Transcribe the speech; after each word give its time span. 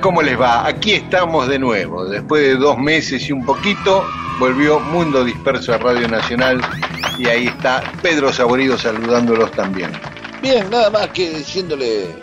¿Cómo 0.00 0.22
les 0.22 0.40
va? 0.40 0.66
Aquí 0.66 0.92
estamos 0.92 1.48
de 1.48 1.58
nuevo. 1.58 2.04
Después 2.04 2.42
de 2.42 2.56
dos 2.56 2.78
meses 2.78 3.28
y 3.28 3.32
un 3.32 3.44
poquito, 3.44 4.04
volvió 4.38 4.78
Mundo 4.80 5.24
Disperso 5.24 5.74
a 5.74 5.78
Radio 5.78 6.08
Nacional 6.08 6.60
y 7.18 7.26
ahí 7.26 7.46
está 7.46 7.82
Pedro 8.02 8.32
Saborido 8.32 8.78
saludándolos 8.78 9.50
también. 9.52 9.90
Bien, 10.40 10.68
nada 10.70 10.90
más 10.90 11.08
que 11.08 11.30
diciéndole 11.30 12.14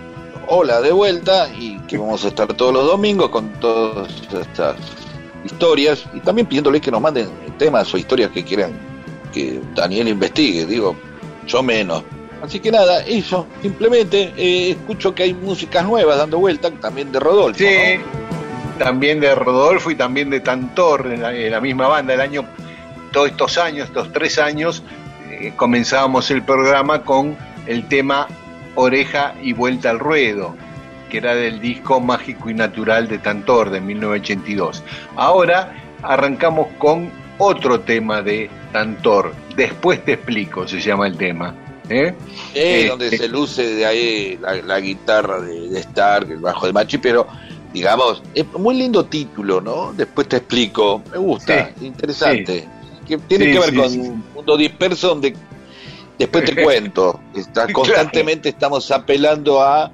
hola 0.48 0.80
de 0.82 0.92
vuelta 0.92 1.50
y 1.50 1.78
que 1.82 1.98
vamos 1.98 2.24
a 2.24 2.30
estar 2.30 2.48
todos 2.54 2.74
los 2.74 2.86
domingos 2.86 3.30
con 3.30 3.50
todas 3.60 4.10
estas 4.32 4.78
historias 5.44 6.06
y 6.14 6.20
también 6.20 6.48
pidiéndoles 6.48 6.82
que 6.82 6.92
nos 6.92 7.02
manden 7.02 7.30
temas 7.58 7.94
o 7.94 7.98
historias 7.98 8.32
que 8.32 8.44
quieran 8.44 8.72
que 9.34 9.60
Daniel 9.76 10.08
investigue. 10.08 10.66
Digo, 10.66 10.96
yo 11.48 11.62
menos, 11.62 12.04
Así 12.46 12.60
que 12.60 12.72
nada, 12.72 13.02
eso, 13.02 13.48
simplemente 13.62 14.34
eh, 14.38 14.72
escucho 14.72 15.16
que 15.16 15.24
hay 15.24 15.34
músicas 15.34 15.84
nuevas 15.84 16.18
dando 16.18 16.38
vuelta, 16.38 16.70
también 16.72 17.12
de 17.12 17.20
Rodolfo. 17.20 17.58
Sí, 17.58 18.00
también 18.78 19.20
de 19.20 19.34
Rodolfo 19.34 19.90
y 19.90 19.96
también 19.96 20.30
de 20.30 20.42
Tantor, 20.42 21.08
en 21.08 21.52
la, 21.52 21.60
misma 21.60 21.88
banda. 21.88 22.14
El 22.14 22.22
año, 22.22 22.46
todos 23.12 23.30
estos 23.30 23.58
años, 23.58 23.88
estos 23.88 24.14
tres 24.14 24.38
años, 24.38 24.84
eh, 25.32 25.54
comenzábamos 25.56 26.30
el 26.30 26.44
programa 26.44 27.02
con 27.02 27.36
el 27.66 27.88
tema 27.88 28.28
Oreja 28.76 29.34
y 29.42 29.54
Vuelta 29.54 29.90
al 29.90 30.00
Ruedo, 30.00 30.56
que 31.10 31.18
era 31.18 31.34
del 31.34 31.60
disco 31.60 32.00
Mágico 32.00 32.50
y 32.50 32.54
Natural 32.54 33.08
de 33.08 33.18
Tantor 33.18 33.72
de 33.72 33.82
1982. 33.82 34.84
Ahora 35.16 35.74
arrancamos 36.04 36.68
con 36.78 37.10
otro 37.40 37.80
tema 37.80 38.22
de 38.22 38.50
Tantor. 38.72 39.34
Después 39.56 40.04
te 40.06 40.14
explico, 40.14 40.68
se 40.68 40.80
llama 40.80 41.08
el 41.08 41.18
tema. 41.18 41.56
¿Eh? 41.90 42.14
Eh, 42.54 42.88
donde 42.90 43.16
se 43.16 43.28
luce 43.28 43.76
de 43.76 43.86
ahí 43.86 44.40
la, 44.42 44.80
guitarra 44.80 45.42
de, 45.42 45.70
de, 45.70 45.80
Stark, 45.80 46.32
el 46.32 46.40
bajo 46.40 46.66
de 46.66 46.74
Machi, 46.74 46.98
pero 46.98 47.28
digamos, 47.76 48.24
es 48.34 48.46
muy 48.54 48.76
lindo 48.76 49.06
título, 49.06 49.60
¿no? 49.60 49.94
Después 49.94 50.30
te 50.30 50.38
explico, 50.38 51.02
me 51.12 51.18
gusta, 51.18 51.72
interesante. 51.82 52.66
Que 53.06 53.18
tiene 53.18 53.52
que 53.52 53.60
ver 53.60 53.76
con 53.76 54.00
un 54.00 54.24
mundo 54.34 54.58
disperso 54.58 55.10
donde 55.10 55.36
después 56.18 56.46
te 56.46 56.56
cuento, 56.64 57.20
está, 57.36 57.72
constantemente 57.72 58.50
estamos 58.50 58.90
apelando 58.92 59.62
a, 59.62 59.92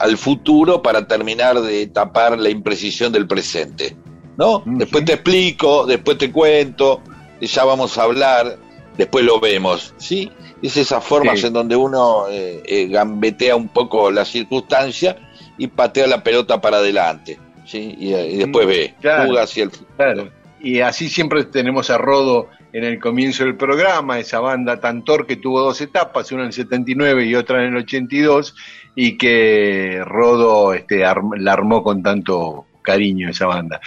al 0.00 0.18
futuro 0.18 0.82
para 0.82 1.08
terminar 1.08 1.60
de 1.60 1.86
tapar 1.86 2.38
la 2.38 2.50
imprecisión 2.50 3.10
del 3.10 3.26
presente, 3.26 3.96
¿no? 4.36 4.62
Después 4.66 5.06
te 5.06 5.14
explico, 5.14 5.86
después 5.86 6.18
te 6.18 6.30
cuento, 6.30 7.00
ya 7.40 7.64
vamos 7.64 7.96
a 7.96 8.02
hablar, 8.02 8.58
después 8.98 9.24
lo 9.24 9.40
vemos, 9.40 9.94
¿sí? 9.96 10.30
Es 10.64 10.78
esas 10.78 11.04
formas 11.04 11.44
en 11.44 11.52
donde 11.52 11.76
uno 11.76 12.26
eh, 12.30 12.62
eh, 12.64 12.86
gambetea 12.86 13.54
un 13.54 13.68
poco 13.68 14.10
la 14.10 14.24
circunstancia 14.24 15.14
y 15.58 15.66
patea 15.66 16.06
la 16.06 16.24
pelota 16.24 16.58
para 16.58 16.78
adelante, 16.78 17.38
¿sí? 17.66 17.94
Y, 17.98 18.14
eh, 18.14 18.36
después 18.38 18.66
ve, 18.66 18.94
juega 18.98 19.42
hacia 19.42 19.64
el 19.64 19.70
futuro. 19.70 20.30
Y 20.60 20.80
así 20.80 21.10
siempre 21.10 21.44
tenemos 21.44 21.90
a 21.90 21.98
Rodo 21.98 22.48
en 22.72 22.84
el 22.84 22.98
comienzo 22.98 23.44
del 23.44 23.56
programa, 23.56 24.18
esa 24.18 24.40
banda 24.40 24.80
Tantor 24.80 25.26
que 25.26 25.36
tuvo 25.36 25.60
dos 25.60 25.82
etapas, 25.82 26.32
una 26.32 26.44
en 26.44 26.46
el 26.46 26.52
79 26.54 27.26
y 27.26 27.34
otra 27.34 27.62
en 27.62 27.74
el 27.74 27.82
82, 27.82 28.56
y 28.94 29.18
que 29.18 30.02
Rodo 30.02 30.72
este, 30.72 31.00
la 31.36 31.52
armó 31.52 31.82
con 31.82 32.02
tanto 32.02 32.64
cariño 32.84 33.28
esa 33.28 33.46
banda. 33.46 33.80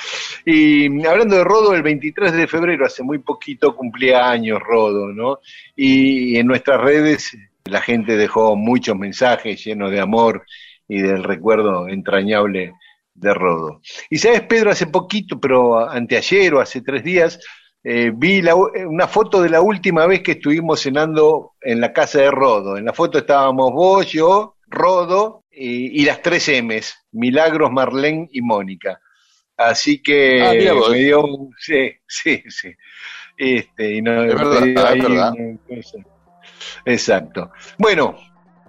Y 0.43 1.05
hablando 1.05 1.37
de 1.37 1.43
Rodo, 1.45 1.73
el 1.73 1.83
23 1.83 2.33
de 2.33 2.47
febrero, 2.47 2.85
hace 2.85 3.03
muy 3.03 3.19
poquito, 3.19 3.75
cumplía 3.75 4.29
años 4.29 4.59
Rodo, 4.59 5.13
¿no? 5.13 5.39
Y 5.75 6.37
en 6.37 6.47
nuestras 6.47 6.81
redes 6.81 7.37
la 7.65 7.81
gente 7.81 8.17
dejó 8.17 8.55
muchos 8.57 8.97
mensajes 8.97 9.63
llenos 9.63 9.91
de 9.91 10.01
amor 10.01 10.45
y 10.87 11.01
del 11.01 11.23
recuerdo 11.23 11.87
entrañable 11.87 12.73
de 13.13 13.33
Rodo. 13.33 13.81
Y 14.09 14.17
sabes, 14.17 14.41
Pedro, 14.41 14.71
hace 14.71 14.87
poquito, 14.87 15.39
pero 15.39 15.87
anteayer 15.89 16.53
o 16.53 16.59
hace 16.59 16.81
tres 16.81 17.03
días, 17.03 17.39
eh, 17.83 18.11
vi 18.13 18.41
una 18.85 19.07
foto 19.07 19.41
de 19.41 19.49
la 19.49 19.61
última 19.61 20.05
vez 20.05 20.21
que 20.21 20.33
estuvimos 20.33 20.81
cenando 20.81 21.53
en 21.61 21.79
la 21.79 21.93
casa 21.93 22.19
de 22.19 22.31
Rodo. 22.31 22.77
En 22.77 22.85
la 22.85 22.93
foto 22.93 23.19
estábamos 23.19 23.71
vos, 23.71 24.11
yo, 24.11 24.55
Rodo 24.67 25.36
y, 25.59 26.05
las 26.05 26.21
tres 26.21 26.47
M's, 26.49 26.95
Milagros, 27.11 27.71
Marlene 27.71 28.27
y 28.31 28.41
Mónica. 28.41 28.99
Así 29.55 30.01
que 30.01 30.43
ah, 30.43 30.51
me 30.51 30.97
dio 30.99 31.23
sí, 31.57 31.91
sí, 32.07 32.43
sí. 32.47 32.73
Este, 33.37 33.95
y 33.95 34.01
no, 34.01 34.23
Exacto. 36.85 37.51
Bueno, 37.77 38.15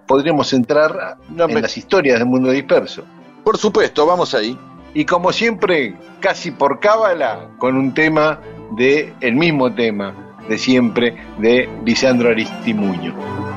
podríamos 0.07 0.51
entrar 0.53 1.17
en 1.29 1.61
las 1.61 1.77
historias 1.77 2.19
del 2.19 2.27
mundo 2.27 2.51
disperso. 2.51 3.05
Por 3.43 3.57
supuesto, 3.57 4.05
vamos 4.05 4.33
ahí. 4.33 4.57
Y 4.93 5.05
como 5.05 5.31
siempre, 5.31 5.95
casi 6.19 6.51
por 6.51 6.79
cábala, 6.79 7.51
con 7.59 7.75
un 7.77 7.93
tema 7.93 8.41
de 8.71 9.13
el 9.21 9.35
mismo 9.35 9.73
tema 9.73 10.35
de 10.47 10.57
siempre 10.57 11.15
de 11.37 11.69
Lisandro 11.85 12.29
Aristimuño. 12.29 13.48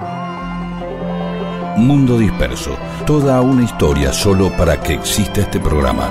Mundo 1.83 2.17
Disperso, 2.17 2.77
toda 3.07 3.41
una 3.41 3.65
historia 3.65 4.13
solo 4.13 4.51
para 4.57 4.81
que 4.81 4.95
exista 4.95 5.41
este 5.41 5.59
programa. 5.59 6.11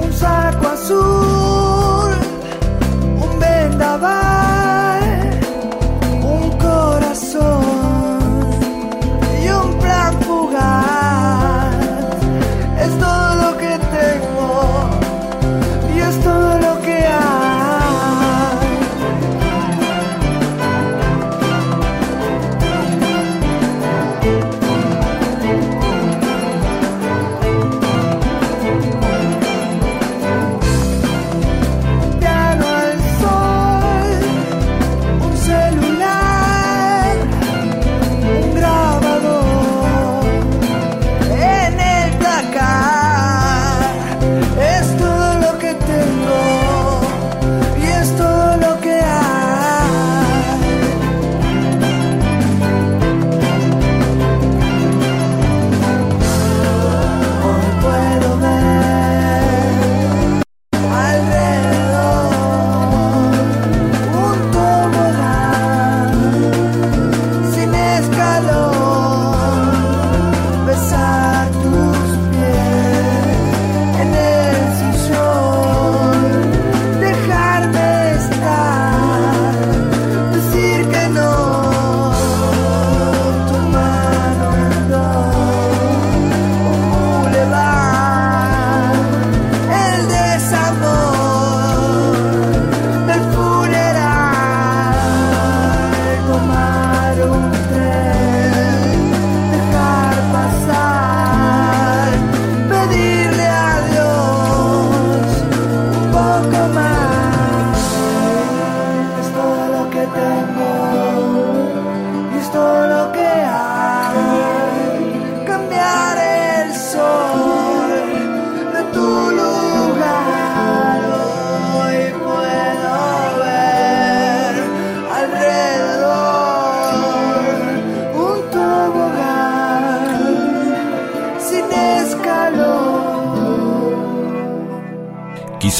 Un 0.00 0.12
saco 0.12 0.66
azul, 0.68 2.12
un 3.16 3.38
vendaval, 3.38 4.41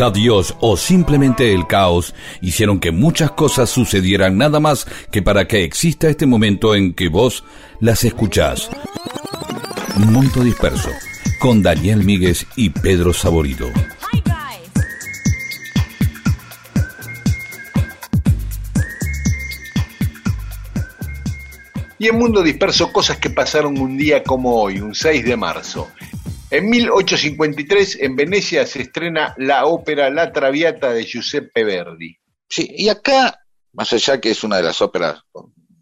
Quizá 0.02 0.10
Dios 0.10 0.56
o 0.58 0.76
simplemente 0.76 1.54
el 1.54 1.69
caos 1.69 2.12
hicieron 2.40 2.81
que 2.81 2.90
muchas 2.90 3.31
cosas 3.31 3.70
sucedieran 3.70 4.37
nada 4.37 4.58
más 4.58 4.84
que 5.12 5.22
para 5.22 5.46
que 5.46 5.62
exista 5.62 6.08
este 6.08 6.26
momento 6.26 6.75
en 6.75 6.93
que 6.93 7.06
vos 7.06 7.44
las 7.78 8.02
escuchás. 8.02 8.69
Mundo 9.94 10.43
Disperso, 10.43 10.90
con 11.38 11.62
Daniel 11.62 12.02
Míguez 12.02 12.46
y 12.56 12.70
Pedro 12.70 13.12
Saborido. 13.12 13.70
Y 22.00 22.08
en 22.08 22.19
Mundo 22.19 22.43
Disperso, 22.43 22.93
cosas 22.93 23.19
que 23.19 23.31
pasaron 23.31 23.78
un 23.78 23.96
día 23.96 24.25
como 24.25 24.62
hoy, 24.62 24.81
un 24.81 24.96
6 24.96 25.25
de 25.25 25.37
marzo. 25.37 25.93
En 26.52 26.69
1853, 26.69 28.00
en 28.02 28.14
Venecia, 28.14 28.66
se 28.66 28.82
estrena 28.82 29.34
la 29.38 29.64
ópera 29.64 30.10
La 30.10 30.32
Traviata 30.32 30.93
de 30.93 31.02
Giuseppe 31.02 31.64
Verdi. 31.64 32.14
Sí, 32.46 32.70
y 32.76 32.90
acá, 32.90 33.40
más 33.72 33.90
allá 33.94 34.20
que 34.20 34.32
es 34.32 34.44
una 34.44 34.58
de 34.58 34.64
las 34.64 34.82
óperas 34.82 35.22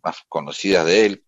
más 0.00 0.18
conocidas 0.28 0.86
de 0.86 1.06
él, 1.06 1.24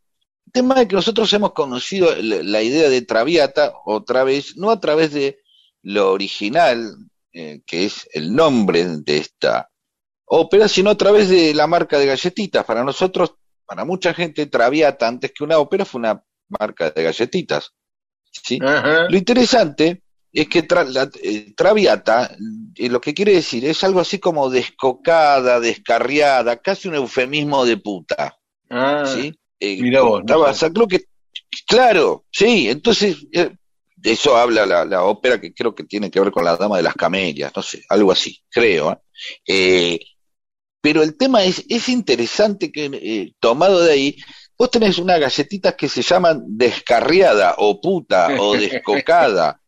el 0.47 0.53
tema 0.53 0.81
es 0.81 0.87
que 0.87 0.95
nosotros 0.95 1.33
hemos 1.33 1.55
conocido 1.55 2.15
la 2.15 2.63
idea 2.63 2.89
de 2.89 3.03
Traviata 3.03 3.73
otra 3.85 4.23
vez, 4.23 4.57
no 4.57 4.71
a 4.71 4.79
través 4.79 5.13
de 5.13 5.41
lo 5.83 6.13
original, 6.13 6.95
eh, 7.33 7.63
que 7.67 7.87
es 7.87 8.09
el 8.13 8.37
nombre 8.37 8.85
de 8.99 9.19
esta 9.19 9.73
ópera, 10.25 10.69
sino 10.69 10.91
a 10.91 10.97
través 10.97 11.29
de 11.29 11.53
la 11.53 11.67
marca 11.67 11.99
de 11.99 12.07
galletitas. 12.07 12.65
Para 12.65 12.85
nosotros, 12.85 13.35
para 13.67 13.85
mucha 13.85 14.15
gente, 14.15 14.47
Traviata, 14.47 15.09
antes 15.09 15.33
que 15.33 15.43
una 15.43 15.59
ópera, 15.59 15.85
fue 15.85 15.99
una 15.99 16.23
marca 16.49 16.93
de 16.93 17.03
galletitas. 17.03 17.73
¿Sí? 18.33 18.59
Lo 18.59 19.17
interesante 19.17 20.03
es 20.33 20.49
que 20.49 20.67
la, 20.89 21.11
eh, 21.23 21.53
Traviata, 21.55 22.35
eh, 22.75 22.89
lo 22.89 23.01
que 23.01 23.13
quiere 23.13 23.35
decir, 23.35 23.65
es 23.67 23.85
algo 23.85 24.01
así 24.01 24.19
como 24.19 24.49
descocada, 24.49 25.61
descarriada, 25.61 26.57
casi 26.57 26.89
un 26.89 26.95
eufemismo 26.95 27.67
de 27.67 27.77
puta. 27.77 28.39
Ah, 28.71 29.05
¿sí? 29.07 29.35
Eh, 29.61 29.79
mira 29.81 30.01
vos, 30.03 30.23
creo 30.25 30.89
que, 30.89 31.05
claro, 31.67 32.25
sí, 32.31 32.69
entonces, 32.71 33.19
eso 34.03 34.37
habla 34.37 34.65
la, 34.65 35.05
ópera 35.05 35.41
que 35.41 35.53
creo 35.53 35.75
que 35.75 35.85
tiene 35.85 36.11
que 36.11 36.19
ver 36.19 36.33
con 36.33 36.45
la 36.45 36.57
Dama 36.57 36.79
de 36.79 36.83
las 36.83 36.95
Camelias, 36.95 37.53
no 37.55 37.63
sé, 37.63 37.85
algo 37.91 38.11
así, 38.11 38.43
creo. 38.51 39.03
pero 40.81 41.03
el 41.03 41.17
tema 41.17 41.45
es, 41.45 41.63
es 41.69 41.89
interesante 41.91 42.73
que, 42.73 43.35
tomado 43.39 43.81
de 43.83 43.93
ahí, 43.93 44.17
Vos 44.59 44.71
tenés 44.71 44.99
unas 44.99 45.19
galletitas 45.19 45.75
que 45.75 45.89
se 45.89 46.03
llaman 46.03 46.43
descarriada 46.47 47.55
o 47.59 47.81
puta 47.81 48.29
o 48.39 48.53
descocada 48.57 49.61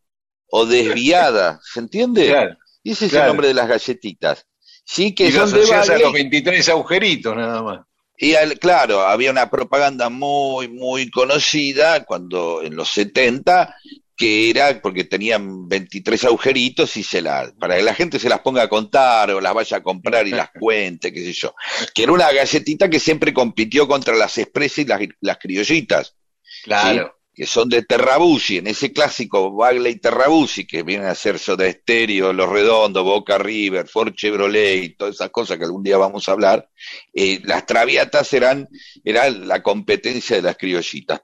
o 0.49 0.65
desviada, 0.65 1.59
¿se 1.63 1.79
entiende? 1.79 2.27
Claro, 2.27 2.57
y 2.83 2.91
ese 2.91 3.07
es 3.07 3.13
el 3.13 3.25
nombre 3.27 3.47
de 3.47 3.53
las 3.53 3.67
galletitas. 3.67 4.45
Sí, 4.85 5.15
que 5.15 5.27
y 5.27 5.31
son 5.31 5.51
de 5.51 5.73
a 5.73 5.97
los 5.97 6.13
23 6.13 6.69
agujeritos 6.69 7.35
nada 7.35 7.61
más. 7.63 7.79
Y 8.17 8.35
al- 8.35 8.57
claro, 8.59 9.01
había 9.01 9.31
una 9.31 9.49
propaganda 9.49 10.09
muy, 10.09 10.69
muy 10.69 11.09
conocida 11.09 12.05
cuando 12.05 12.61
en 12.61 12.75
los 12.75 12.89
70 12.91 13.75
que 14.15 14.49
era 14.49 14.81
porque 14.81 15.03
tenían 15.03 15.67
23 15.67 16.23
agujeritos 16.25 16.95
y 16.95 17.03
se 17.03 17.21
la, 17.21 17.51
para 17.59 17.75
que 17.75 17.83
la 17.83 17.93
gente 17.93 18.17
se 18.19 18.29
las 18.29 18.39
ponga 18.39 18.63
a 18.63 18.69
contar 18.69 19.31
o 19.31 19.41
las 19.41 19.53
vaya 19.53 19.77
a 19.77 19.83
comprar 19.83 20.27
y 20.27 20.31
las 20.31 20.49
cuente, 20.59 21.11
qué 21.11 21.23
sé 21.23 21.33
yo. 21.33 21.53
Que 21.93 22.03
era 22.03 22.13
una 22.13 22.31
galletita 22.31 22.89
que 22.89 22.99
siempre 22.99 23.33
compitió 23.33 23.87
contra 23.87 24.15
las 24.15 24.37
expresas 24.37 24.79
y 24.79 24.85
las, 24.85 25.01
las 25.19 25.37
criollitas, 25.37 26.15
Claro. 26.63 27.19
que 27.33 27.45
son 27.45 27.67
de 27.69 27.83
Terrabusi, 27.83 28.57
en 28.57 28.67
ese 28.67 28.93
clásico 28.93 29.51
Bagley 29.53 29.97
Terrabusi, 29.97 30.65
que 30.65 30.83
vienen 30.83 31.07
a 31.07 31.15
ser 31.15 31.37
Soda 31.37 31.69
Stereo, 31.69 32.31
Los 32.31 32.49
Redondos, 32.49 33.03
Boca 33.03 33.37
River, 33.37 33.87
Ford 33.87 34.13
Chevrolet 34.15 34.83
y 34.83 34.89
todas 34.95 35.15
esas 35.15 35.29
cosas 35.29 35.57
que 35.57 35.65
algún 35.65 35.83
día 35.83 35.97
vamos 35.97 36.27
a 36.27 36.31
hablar, 36.31 36.69
eh, 37.13 37.41
las 37.43 37.65
traviatas 37.65 38.31
eran, 38.33 38.69
eran 39.03 39.47
la 39.47 39.61
competencia 39.61 40.37
de 40.37 40.41
las 40.41 40.57
criollitas 40.57 41.21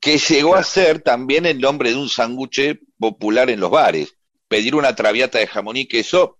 que 0.00 0.18
llegó 0.18 0.54
a 0.56 0.62
ser 0.62 1.00
también 1.00 1.46
el 1.46 1.60
nombre 1.60 1.90
de 1.90 1.96
un 1.96 2.08
sándwich 2.08 2.80
popular 2.98 3.50
en 3.50 3.60
los 3.60 3.70
bares. 3.70 4.16
Pedir 4.48 4.74
una 4.74 4.94
traviata 4.94 5.38
de 5.38 5.46
jamón 5.46 5.76
y 5.76 5.86
queso, 5.86 6.38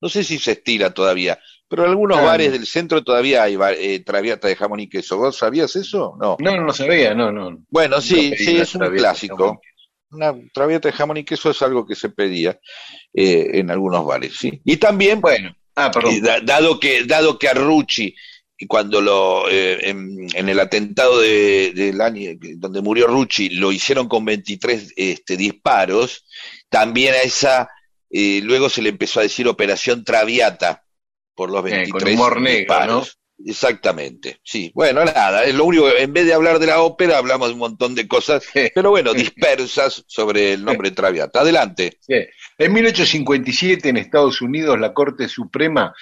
no 0.00 0.08
sé 0.08 0.22
si 0.24 0.38
se 0.38 0.52
estira 0.52 0.92
todavía, 0.94 1.38
pero 1.68 1.84
en 1.84 1.90
algunos 1.90 2.18
Ah. 2.18 2.22
bares 2.22 2.52
del 2.52 2.66
centro 2.66 3.02
todavía 3.02 3.42
hay 3.42 3.56
eh, 3.78 4.00
traviata 4.00 4.46
de 4.48 4.56
jamón 4.56 4.80
y 4.80 4.88
queso. 4.88 5.16
¿Vos 5.16 5.36
sabías 5.36 5.74
eso? 5.76 6.16
No. 6.20 6.36
No, 6.40 6.60
no 6.60 6.72
sabía, 6.72 7.14
no, 7.14 7.32
no. 7.32 7.58
Bueno, 7.70 8.00
sí, 8.00 8.34
sí, 8.36 8.56
es 8.58 8.74
un 8.74 8.86
clásico. 8.90 9.60
Una 10.10 10.34
traviata 10.54 10.88
de 10.88 10.92
jamón 10.94 11.16
y 11.18 11.24
queso 11.24 11.50
es 11.50 11.60
algo 11.62 11.84
que 11.86 11.94
se 11.94 12.08
pedía 12.10 12.58
eh, 13.12 13.50
en 13.54 13.70
algunos 13.70 14.04
bares, 14.06 14.36
¿sí? 14.38 14.60
Y 14.64 14.76
también, 14.78 15.20
Bueno, 15.20 15.54
ah, 15.74 15.90
perdón. 15.90 16.14
eh, 16.14 16.20
da- 16.20 16.40
dado 16.40 16.78
que 16.80 17.04
dado 17.04 17.38
que 17.38 17.48
a 17.48 17.54
Rucci 17.54 18.14
y 18.58 18.66
cuando 18.66 19.00
lo 19.00 19.48
eh, 19.48 19.88
en, 19.88 20.26
en 20.34 20.48
el 20.48 20.58
atentado 20.58 21.20
de, 21.20 21.72
del 21.74 22.00
año 22.00 22.32
donde 22.56 22.82
murió 22.82 23.06
Rucci 23.06 23.50
lo 23.50 23.70
hicieron 23.70 24.08
con 24.08 24.24
23 24.24 24.94
este, 24.96 25.36
disparos 25.36 26.26
también 26.68 27.14
a 27.14 27.22
esa 27.22 27.70
eh, 28.10 28.40
luego 28.42 28.68
se 28.68 28.82
le 28.82 28.88
empezó 28.88 29.20
a 29.20 29.22
decir 29.22 29.46
operación 29.46 30.04
Traviata 30.04 30.82
por 31.34 31.50
los 31.50 31.64
Eh, 31.66 31.70
23 31.70 32.02
con 32.02 32.12
humor 32.12 32.40
negro, 32.40 32.58
disparos. 32.58 33.18
Exactamente 33.46 34.40
sí. 34.42 34.72
Bueno 34.74 35.04
nada 35.04 35.44
es 35.44 35.54
lo 35.54 35.64
único 35.64 35.88
en 35.96 36.12
vez 36.12 36.26
de 36.26 36.34
hablar 36.34 36.58
de 36.58 36.66
la 36.66 36.80
ópera 36.80 37.18
hablamos 37.18 37.48
de 37.48 37.54
un 37.54 37.60
montón 37.60 37.94
de 37.94 38.08
cosas 38.08 38.44
pero 38.74 38.90
bueno 38.90 39.14
dispersas 39.14 40.02
sobre 40.08 40.54
el 40.54 40.64
nombre 40.64 40.90
Traviata. 40.90 41.42
Adelante. 41.42 42.00
En 42.08 42.72
1857 42.72 43.88
en 43.88 43.98
Estados 43.98 44.42
Unidos 44.42 44.80
la 44.80 44.92
Corte 44.92 45.28
Suprema 45.28 45.94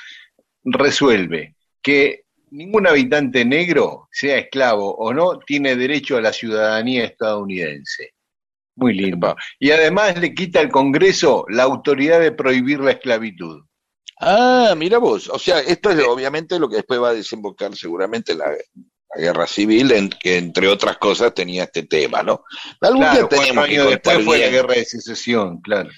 resuelve 0.64 1.54
que 1.82 2.25
ningún 2.56 2.86
habitante 2.86 3.44
negro, 3.44 4.08
sea 4.10 4.38
esclavo 4.38 4.94
o 4.96 5.12
no, 5.12 5.38
tiene 5.38 5.76
derecho 5.76 6.16
a 6.16 6.20
la 6.20 6.32
ciudadanía 6.32 7.04
estadounidense. 7.04 8.14
Muy 8.76 8.94
lindo. 8.94 9.36
Y 9.58 9.70
además 9.70 10.18
le 10.18 10.34
quita 10.34 10.60
al 10.60 10.70
Congreso 10.70 11.44
la 11.48 11.62
autoridad 11.62 12.20
de 12.20 12.32
prohibir 12.32 12.80
la 12.80 12.92
esclavitud. 12.92 13.62
Ah, 14.20 14.75
mira 14.76 14.98
vos. 14.98 15.28
O 15.28 15.38
sea, 15.38 15.60
esto 15.60 15.90
es 15.90 16.02
obviamente 16.06 16.58
lo 16.58 16.68
que 16.68 16.76
después 16.76 17.00
va 17.00 17.10
a 17.10 17.14
desembocar 17.14 17.75
seguramente 17.76 18.34
la, 18.34 18.46
la 18.50 19.20
guerra 19.20 19.46
civil, 19.46 19.92
en, 19.92 20.08
que 20.10 20.38
entre 20.38 20.68
otras 20.68 20.96
cosas 20.98 21.34
tenía 21.34 21.64
este 21.64 21.84
tema, 21.84 22.22
¿no? 22.22 22.44
Algún 22.80 23.02
Claro, 23.02 23.18
día 23.18 23.28
tenemos 23.28 23.66
que 23.66 23.72
años 23.72 23.90
después 23.90 24.25
fue 24.25 24.38
la 24.38 24.48
guerra 24.48 24.75
de 24.75 24.84
secesión, 24.84 25.60
claro. 25.60 25.90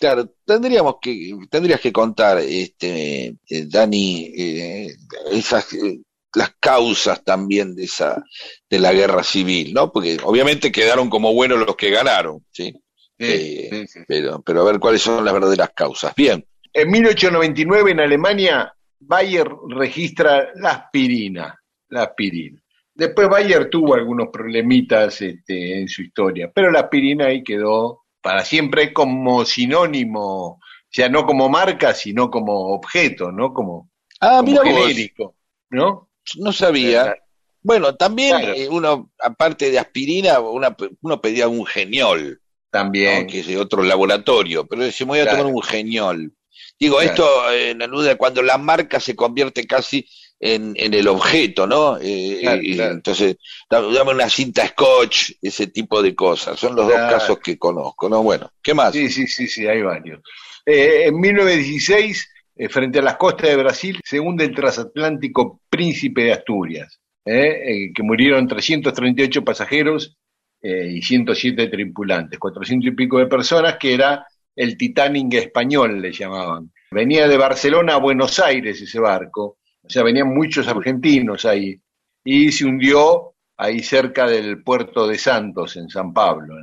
Claro, 0.00 0.30
tendríamos 0.44 0.96
que, 1.00 1.36
tendrías 1.50 1.80
que 1.80 1.92
contar, 1.92 2.38
este, 2.38 3.36
eh, 3.48 3.66
Dani, 3.66 4.32
eh, 4.36 4.96
esas, 5.32 5.72
eh, 5.74 6.00
las 6.34 6.54
causas 6.58 7.22
también 7.24 7.74
de 7.74 7.84
esa, 7.84 8.22
de 8.68 8.78
la 8.78 8.92
guerra 8.92 9.22
civil, 9.22 9.72
¿no? 9.72 9.92
Porque 9.92 10.16
obviamente 10.24 10.72
quedaron 10.72 11.08
como 11.08 11.32
buenos 11.32 11.58
los 11.58 11.76
que 11.76 11.90
ganaron, 11.90 12.44
¿sí? 12.50 12.74
Sí, 13.18 13.68
sí, 13.70 13.86
sí. 13.86 14.00
Pero, 14.08 14.42
pero 14.42 14.62
a 14.62 14.64
ver 14.64 14.80
cuáles 14.80 15.00
son 15.00 15.24
las 15.24 15.32
verdaderas 15.32 15.70
causas. 15.74 16.12
Bien. 16.16 16.44
En 16.72 16.90
1899 16.90 17.92
en 17.92 18.00
Alemania, 18.00 18.74
Bayer 18.98 19.48
registra 19.68 20.50
la 20.56 20.70
aspirina. 20.70 21.60
La 21.88 22.02
aspirina. 22.04 22.60
Después 22.92 23.28
Bayer 23.28 23.70
tuvo 23.70 23.94
algunos 23.94 24.28
problemitas 24.32 25.20
este, 25.20 25.80
en 25.80 25.88
su 25.88 26.02
historia, 26.02 26.50
pero 26.52 26.70
la 26.70 26.80
aspirina 26.80 27.26
ahí 27.26 27.42
quedó 27.42 28.03
para 28.24 28.42
siempre 28.42 28.94
como 28.94 29.44
sinónimo, 29.44 30.46
o 30.52 30.60
sea, 30.90 31.10
no 31.10 31.26
como 31.26 31.50
marca, 31.50 31.92
sino 31.92 32.30
como 32.30 32.72
objeto, 32.74 33.30
¿no? 33.30 33.52
Como, 33.52 33.90
Ah, 34.18 34.38
como 34.40 34.44
mira 34.50 34.62
vos, 34.62 34.72
genérico, 34.72 35.34
¿no? 35.68 36.08
no 36.38 36.52
sabía. 36.52 37.14
Bueno, 37.62 37.94
también 37.96 38.38
Claro. 38.38 38.54
eh, 38.54 38.68
uno, 38.70 39.10
aparte 39.20 39.70
de 39.70 39.78
aspirina, 39.78 40.40
una- 40.40 40.74
uno 41.02 41.20
pedía 41.20 41.48
un 41.48 41.66
geniol, 41.66 42.40
También. 42.70 43.26
¿no? 43.26 43.26
que 43.30 43.40
es 43.40 43.46
de 43.46 43.58
otro 43.58 43.82
laboratorio, 43.82 44.66
pero 44.66 44.82
decía, 44.84 45.04
me 45.04 45.10
voy 45.12 45.18
a 45.20 45.24
Claro. 45.24 45.38
tomar 45.40 45.52
un 45.54 45.62
geniol. 45.62 46.32
Digo, 46.80 46.96
Claro. 46.96 47.10
esto 47.10 47.50
eh, 47.52 47.70
en 47.72 47.82
alude 47.82 48.16
cuando 48.16 48.40
la 48.42 48.56
marca 48.56 49.00
se 49.00 49.14
convierte 49.14 49.66
casi 49.66 50.08
en, 50.46 50.74
en 50.76 50.92
el 50.92 51.08
objeto, 51.08 51.66
¿no? 51.66 51.96
Eh, 52.00 52.38
Claro, 52.42 52.60
y- 52.62 52.74
claro. 52.74 52.92
Entonces, 52.94 53.36
da- 53.70 53.80
dame 53.80 54.12
una 54.12 54.28
cinta 54.28 54.66
scotch, 54.68 55.32
ese 55.40 55.68
tipo 55.68 56.02
de 56.02 56.14
cosas. 56.14 56.58
Son 56.58 56.76
los 56.76 56.86
Claro. 56.86 57.02
dos 57.04 57.12
casos 57.14 57.38
que 57.38 57.56
conozco, 57.58 58.08
¿no? 58.08 58.22
Bueno, 58.22 58.50
¿qué 58.62 58.74
más? 58.74 58.92
Sí, 58.92 59.08
sí, 59.08 59.26
sí, 59.26 59.46
sí, 59.46 59.66
hay 59.66 59.80
varios. 59.82 60.20
Eh, 60.66 61.04
en 61.06 61.18
1916, 61.18 62.28
eh, 62.56 62.68
frente 62.68 62.98
a 62.98 63.02
las 63.02 63.16
costas 63.16 63.48
de 63.50 63.56
Brasil, 63.56 63.98
se 64.04 64.20
hunde 64.20 64.44
el 64.44 64.54
transatlántico 64.54 65.60
Príncipe 65.70 66.24
de 66.24 66.32
Asturias, 66.32 67.00
que 67.24 68.02
murieron 68.02 68.46
338 68.46 69.42
pasajeros 69.44 70.16
y 70.62 71.00
107 71.02 71.68
tripulantes, 71.68 72.38
400 72.38 72.88
y 72.92 72.94
pico 72.94 73.18
de 73.18 73.26
personas, 73.26 73.76
que 73.78 73.94
era 73.94 74.26
el 74.56 74.76
Titanic 74.76 75.32
español, 75.34 76.00
le 76.02 76.12
llamaban. 76.12 76.70
Venía 76.90 77.26
de 77.28 77.36
Barcelona 77.36 77.94
a 77.94 77.98
Buenos 77.98 78.38
Aires 78.40 78.80
ese 78.80 79.00
barco, 79.00 79.56
o 79.84 79.90
sea, 79.90 80.02
venían 80.02 80.34
muchos 80.34 80.66
argentinos 80.66 81.44
ahí, 81.44 81.80
y 82.24 82.50
se 82.52 82.64
hundió 82.64 83.34
ahí 83.56 83.80
cerca 83.80 84.26
del 84.26 84.62
puerto 84.62 85.06
de 85.06 85.18
Santos, 85.18 85.76
en 85.76 85.88
San 85.88 86.12
Pablo. 86.12 86.54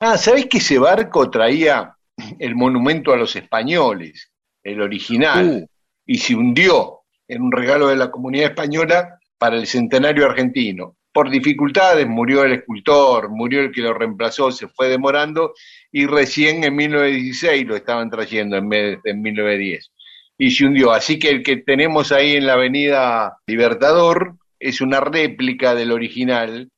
Ah, 0.00 0.16
¿sabés 0.16 0.46
que 0.46 0.58
ese 0.58 0.78
barco 0.78 1.30
traía 1.30 1.94
el 2.38 2.54
monumento 2.54 3.12
a 3.12 3.16
los 3.16 3.34
españoles? 3.36 4.30
el 4.64 4.80
original, 4.80 5.46
Uh. 5.46 5.66
y 6.06 6.18
se 6.18 6.34
hundió 6.34 7.00
en 7.28 7.42
un 7.42 7.52
regalo 7.52 7.88
de 7.88 7.96
la 7.96 8.10
comunidad 8.10 8.50
española 8.50 9.18
para 9.38 9.56
el 9.56 9.66
centenario 9.66 10.26
argentino. 10.26 10.96
Por 11.12 11.30
dificultades 11.30 12.08
murió 12.08 12.44
el 12.44 12.54
escultor, 12.54 13.28
murió 13.30 13.60
el 13.60 13.70
que 13.70 13.82
lo 13.82 13.94
reemplazó, 13.94 14.50
se 14.50 14.66
fue 14.68 14.88
demorando 14.88 15.52
y 15.92 16.06
recién 16.06 16.64
en 16.64 16.74
1916 16.74 17.66
lo 17.66 17.76
estaban 17.76 18.10
trayendo 18.10 18.56
en 18.56 18.72
en 18.72 19.22
1910 19.22 19.90
y 20.38 20.50
se 20.50 20.66
hundió. 20.66 20.92
Así 20.92 21.18
que 21.18 21.30
el 21.30 21.42
que 21.42 21.56
tenemos 21.58 22.12
ahí 22.12 22.36
en 22.36 22.46
la 22.46 22.54
avenida 22.54 23.38
Libertador 23.46 24.36
es 24.58 24.80
una 24.80 25.00
réplica 25.00 25.74
del 25.74 25.92
original. 25.92 26.70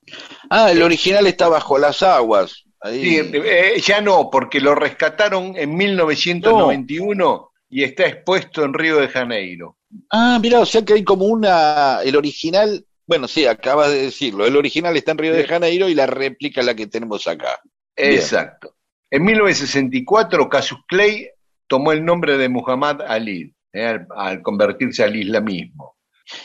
Ah, 0.51 0.71
el 0.71 0.83
original 0.83 1.27
está 1.27 1.49
bajo 1.49 1.79
las 1.79 2.03
aguas. 2.03 2.65
Ahí. 2.81 3.01
Sí, 3.01 3.31
eh, 3.35 3.81
ya 3.81 4.01
no, 4.01 4.29
porque 4.31 4.61
lo 4.61 4.75
rescataron 4.75 5.57
en 5.57 5.75
1991 5.77 7.51
y 7.71 7.85
está 7.85 8.07
expuesto 8.07 8.65
en 8.65 8.75
Río 8.75 8.97
de 8.97 9.09
Janeiro. 9.09 9.77
Ah, 10.11 10.39
mira, 10.41 10.61
o 10.61 10.67
sea 10.67 10.85
que 10.85 10.95
hay 10.95 11.05
como 11.05 11.27
una. 11.27 12.01
El 12.03 12.17
original. 12.17 12.85
Bueno, 13.07 13.29
sí, 13.29 13.47
acabas 13.47 13.91
de 13.91 14.03
decirlo. 14.03 14.47
El 14.47 14.57
original 14.57 14.97
está 14.97 15.13
en 15.13 15.19
Río 15.19 15.33
de 15.33 15.45
Janeiro 15.45 15.89
y 15.89 15.95
la 15.95 16.07
réplica 16.07 16.61
es 16.61 16.67
la 16.67 16.75
que 16.75 16.89
tenemos 16.89 17.27
acá. 17.29 17.61
Bien. 17.97 18.13
Exacto. 18.13 18.75
En 19.11 19.25
1964, 19.25 20.49
Cassius 20.49 20.81
Clay 20.89 21.29
tomó 21.67 21.93
el 21.93 22.05
nombre 22.05 22.39
de 22.39 22.49
Muhammad 22.49 23.03
Ali 23.03 23.55
eh, 23.73 23.85
al, 23.85 24.07
al 24.17 24.43
convertirse 24.43 25.05
al 25.05 25.17
islamismo. 25.17 25.97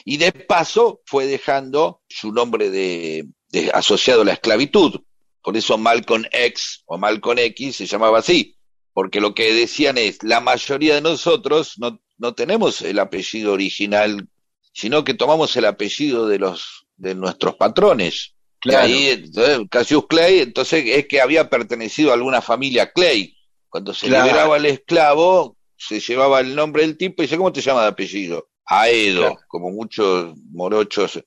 Y 0.05 0.17
de 0.17 0.31
paso 0.31 1.01
fue 1.05 1.25
dejando 1.25 2.01
su 2.07 2.31
nombre 2.31 2.69
de, 2.69 3.27
de- 3.49 3.71
asociado 3.71 4.21
a 4.21 4.25
la 4.25 4.33
esclavitud. 4.33 5.01
Por 5.43 5.57
eso 5.57 5.77
Malcolm 5.77 6.23
X 6.31 6.83
o 6.85 6.97
Malcolm 6.97 7.39
X 7.39 7.77
se 7.77 7.87
llamaba 7.87 8.19
así. 8.19 8.55
Porque 8.93 9.21
lo 9.21 9.33
que 9.33 9.53
decían 9.53 9.97
es, 9.97 10.21
la 10.21 10.41
mayoría 10.41 10.95
de 10.95 11.01
nosotros 11.01 11.75
no, 11.77 11.99
no 12.17 12.33
tenemos 12.33 12.81
el 12.81 12.99
apellido 12.99 13.53
original, 13.53 14.27
sino 14.73 15.03
que 15.03 15.13
tomamos 15.13 15.55
el 15.55 15.65
apellido 15.65 16.27
de 16.27 16.39
los 16.39 16.85
de 16.97 17.15
nuestros 17.15 17.55
patrones. 17.55 18.35
Claro. 18.59 18.87
Y 18.87 18.91
ahí, 18.91 19.07
entonces, 19.07 19.59
Cassius 19.71 20.05
Clay, 20.07 20.39
entonces 20.41 20.83
es 20.85 21.07
que 21.07 21.21
había 21.21 21.49
pertenecido 21.49 22.11
a 22.11 22.13
alguna 22.13 22.41
familia 22.41 22.91
Clay. 22.91 23.35
Cuando 23.71 23.93
se 23.93 24.07
Claro. 24.07 24.25
liberaba 24.25 24.57
el 24.57 24.65
esclavo, 24.67 25.57
se 25.77 25.99
llevaba 25.99 26.41
el 26.41 26.53
nombre 26.53 26.83
del 26.83 26.97
tipo 26.97 27.23
y 27.23 27.25
dice, 27.25 27.37
¿cómo 27.37 27.51
te 27.53 27.61
llamas 27.61 27.83
de 27.83 27.89
apellido? 27.89 28.49
Aedo, 28.65 29.21
Claro. 29.21 29.39
como 29.47 29.71
muchos 29.71 30.35
morochos 30.51 31.19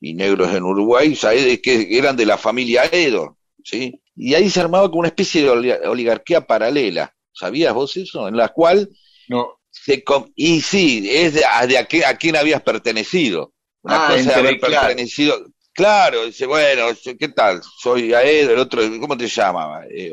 y 0.00 0.14
negros 0.14 0.54
en 0.54 0.62
Uruguay, 0.62 1.14
que 1.62 1.88
eran 1.90 2.16
de 2.16 2.24
la 2.24 2.38
familia 2.38 2.82
Aedo, 2.90 3.36
¿sí? 3.64 4.00
Y 4.16 4.34
ahí 4.34 4.48
se 4.48 4.60
armaba 4.60 4.88
como 4.88 5.00
una 5.00 5.08
especie 5.08 5.42
de 5.42 5.50
oli- 5.50 5.72
oligarquía 5.86 6.46
paralela, 6.46 7.12
¿sabías 7.32 7.74
vos 7.74 7.96
eso? 7.96 8.28
En 8.28 8.36
la 8.36 8.48
cual 8.48 8.88
No, 9.28 9.58
se... 9.70 10.02
Y 10.36 10.60
sí, 10.60 11.08
es 11.10 11.34
de, 11.34 11.44
a, 11.44 11.66
de 11.66 11.78
a, 11.78 11.84
qué- 11.84 12.04
a 12.06 12.16
quién 12.16 12.36
habías 12.36 12.62
pertenecido. 12.62 13.52
Una 13.82 14.06
Ah, 14.06 14.08
cosa 14.08 14.20
entre- 14.20 14.34
haber 14.34 14.60
claro. 14.60 14.86
pertenecido... 14.86 15.44
Claro, 15.72 16.26
dice, 16.26 16.46
bueno, 16.46 16.86
¿qué 17.18 17.28
tal? 17.28 17.60
Soy 17.80 18.12
Aedo, 18.12 18.52
el 18.52 18.58
otro, 18.58 18.82
¿cómo 19.00 19.16
te 19.16 19.28
llamaba? 19.28 19.84
Eh, 19.88 20.10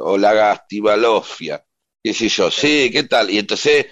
qué 2.05 2.13
sé 2.13 2.29
yo, 2.29 2.51
sí, 2.51 2.89
¿qué 2.93 3.03
tal? 3.05 3.31
Y 3.31 3.39
entonces 3.39 3.87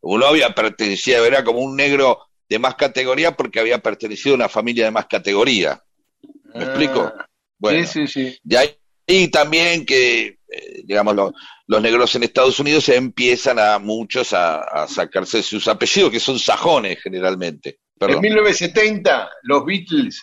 uno 0.00 0.26
había 0.26 0.54
pertenecido, 0.54 1.24
era 1.26 1.44
como 1.44 1.60
un 1.60 1.76
negro 1.76 2.20
de 2.48 2.58
más 2.58 2.76
categoría 2.76 3.36
porque 3.36 3.60
había 3.60 3.78
pertenecido 3.80 4.34
a 4.34 4.36
una 4.36 4.48
familia 4.48 4.86
de 4.86 4.90
más 4.92 5.06
categoría. 5.06 5.82
¿Me 6.54 6.64
Ah, 6.64 6.64
explico? 6.64 7.12
Bueno, 7.58 7.86
sí, 7.86 8.06
sí, 8.06 8.06
sí. 8.06 8.38
de 8.42 8.58
ahí 8.58 9.28
también 9.28 9.86
que, 9.86 10.26
eh, 10.50 10.82
digamos, 10.84 11.14
lo- 11.14 11.32
los 11.66 11.82
negros 11.82 12.14
en 12.16 12.22
Estados 12.24 12.58
Unidos 12.60 12.88
empiezan 12.88 13.58
a 13.58 13.78
muchos 13.78 14.32
a, 14.32 14.60
a 14.60 14.88
sacarse 14.88 15.42
sus 15.42 15.68
apellidos, 15.68 16.10
que 16.12 16.20
son 16.20 16.38
sajones 16.38 16.98
generalmente. 17.02 17.68
En 17.70 17.78
Perdón. 17.98 18.20
1970, 18.20 19.30
los 19.42 19.64
Beatles 19.66 20.22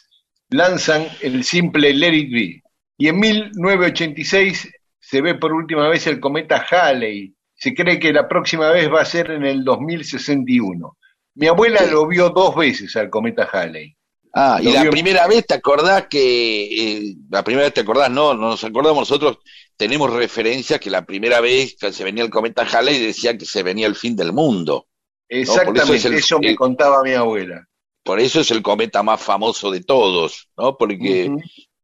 lanzan 0.49 1.07
el 1.21 1.43
simple 1.43 1.93
Let 1.93 2.13
It 2.15 2.31
Be. 2.33 2.63
Y 2.97 3.07
en 3.09 3.19
1986 3.19 4.69
se 4.99 5.21
ve 5.21 5.35
por 5.35 5.53
última 5.53 5.87
vez 5.89 6.07
el 6.07 6.19
cometa 6.19 6.65
Halley. 6.69 7.34
Se 7.65 7.73
cree 7.73 7.99
que 7.99 8.13
la 8.13 8.27
próxima 8.27 8.69
vez 8.69 8.93
va 8.93 9.01
a 9.01 9.05
ser 9.05 9.31
en 9.31 9.43
el 9.43 9.63
2061. 9.63 10.97
Mi 11.33 11.47
abuela 11.47 11.79
Sí. 11.79 11.89
lo 11.89 12.05
vio 12.05 12.29
dos 12.29 12.55
veces 12.55 12.95
al 12.95 13.09
cometa 13.09 13.49
Halley. 13.51 13.95
Ah, 14.35 14.59
y 14.61 14.71
la 14.71 14.83
vio- 14.83 14.91
primera 14.91 15.25
vez, 15.27 15.47
¿te 15.47 15.55
acordás 15.55 16.05
que, 16.07 16.65
eh, 16.99 17.15
la 17.31 17.43
primera 17.43 17.65
vez 17.65 17.73
te 17.73 17.81
acordás? 17.81 18.11
No, 18.11 18.35
no 18.35 18.49
nos 18.49 18.63
acordamos 18.63 18.99
nosotros, 19.09 19.39
tenemos 19.75 20.13
referencia 20.13 20.77
que 20.77 20.91
la 20.91 21.07
primera 21.07 21.41
vez 21.41 21.75
que 21.79 21.91
se 21.91 22.03
venía 22.03 22.23
el 22.23 22.29
cometa 22.29 22.67
Halley 22.71 22.99
decía 23.03 23.35
que 23.35 23.45
se 23.45 23.63
venía 23.63 23.87
el 23.87 23.95
fin 23.95 24.15
del 24.15 24.31
mundo. 24.31 24.85
Exactamente, 25.27 25.95
es 25.95 26.05
el- 26.05 26.13
eso 26.13 26.37
me 26.37 26.49
el- 26.49 26.55
contaba 26.55 27.01
mi 27.01 27.13
abuela. 27.13 27.65
Por 28.03 28.19
eso 28.19 28.41
es 28.41 28.51
el 28.51 28.61
cometa 28.61 29.01
más 29.01 29.19
famoso 29.19 29.71
de 29.71 29.81
todos, 29.83 30.49
¿no? 30.55 30.77
Porque. 30.77 31.31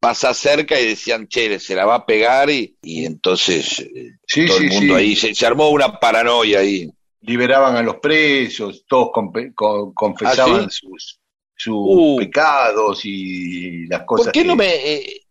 Pasa 0.02 0.34
cerca 0.34 0.80
y 0.82 0.88
decían, 0.88 1.28
che, 1.28 1.60
se 1.60 1.76
la 1.76 1.86
va 1.86 1.96
a 1.96 2.06
pegar 2.06 2.50
y, 2.50 2.76
y 2.82 3.06
entonces 3.06 3.80
eh, 3.80 4.14
Sí, 4.28 4.48
todo 4.48 4.58
sí, 4.58 4.66
el 4.66 4.70
mundo 4.72 4.96
sí. 4.96 5.00
ahí, 5.00 5.16
se, 5.16 5.36
se 5.36 5.46
armó 5.46 5.70
una 5.70 6.00
paranoia 6.00 6.60
ahí. 6.60 6.90
Liberaban 7.22 7.76
a 7.76 7.84
los 7.84 7.98
presos, 7.98 8.84
todos 8.88 9.10
compe- 9.14 9.54
co- 9.54 9.94
confesaban 9.94 10.66
¿Ah, 10.66 10.70
sus, 10.72 11.20
sus 11.56 11.76
Uh. 11.78 12.18
pecados 12.18 13.02
y 13.06 13.86
las 13.86 14.02
cosas 14.06 14.26
¿Por 14.26 14.34
qué 14.34 14.42
que- 14.42 14.48
no 14.48 14.56
me, 14.56 14.74
eh, 14.74 15.22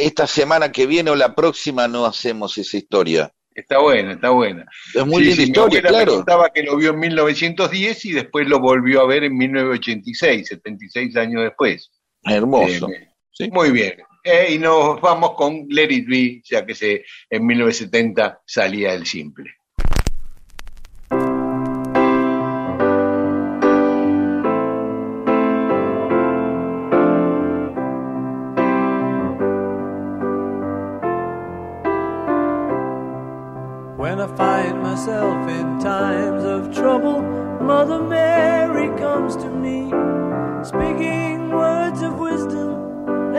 esta 0.00 0.28
semana 0.28 0.70
que 0.70 0.86
viene 0.86 1.10
o 1.10 1.16
la 1.16 1.34
próxima 1.34 1.88
no 1.88 2.06
hacemos 2.06 2.56
esa 2.56 2.76
historia? 2.76 3.32
Está 3.52 3.78
buena, 3.80 4.12
está 4.12 4.30
buena. 4.30 4.64
Es 4.94 5.04
muy 5.06 5.22
linda 5.22 5.34
sí, 5.36 5.40
mi 5.42 5.46
historia, 5.48 5.78
abuela 5.80 5.98
me 5.98 6.04
claro. 6.04 6.14
contaba 6.18 6.50
que 6.52 6.62
lo 6.62 6.76
vio 6.76 6.90
en 6.90 6.98
1910 7.00 8.04
y 8.04 8.12
después 8.12 8.46
lo 8.48 8.60
volvió 8.60 9.00
a 9.00 9.06
ver 9.06 9.24
en 9.24 9.36
1986, 9.36 10.46
76 10.48 11.16
años 11.16 11.42
después. 11.42 11.90
Hermoso. 12.24 12.88
Eh, 12.90 13.08
Sí. 13.34 13.50
Muy 13.50 13.72
bien. 13.72 13.94
Eh, 14.22 14.54
y 14.54 14.58
nos 14.58 15.00
vamos 15.00 15.34
con 15.34 15.66
Let 15.68 15.90
It 15.90 16.08
Be, 16.08 16.40
ya 16.44 16.64
que 16.64 16.74
se, 16.74 17.04
en 17.28 17.44
1970 17.44 18.40
salía 18.46 18.94
el 18.94 19.04
simple. 19.04 19.50
When 33.98 34.20
I 34.20 34.28
find 34.36 34.80
myself 34.80 35.48
in 35.48 35.80
times 35.80 36.44
of 36.44 36.72
trouble, 36.72 37.20
Mother 37.60 38.00
Mary 38.00 38.88
comes 38.96 39.36
to 39.36 39.50
me, 39.50 39.90
speaking 40.62 41.43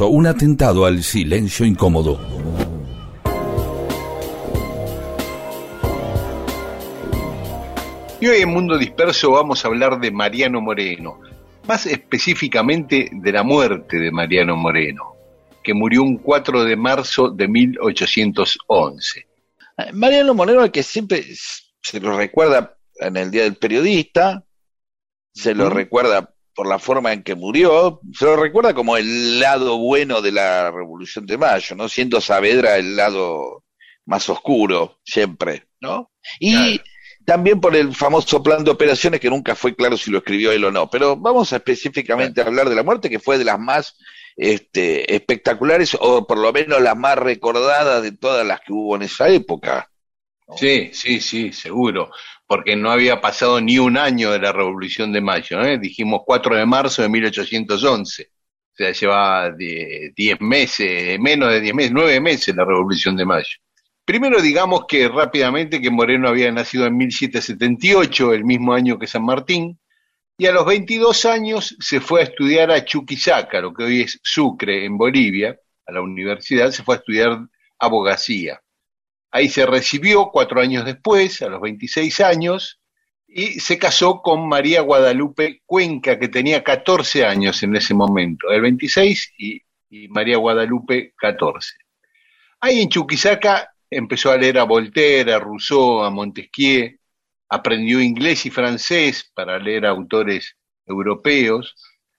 Un 0.00 0.26
atentado 0.26 0.86
al 0.86 1.02
silencio 1.02 1.66
incómodo. 1.66 2.18
Y 8.20 8.26
hoy 8.26 8.40
en 8.40 8.48
Mundo 8.48 8.78
Disperso 8.78 9.32
vamos 9.32 9.64
a 9.64 9.68
hablar 9.68 10.00
de 10.00 10.10
Mariano 10.10 10.62
Moreno, 10.62 11.20
más 11.68 11.84
específicamente 11.86 13.10
de 13.12 13.32
la 13.32 13.42
muerte 13.42 13.98
de 13.98 14.10
Mariano 14.10 14.56
Moreno, 14.56 15.14
que 15.62 15.74
murió 15.74 16.02
un 16.02 16.16
4 16.16 16.64
de 16.64 16.76
marzo 16.76 17.28
de 17.28 17.48
1811. 17.48 19.26
Mariano 19.92 20.32
Moreno, 20.32 20.72
que 20.72 20.82
siempre 20.82 21.22
se 21.82 22.00
lo 22.00 22.16
recuerda 22.16 22.78
en 22.96 23.16
el 23.18 23.30
Día 23.30 23.42
del 23.42 23.56
Periodista, 23.56 24.42
se 25.34 25.54
lo 25.54 25.68
recuerda 25.68 26.31
por 26.54 26.66
la 26.66 26.78
forma 26.78 27.12
en 27.12 27.22
que 27.22 27.34
murió, 27.34 28.00
se 28.12 28.24
lo 28.24 28.36
recuerda 28.36 28.74
como 28.74 28.96
el 28.96 29.40
lado 29.40 29.78
bueno 29.78 30.20
de 30.20 30.32
la 30.32 30.70
Revolución 30.70 31.26
de 31.26 31.38
Mayo, 31.38 31.76
¿no? 31.76 31.88
Siendo 31.88 32.20
Saavedra 32.20 32.76
el 32.76 32.96
lado 32.96 33.64
más 34.06 34.28
oscuro, 34.28 34.98
siempre, 35.04 35.66
¿no? 35.80 36.10
Y 36.40 36.80
también 37.24 37.60
por 37.60 37.76
el 37.76 37.94
famoso 37.94 38.42
plan 38.42 38.64
de 38.64 38.70
operaciones 38.70 39.20
que 39.20 39.30
nunca 39.30 39.54
fue 39.54 39.74
claro 39.74 39.96
si 39.96 40.10
lo 40.10 40.18
escribió 40.18 40.52
él 40.52 40.64
o 40.64 40.72
no. 40.72 40.90
Pero 40.90 41.16
vamos 41.16 41.52
a 41.52 41.56
específicamente 41.56 42.40
a 42.40 42.44
hablar 42.44 42.68
de 42.68 42.74
la 42.74 42.82
muerte, 42.82 43.10
que 43.10 43.20
fue 43.20 43.38
de 43.38 43.44
las 43.44 43.58
más 43.58 43.96
este, 44.36 45.14
espectaculares, 45.14 45.96
o 46.00 46.26
por 46.26 46.38
lo 46.38 46.52
menos 46.52 46.80
las 46.80 46.96
más 46.96 47.16
recordadas 47.16 48.02
de 48.02 48.12
todas 48.12 48.46
las 48.46 48.60
que 48.60 48.72
hubo 48.72 48.96
en 48.96 49.02
esa 49.02 49.28
época. 49.28 49.88
Sí, 50.56 50.90
sí, 50.92 51.20
sí, 51.20 51.52
seguro, 51.52 52.10
porque 52.52 52.76
no 52.76 52.90
había 52.90 53.18
pasado 53.18 53.62
ni 53.62 53.78
un 53.78 53.96
año 53.96 54.30
de 54.30 54.38
la 54.38 54.52
Revolución 54.52 55.10
de 55.10 55.22
Mayo, 55.22 55.62
¿eh? 55.62 55.78
dijimos 55.78 56.20
4 56.26 56.56
de 56.56 56.66
marzo 56.66 57.00
de 57.00 57.08
1811, 57.08 58.30
o 58.30 58.76
sea, 58.76 58.92
lleva 58.92 59.50
10 59.52 60.14
meses, 60.40 61.18
menos 61.18 61.48
de 61.48 61.62
10 61.62 61.74
meses, 61.74 61.92
9 61.94 62.20
meses 62.20 62.54
la 62.54 62.66
Revolución 62.66 63.16
de 63.16 63.24
Mayo. 63.24 63.56
Primero 64.04 64.42
digamos 64.42 64.84
que 64.86 65.08
rápidamente 65.08 65.80
que 65.80 65.90
Moreno 65.90 66.28
había 66.28 66.52
nacido 66.52 66.84
en 66.84 66.94
1778, 66.98 68.34
el 68.34 68.44
mismo 68.44 68.74
año 68.74 68.98
que 68.98 69.06
San 69.06 69.24
Martín, 69.24 69.80
y 70.36 70.44
a 70.44 70.52
los 70.52 70.66
22 70.66 71.24
años 71.24 71.74
se 71.80 72.00
fue 72.00 72.20
a 72.20 72.24
estudiar 72.24 72.70
a 72.70 72.84
Chuquisaca, 72.84 73.62
lo 73.62 73.72
que 73.72 73.84
hoy 73.84 74.00
es 74.02 74.20
Sucre, 74.22 74.84
en 74.84 74.98
Bolivia, 74.98 75.58
a 75.86 75.92
la 75.92 76.02
universidad, 76.02 76.70
se 76.70 76.82
fue 76.82 76.96
a 76.96 76.98
estudiar 76.98 77.46
abogacía. 77.78 78.60
Ahí 79.32 79.48
se 79.48 79.64
recibió 79.64 80.30
cuatro 80.30 80.60
años 80.60 80.84
después, 80.84 81.40
a 81.40 81.48
los 81.48 81.62
26 81.62 82.20
años, 82.20 82.78
y 83.26 83.60
se 83.60 83.78
casó 83.78 84.20
con 84.20 84.46
María 84.46 84.82
Guadalupe 84.82 85.62
Cuenca, 85.64 86.18
que 86.18 86.28
tenía 86.28 86.62
14 86.62 87.24
años 87.24 87.62
en 87.62 87.74
ese 87.74 87.94
momento, 87.94 88.50
el 88.50 88.60
26 88.60 89.32
y, 89.38 89.62
María 90.08 90.36
Guadalupe 90.36 91.14
14. 91.16 91.74
Ahí 92.60 92.80
en 92.80 92.88
Chuquisaca 92.88 93.74
empezó 93.90 94.30
a 94.30 94.36
leer 94.36 94.58
a 94.58 94.64
Voltaire, 94.64 95.34
a 95.34 95.38
Rousseau, 95.38 96.02
a 96.02 96.10
Montesquieu, 96.10 96.98
aprendió 97.48 98.00
inglés 98.00 98.46
y 98.46 98.50
francés 98.50 99.30
para 99.34 99.58
leer 99.58 99.84
a 99.84 99.90
autores 99.90 100.56
europeos 100.86 101.74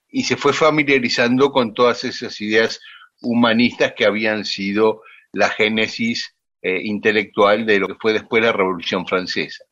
y 0.08 0.22
se 0.22 0.36
fue 0.36 0.52
familiarizando 0.52 1.50
con 1.50 1.74
todas 1.74 2.04
esas 2.04 2.40
ideas 2.40 2.80
humanistas 3.20 3.94
que 3.96 4.04
habían 4.04 4.44
sido 4.44 5.02
la 5.32 5.48
génesis 5.48 6.33
eh, 6.66 6.80
intelectual 6.82 7.66
de 7.66 7.78
lo 7.78 7.88
que 7.88 7.96
fue 8.00 8.14
después 8.14 8.42
la 8.42 8.50
Revolución 8.50 9.06
Francesa. 9.06 9.64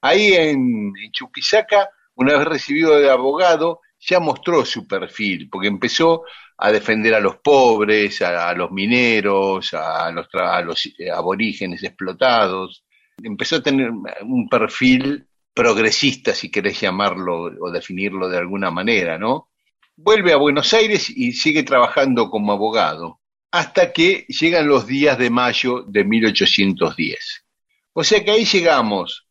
Ahí 0.00 0.34
en, 0.34 0.92
Chuquisaca, 1.10 1.90
una 2.14 2.38
vez 2.38 2.46
recibido 2.46 2.96
de 2.96 3.10
abogado, 3.10 3.80
ya 3.98 4.20
mostró 4.20 4.64
su 4.64 4.86
perfil, 4.86 5.48
porque 5.50 5.66
empezó 5.66 6.22
a 6.58 6.70
defender 6.70 7.14
a 7.14 7.18
los 7.18 7.38
pobres, 7.38 8.22
a, 8.22 8.54
los 8.54 8.70
mineros, 8.70 9.74
a 9.74 10.12
los, 10.12 10.28
a 10.32 10.60
los 10.60 10.86
eh, 10.96 11.10
aborígenes 11.10 11.82
explotados. 11.82 12.84
Empezó 13.20 13.56
a 13.56 13.62
tener 13.64 13.90
un 13.90 14.48
perfil 14.48 15.26
progresista, 15.52 16.34
si 16.34 16.52
querés 16.52 16.80
llamarlo 16.80 17.50
o 17.60 17.72
definirlo 17.72 18.28
de 18.28 18.38
alguna 18.38 18.70
manera, 18.70 19.18
¿no? 19.18 19.48
Vuelve 19.96 20.32
a 20.32 20.36
Buenos 20.36 20.72
Aires 20.72 21.10
y 21.10 21.32
sigue 21.32 21.64
trabajando 21.64 22.30
como 22.30 22.52
abogado, 22.52 23.18
hasta 23.52 23.92
que 23.92 24.24
llegan 24.28 24.66
los 24.66 24.86
días 24.86 25.18
de 25.18 25.30
mayo 25.30 25.82
de 25.82 26.04
1810. 26.04 27.44
O 27.92 28.02
sea 28.02 28.24
que 28.24 28.30
ahí 28.30 28.44
llegamos 28.46 29.26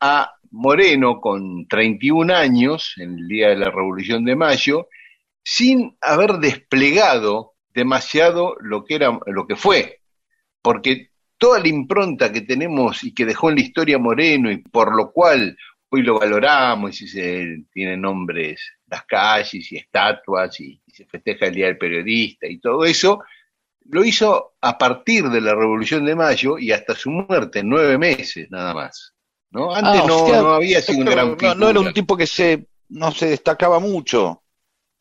a 0.00 0.32
Moreno 0.50 1.20
con 1.20 1.68
31 1.68 2.34
años, 2.34 2.94
en 2.96 3.18
el 3.18 3.28
día 3.28 3.48
de 3.50 3.56
la 3.56 3.70
Revolución 3.70 4.24
de 4.24 4.34
Mayo, 4.34 4.88
sin 5.44 5.96
haber 6.00 6.38
desplegado 6.38 7.54
demasiado 7.68 8.56
lo 8.60 8.84
que 8.84 8.94
era 8.94 9.20
lo 9.26 9.46
que 9.46 9.56
fue, 9.56 10.00
porque 10.62 11.10
toda 11.36 11.60
la 11.60 11.68
impronta 11.68 12.32
que 12.32 12.40
tenemos 12.40 13.04
y 13.04 13.12
que 13.12 13.26
dejó 13.26 13.50
en 13.50 13.56
la 13.56 13.62
historia 13.62 13.98
Moreno 13.98 14.50
y 14.50 14.58
por 14.58 14.96
lo 14.96 15.12
cual 15.12 15.56
hoy 15.90 16.02
lo 16.02 16.18
valoramos 16.18 17.00
y 17.02 17.08
se 17.08 17.64
tiene 17.72 17.98
nombres 17.98 18.60
las 18.86 19.04
calles 19.04 19.70
y 19.70 19.76
estatuas 19.76 20.58
y, 20.60 20.80
se 20.86 21.04
festeja 21.04 21.46
el 21.46 21.54
Día 21.54 21.66
del 21.66 21.76
Periodista 21.76 22.46
y 22.46 22.58
todo 22.58 22.86
eso, 22.86 23.22
lo 23.88 24.04
hizo 24.04 24.54
a 24.60 24.78
partir 24.78 25.28
de 25.30 25.40
la 25.40 25.54
Revolución 25.54 26.04
de 26.04 26.14
Mayo 26.14 26.58
y 26.58 26.72
hasta 26.72 26.94
su 26.94 27.10
muerte, 27.10 27.62
nueve 27.62 27.98
meses 27.98 28.48
nada 28.50 28.74
más. 28.74 29.12
¿no? 29.50 29.74
Antes 29.74 30.02
Ah, 30.02 30.06
no, 30.06 30.28
no 30.42 30.52
había 30.54 30.82
sido 30.82 30.98
un 30.98 31.04
gran 31.04 31.36
no, 31.40 31.54
no 31.54 31.68
era 31.68 31.80
un 31.80 31.92
tipo 31.92 32.16
que 32.16 32.26
se 32.26 32.66
no 32.88 33.10
se 33.12 33.26
destacaba 33.26 33.78
mucho, 33.80 34.42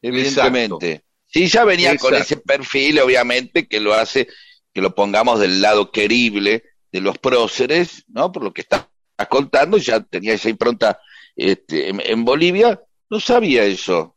evidentemente. 0.02 1.04
Sí, 1.26 1.48
ya 1.48 1.64
venía 1.66 1.96
con 1.98 2.14
Exacto. 2.14 2.36
ese 2.36 2.38
perfil, 2.38 3.00
obviamente, 3.00 3.68
que 3.68 3.80
lo 3.80 3.94
hace 3.94 4.28
que 4.74 4.82
lo 4.82 4.94
pongamos 4.94 5.40
del 5.40 5.62
lado 5.62 5.92
querible 5.92 6.64
de 6.92 7.02
los 7.02 7.18
próceres, 7.18 8.04
¿no? 8.08 8.32
Por 8.32 8.44
lo 8.44 8.54
que 8.54 8.62
estás 8.62 8.88
contando, 9.30 9.78
ya 9.78 10.02
tenía 10.02 10.34
esa 10.34 10.50
impronta 10.50 11.00
este, 11.36 11.90
en, 11.90 12.02
en 12.06 12.26
Bolivia, 12.26 12.82
no 13.10 13.20
sabía 13.20 13.64
eso. 13.64 14.16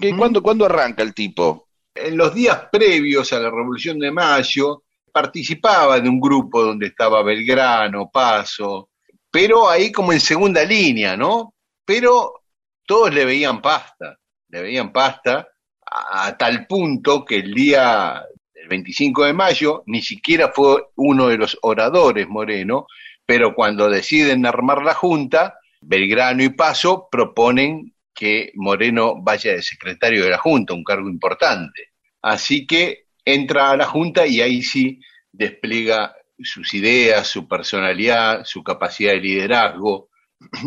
¿Qué- 0.00 0.08
Ujú. 0.10 0.18
¿Cuándo, 0.18 0.42
¿Cuándo 0.42 0.66
arranca 0.66 1.02
el 1.02 1.14
tipo? 1.14 1.68
En 1.94 2.16
los 2.16 2.34
días 2.34 2.68
previos 2.70 3.32
a 3.32 3.40
la 3.40 3.50
Revolución 3.50 3.98
de 3.98 4.10
Mayo, 4.10 4.84
participaba 5.12 6.00
de 6.00 6.08
un 6.08 6.20
grupo 6.20 6.62
donde 6.62 6.86
estaba 6.86 7.22
Belgrano, 7.22 8.10
Paso, 8.10 8.90
pero 9.30 9.68
ahí 9.68 9.92
como 9.92 10.12
en 10.12 10.20
segunda 10.20 10.64
línea, 10.64 11.16
¿no? 11.16 11.54
Pero 11.84 12.42
todos 12.86 13.12
le 13.12 13.24
veían 13.24 13.60
pasta, 13.60 14.18
le 14.48 14.62
veían 14.62 14.92
pasta 14.92 15.48
a, 15.84 16.26
a 16.26 16.36
tal 16.36 16.66
punto 16.66 17.24
que 17.24 17.36
el 17.36 17.54
día 17.54 18.24
del 18.54 18.68
25 18.68 19.24
de 19.24 19.32
mayo 19.32 19.82
ni 19.86 20.02
siquiera 20.02 20.52
fue 20.54 20.88
uno 20.96 21.28
de 21.28 21.38
los 21.38 21.58
oradores 21.62 22.28
Moreno, 22.28 22.86
pero 23.26 23.54
cuando 23.54 23.88
deciden 23.88 24.46
armar 24.46 24.82
la 24.82 24.94
junta, 24.94 25.58
Belgrano 25.80 26.42
y 26.42 26.50
Paso 26.50 27.08
proponen 27.10 27.94
que 28.20 28.52
Moreno 28.56 29.14
vaya 29.22 29.52
de 29.52 29.62
secretario 29.62 30.22
de 30.22 30.28
la 30.28 30.36
Junta, 30.36 30.74
un 30.74 30.84
cargo 30.84 31.08
importante. 31.08 31.92
Así 32.20 32.66
que 32.66 33.06
entra 33.24 33.70
a 33.70 33.76
la 33.78 33.86
Junta 33.86 34.26
y 34.26 34.42
ahí 34.42 34.60
sí 34.62 35.00
despliega 35.32 36.14
sus 36.38 36.74
ideas, 36.74 37.26
su 37.26 37.48
personalidad, 37.48 38.44
su 38.44 38.62
capacidad 38.62 39.12
de 39.12 39.20
liderazgo 39.20 40.10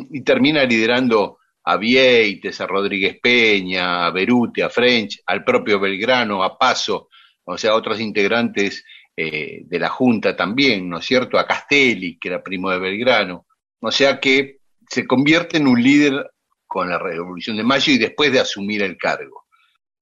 y 0.09 0.23
termina 0.23 0.63
liderando 0.63 1.37
a 1.65 1.77
Vieites, 1.77 2.59
a 2.59 2.65
Rodríguez 2.65 3.19
Peña, 3.21 4.07
a 4.07 4.09
Beruti, 4.09 4.61
a 4.61 4.71
French, 4.71 5.21
al 5.27 5.43
propio 5.43 5.79
Belgrano, 5.79 6.43
a 6.43 6.57
Paso, 6.57 7.09
o 7.43 7.55
sea, 7.55 7.75
otros 7.75 7.99
integrantes 7.99 8.83
eh, 9.15 9.61
de 9.65 9.79
la 9.79 9.89
Junta 9.89 10.35
también, 10.35 10.89
¿no 10.89 10.97
es 10.97 11.05
cierto? 11.05 11.37
A 11.37 11.45
Castelli, 11.45 12.17
que 12.17 12.29
era 12.29 12.41
primo 12.41 12.71
de 12.71 12.79
Belgrano. 12.79 13.45
O 13.79 13.91
sea 13.91 14.19
que 14.19 14.57
se 14.89 15.05
convierte 15.05 15.57
en 15.57 15.67
un 15.67 15.81
líder 15.81 16.32
con 16.73 16.89
la 16.89 16.97
Revolución 16.97 17.55
de 17.55 17.63
Mayo 17.63 17.93
y 17.93 17.99
después 17.99 18.31
de 18.31 18.39
asumir 18.39 18.81
el 18.81 18.97
cargo. 18.97 19.45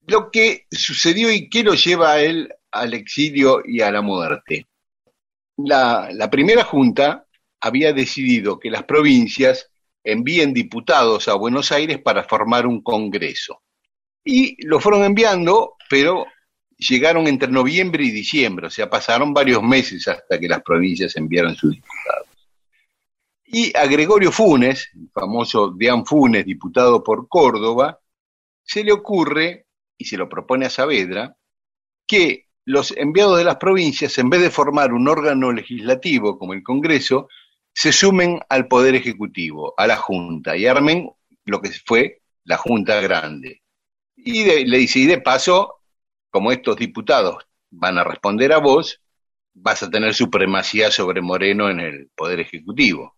Lo 0.07 0.31
que 0.31 0.67
sucedió 0.71 1.29
y 1.29 1.49
qué 1.49 1.63
lo 1.63 1.73
lleva 1.73 2.13
a 2.13 2.21
él 2.21 2.49
al 2.71 2.93
exilio 2.93 3.61
y 3.65 3.81
a 3.81 3.91
la 3.91 4.01
muerte. 4.01 4.67
La, 5.57 6.07
la 6.13 6.29
primera 6.29 6.63
junta 6.63 7.25
había 7.59 7.91
decidido 7.91 8.57
que 8.57 8.71
las 8.71 8.83
provincias 8.83 9.69
envíen 10.01 10.53
diputados 10.53 11.27
a 11.27 11.35
Buenos 11.35 11.73
Aires 11.73 11.99
para 11.99 12.23
formar 12.23 12.65
un 12.65 12.81
congreso. 12.81 13.61
Y 14.23 14.65
lo 14.65 14.79
fueron 14.79 15.03
enviando, 15.03 15.75
pero 15.89 16.25
llegaron 16.77 17.27
entre 17.27 17.51
noviembre 17.51 18.05
y 18.05 18.11
diciembre, 18.11 18.67
o 18.67 18.69
sea, 18.69 18.89
pasaron 18.89 19.33
varios 19.33 19.61
meses 19.61 20.07
hasta 20.07 20.39
que 20.39 20.47
las 20.47 20.63
provincias 20.63 21.17
enviaran 21.17 21.53
sus 21.53 21.71
diputados. 21.71 22.30
Y 23.53 23.75
a 23.77 23.85
Gregorio 23.85 24.31
Funes, 24.31 24.89
el 24.95 25.09
famoso 25.13 25.71
Deán 25.71 26.05
Funes, 26.05 26.45
diputado 26.45 27.03
por 27.03 27.27
Córdoba, 27.27 27.99
se 28.63 28.81
le 28.81 28.93
ocurre, 28.93 29.65
y 29.97 30.05
se 30.05 30.15
lo 30.15 30.29
propone 30.29 30.65
a 30.65 30.69
Saavedra, 30.69 31.35
que 32.07 32.45
los 32.63 32.91
enviados 32.95 33.37
de 33.37 33.43
las 33.43 33.57
provincias, 33.57 34.17
en 34.19 34.29
vez 34.29 34.39
de 34.41 34.51
formar 34.51 34.93
un 34.93 35.05
órgano 35.09 35.51
legislativo 35.51 36.39
como 36.39 36.53
el 36.53 36.63
Congreso, 36.63 37.27
se 37.73 37.91
sumen 37.91 38.39
al 38.47 38.69
Poder 38.69 38.95
Ejecutivo, 38.95 39.73
a 39.75 39.85
la 39.85 39.97
Junta, 39.97 40.55
y 40.55 40.65
armen 40.65 41.11
lo 41.43 41.61
que 41.61 41.71
fue 41.85 42.21
la 42.45 42.55
Junta 42.55 43.01
Grande. 43.01 43.61
Y 44.15 44.43
de- 44.43 44.65
le 44.65 44.77
dice, 44.77 44.99
y 44.99 45.07
de 45.07 45.19
paso, 45.19 45.81
como 46.29 46.53
estos 46.53 46.77
diputados 46.77 47.45
van 47.69 47.97
a 47.97 48.05
responder 48.05 48.53
a 48.53 48.59
vos, 48.59 49.01
vas 49.53 49.83
a 49.83 49.89
tener 49.89 50.13
supremacía 50.13 50.89
sobre 50.89 51.21
Moreno 51.21 51.69
en 51.69 51.81
el 51.81 52.09
Poder 52.15 52.39
Ejecutivo. 52.39 53.17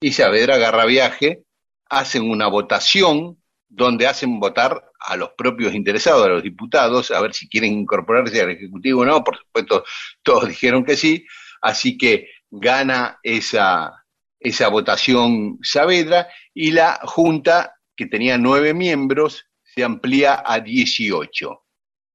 Y 0.00 0.12
Saavedra 0.12 0.54
agarra 0.54 0.84
viaje, 0.84 1.42
hacen 1.88 2.30
una 2.30 2.46
votación 2.46 3.42
donde 3.68 4.06
hacen 4.06 4.38
votar 4.38 4.84
a 5.00 5.16
los 5.16 5.30
propios 5.36 5.74
interesados, 5.74 6.24
a 6.24 6.28
los 6.28 6.42
diputados, 6.42 7.10
a 7.10 7.20
ver 7.20 7.34
si 7.34 7.48
quieren 7.48 7.72
incorporarse 7.72 8.40
al 8.40 8.50
Ejecutivo 8.50 9.02
o 9.02 9.04
no. 9.04 9.24
Por 9.24 9.38
supuesto, 9.38 9.84
todos 10.22 10.48
dijeron 10.48 10.84
que 10.84 10.96
sí, 10.96 11.26
así 11.60 11.98
que 11.98 12.30
gana 12.50 13.18
esa, 13.22 14.04
esa 14.38 14.68
votación 14.68 15.58
Saavedra 15.62 16.28
y 16.54 16.70
la 16.70 17.00
Junta, 17.02 17.74
que 17.96 18.06
tenía 18.06 18.38
nueve 18.38 18.74
miembros, 18.74 19.46
se 19.64 19.82
amplía 19.84 20.42
a 20.44 20.60
18, 20.60 21.64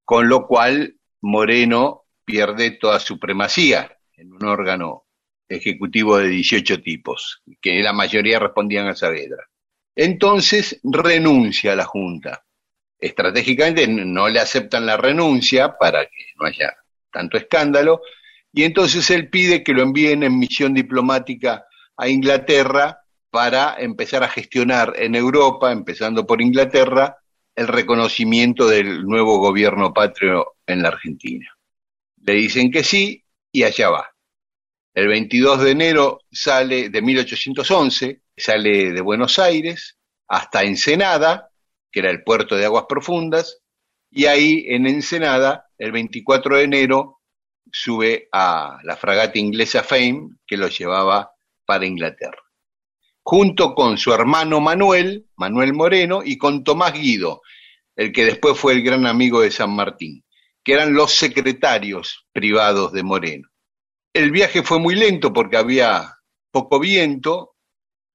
con 0.05 0.29
lo 0.29 0.47
cual 0.47 0.97
Moreno 1.21 2.05
pierde 2.25 2.71
toda 2.71 2.99
supremacía 2.99 3.97
en 4.15 4.31
un 4.31 4.45
órgano 4.45 5.02
ejecutivo 5.47 6.17
de 6.17 6.29
18 6.29 6.81
tipos, 6.81 7.41
que 7.61 7.81
la 7.81 7.93
mayoría 7.93 8.39
respondían 8.39 8.87
a 8.87 8.95
Saavedra. 8.95 9.47
Entonces 9.95 10.79
renuncia 10.83 11.73
a 11.73 11.75
la 11.75 11.85
Junta. 11.85 12.43
Estratégicamente 12.99 13.87
no 13.87 14.29
le 14.29 14.39
aceptan 14.39 14.85
la 14.85 14.97
renuncia 14.97 15.77
para 15.77 16.05
que 16.05 16.25
no 16.39 16.47
haya 16.47 16.73
tanto 17.11 17.37
escándalo, 17.37 18.01
y 18.51 18.63
entonces 18.63 19.09
él 19.09 19.29
pide 19.29 19.63
que 19.63 19.73
lo 19.73 19.81
envíen 19.81 20.23
en 20.23 20.37
misión 20.37 20.73
diplomática 20.73 21.65
a 21.97 22.07
Inglaterra 22.07 22.99
para 23.29 23.75
empezar 23.79 24.23
a 24.23 24.29
gestionar 24.29 24.93
en 24.97 25.15
Europa, 25.15 25.71
empezando 25.71 26.25
por 26.25 26.41
Inglaterra, 26.41 27.17
el 27.55 27.67
reconocimiento 27.67 28.67
del 28.67 29.05
nuevo 29.05 29.37
gobierno 29.39 29.93
patrio 29.93 30.55
en 30.65 30.81
la 30.81 30.89
Argentina. 30.89 31.55
Le 32.21 32.33
dicen 32.33 32.71
que 32.71 32.83
sí 32.83 33.23
y 33.51 33.63
allá 33.63 33.89
va. 33.89 34.12
El 34.93 35.07
22 35.07 35.63
de 35.63 35.71
enero 35.71 36.19
sale 36.31 36.89
de 36.89 37.01
1811, 37.01 38.21
sale 38.37 38.91
de 38.91 39.01
Buenos 39.01 39.39
Aires 39.39 39.97
hasta 40.27 40.63
Ensenada, 40.63 41.49
que 41.91 42.01
era 42.01 42.11
el 42.11 42.23
puerto 42.23 42.55
de 42.55 42.65
aguas 42.65 42.85
profundas, 42.87 43.59
y 44.11 44.25
ahí 44.25 44.65
en 44.67 44.85
Ensenada, 44.85 45.65
el 45.79 45.91
24 45.91 46.57
de 46.57 46.63
enero, 46.63 47.21
sube 47.71 48.29
a 48.31 48.77
la 48.83 48.95
fragata 48.95 49.39
inglesa 49.39 49.81
Fame, 49.81 50.29
que 50.45 50.57
lo 50.57 50.67
llevaba 50.67 51.31
para 51.65 51.87
Inglaterra. 51.87 52.43
Junto 53.23 53.73
con 53.73 53.97
su 53.97 54.13
hermano 54.13 54.61
Manuel, 54.61 55.25
Manuel 55.37 55.73
Moreno, 55.73 56.21
y 56.23 56.37
con 56.37 56.63
Tomás 56.63 56.93
Guido, 56.93 57.41
el 57.95 58.11
que 58.11 58.25
después 58.25 58.59
fue 58.59 58.73
el 58.73 58.83
gran 58.83 59.07
amigo 59.07 59.41
de 59.41 59.49
San 59.49 59.71
Martín, 59.75 60.23
que 60.63 60.73
eran 60.73 60.93
los 60.93 61.13
secretarios 61.13 62.27
privados 62.31 62.93
de 62.93 63.01
Moreno. 63.01 63.52
El 64.13 64.29
viaje 64.29 64.61
fue 64.61 64.79
muy 64.79 64.93
lento 64.93 65.33
porque 65.33 65.57
había 65.57 66.19
poco 66.51 66.79
viento 66.79 67.55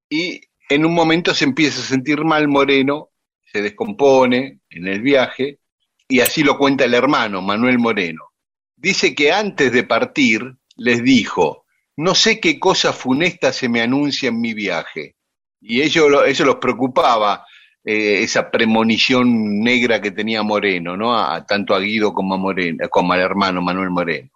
y 0.09 0.41
en 0.69 0.85
un 0.87 0.95
momento 0.95 1.35
se 1.35 1.45
empieza 1.45 1.81
a 1.81 1.85
sentir 1.85 2.25
mal 2.25 2.47
Moreno, 2.47 3.11
se 3.53 3.63
descompone 3.63 4.61
en 4.71 4.87
el 4.87 5.03
viaje 5.03 5.59
y 6.07 6.21
así 6.21 6.45
lo 6.45 6.57
cuenta 6.57 6.85
el 6.85 6.95
hermano 6.95 7.43
Manuel 7.43 7.81
Moreno. 7.81 8.31
Dice 8.77 9.13
que 9.15 9.33
antes 9.33 9.73
de 9.73 9.83
partir 9.83 10.57
les 10.77 11.03
dijo, 11.03 11.65
no 11.97 12.15
sé 12.15 12.39
qué 12.39 12.61
cosa 12.61 12.93
funesta 12.93 13.53
se 13.53 13.69
me 13.69 13.81
anuncia 13.81 14.29
en 14.29 14.41
mi 14.41 14.55
viaje. 14.55 15.17
Y 15.61 15.83
ello, 15.83 16.25
eso 16.25 16.45
los 16.45 16.57
preocupaba, 16.57 17.45
eh, 17.85 18.23
esa 18.23 18.53
premonición 18.53 19.61
negra 19.61 20.01
que 20.01 20.13
tenía 20.13 20.45
Moreno, 20.45 20.97
¿no? 20.97 21.19
A, 21.19 21.45
tanto 21.45 21.75
a 21.75 21.81
Guido 21.81 22.13
como, 22.13 22.35
a 22.35 22.39
Moreno, 22.39 22.89
como 22.89 23.13
al 23.13 23.21
hermano 23.21 23.61
Manuel 23.61 23.91
Moreno. 23.91 24.31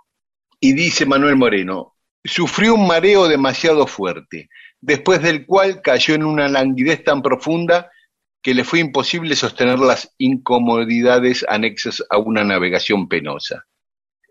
Y 0.64 0.74
dice 0.74 1.06
Manuel 1.06 1.34
Moreno, 1.34 1.96
sufrió 2.22 2.76
un 2.76 2.86
mareo 2.86 3.26
demasiado 3.26 3.84
fuerte, 3.88 4.48
después 4.80 5.20
del 5.20 5.44
cual 5.44 5.82
cayó 5.82 6.14
en 6.14 6.22
una 6.22 6.46
languidez 6.46 7.02
tan 7.02 7.20
profunda 7.20 7.90
que 8.40 8.54
le 8.54 8.62
fue 8.62 8.78
imposible 8.78 9.34
sostener 9.34 9.80
las 9.80 10.14
incomodidades 10.18 11.44
anexas 11.48 12.04
a 12.08 12.18
una 12.18 12.44
navegación 12.44 13.08
penosa. 13.08 13.64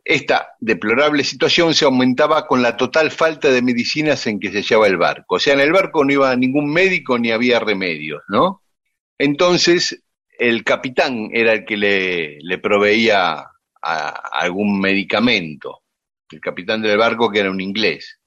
Esta 0.06 0.54
deplorable 0.62 1.26
situación 1.26 1.74
se 1.74 1.84
aumentaba 1.84 2.48
con 2.48 2.62
la 2.62 2.78
total 2.78 3.12
falta 3.12 3.52
de 3.52 3.62
medicinas 3.62 4.26
en 4.26 4.40
que 4.40 4.54
se 4.54 4.62
hallaba 4.62 4.88
el 4.88 4.96
barco. 4.96 5.36
O 5.36 5.40
sea, 5.40 5.54
en 5.54 5.60
el 5.60 5.74
barco 5.74 6.06
no 6.06 6.14
iba 6.14 6.34
ningún 6.38 6.72
médico 6.72 7.20
ni 7.20 7.32
había 7.32 7.60
remedios, 7.60 8.24
¿no? 8.30 8.64
Entonces, 9.18 10.02
el 10.40 10.64
capitán 10.64 11.30
era 11.34 11.52
el 11.52 11.66
que 11.66 11.76
le, 11.76 12.40
le 12.40 12.58
proveía 12.58 13.48
algún 13.82 14.80
medicamento 14.80 15.81
el 16.32 16.40
capitán 16.40 16.82
del 16.82 16.98
barco, 16.98 17.32
que 17.32 17.40
era 17.40 17.52
un 17.52 17.62
inglés. 17.62 18.20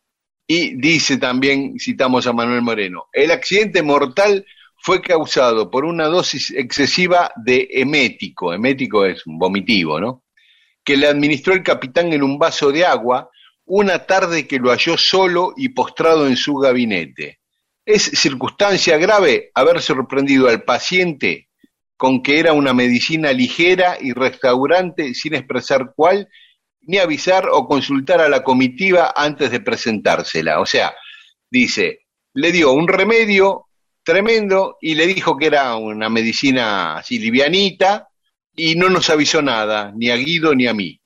Y 0.47 0.77
dice 0.77 1.17
también, 1.17 1.79
citamos 1.79 2.27
a 2.27 2.33
Manuel 2.33 2.63
Moreno, 2.63 3.07
el 3.13 3.31
accidente 3.31 3.83
mortal 3.83 4.45
fue 4.77 5.01
causado 5.01 5.71
por 5.71 5.87
una 5.87 6.07
dosis 6.07 6.51
excesiva 6.51 7.33
de 7.37 7.69
emético, 7.71 8.53
emético 8.53 9.07
es 9.07 9.27
un 9.27 9.39
vomitivo, 9.39 9.99
¿no? 9.99 10.25
Que 10.85 10.99
le 10.99 11.07
administró 11.07 11.55
el 11.55 11.63
capitán 11.63 12.13
en 12.13 12.23
un 12.23 12.39
vaso 12.39 12.71
de 12.71 12.85
agua 12.85 13.31
una 13.65 14.07
tarde 14.07 14.47
que 14.47 14.59
lo 14.59 14.71
halló 14.71 14.99
solo 14.99 15.55
y 15.57 15.71
postrado 15.71 16.27
en 16.27 16.37
su 16.37 16.57
gabinete. 16.57 17.41
Es 17.87 18.03
circunstancia 18.03 18.99
grave 18.99 19.51
haber 19.55 19.81
sorprendido 19.81 20.49
al 20.49 20.63
paciente 20.63 21.49
con 21.97 22.23
que 22.23 22.39
era 22.39 22.53
una 22.53 22.75
medicina 22.75 23.33
ligera 23.33 23.97
y 24.01 24.13
restaurante 24.13 25.15
sin 25.15 25.35
expresar 25.35 25.93
cuál 25.95 26.29
ni 26.87 26.99
avisar 26.99 27.49
o 27.51 27.67
consultar 27.67 28.21
a 28.21 28.29
la 28.29 28.43
comitiva 28.43 29.13
antes 29.17 29.51
de 29.51 29.61
presentársela. 29.61 30.61
O 30.61 30.67
sea, 30.67 30.95
dice, 31.51 32.07
le 32.35 32.53
dio 32.53 32.73
un 32.73 32.89
remedio 32.89 33.67
tremendo 34.03 34.77
y 34.81 34.95
le 34.95 35.07
dijo 35.07 35.37
que 35.37 35.47
era 35.47 35.77
una 35.77 36.09
medicina 36.09 36.97
así 36.97 37.19
livianita 37.19 38.09
y 38.55 38.77
no 38.77 38.89
nos 38.89 39.11
avisó 39.11 39.43
nada, 39.43 39.93
ni 39.97 40.11
a 40.11 40.17
Guido 40.17 40.55
ni 40.55 40.67
a 40.67 40.75
mí. 40.75 41.01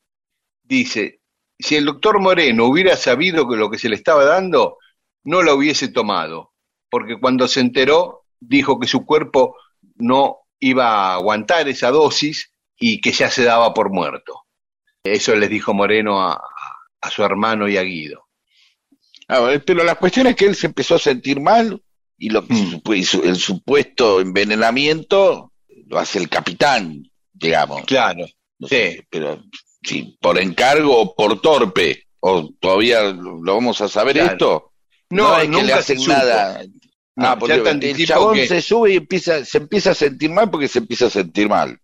Dice, 0.62 1.20
si 1.58 1.76
el 1.76 1.86
doctor 1.86 2.20
Moreno 2.20 2.66
hubiera 2.66 2.96
sabido 2.96 3.48
que 3.48 3.56
lo 3.56 3.70
que 3.70 3.78
se 3.78 3.88
le 3.88 3.96
estaba 3.96 4.24
dando, 4.24 4.78
no 5.24 5.42
lo 5.42 5.54
hubiese 5.54 5.88
tomado, 5.88 6.52
porque 6.90 7.18
cuando 7.18 7.48
se 7.48 7.60
enteró 7.60 8.24
dijo 8.40 8.78
que 8.78 8.86
su 8.86 9.04
cuerpo 9.04 9.56
no 9.96 10.38
iba 10.60 10.88
a 10.88 11.14
aguantar 11.14 11.68
esa 11.68 11.90
dosis 11.90 12.52
y 12.78 13.00
que 13.00 13.12
ya 13.12 13.30
se 13.30 13.44
daba 13.44 13.74
por 13.74 13.90
muerto. 13.90 14.44
Eso 15.04 15.34
les 15.36 15.48
dijo 15.48 15.74
Moreno 15.74 16.20
a, 16.20 16.40
su 17.10 17.22
hermano 17.24 17.68
y 17.68 17.76
a 17.76 17.82
Guido. 17.82 18.26
pero 19.64 19.84
la 19.84 19.94
cuestión 19.94 20.26
es 20.26 20.36
que 20.36 20.46
él 20.46 20.54
se 20.54 20.66
empezó 20.66 20.96
a 20.96 20.98
sentir 20.98 21.40
mal 21.40 21.80
y 22.18 22.30
lo, 22.30 22.42
mm. 22.42 22.82
el 23.24 23.36
supuesto 23.36 24.20
envenenamiento 24.20 25.52
lo 25.86 25.98
hace 25.98 26.18
el 26.18 26.28
capitán, 26.28 27.10
digamos. 27.32 27.84
Claro, 27.86 28.26
sí. 28.68 29.00
pero 29.08 29.42
sí, 29.82 30.18
por 30.20 30.38
encargo 30.38 31.00
o 31.00 31.14
por 31.14 31.40
torpe, 31.40 32.06
o 32.20 32.50
todavía 32.60 33.02
lo 33.02 33.54
vamos 33.54 33.80
a 33.80 33.88
saber 33.88 34.18
esto. 34.18 34.72
No, 35.10 35.28
no 35.28 35.38
es 35.38 35.48
que 35.48 35.62
le 35.62 35.72
hacen 35.72 36.04
nada. 36.06 36.62
No, 37.16 37.26
ah, 37.26 37.38
el 37.80 38.06
chabón 38.06 38.36
se 38.46 38.62
sube 38.62 38.92
y 38.92 38.96
empieza, 38.96 39.44
se 39.44 39.58
empieza 39.58 39.90
a 39.90 39.94
sentir 39.94 40.30
mal 40.30 40.50
porque 40.50 40.68
se 40.68 40.78
empieza 40.78 41.06
a 41.06 41.10
sentir 41.10 41.48
mal. 41.48 41.80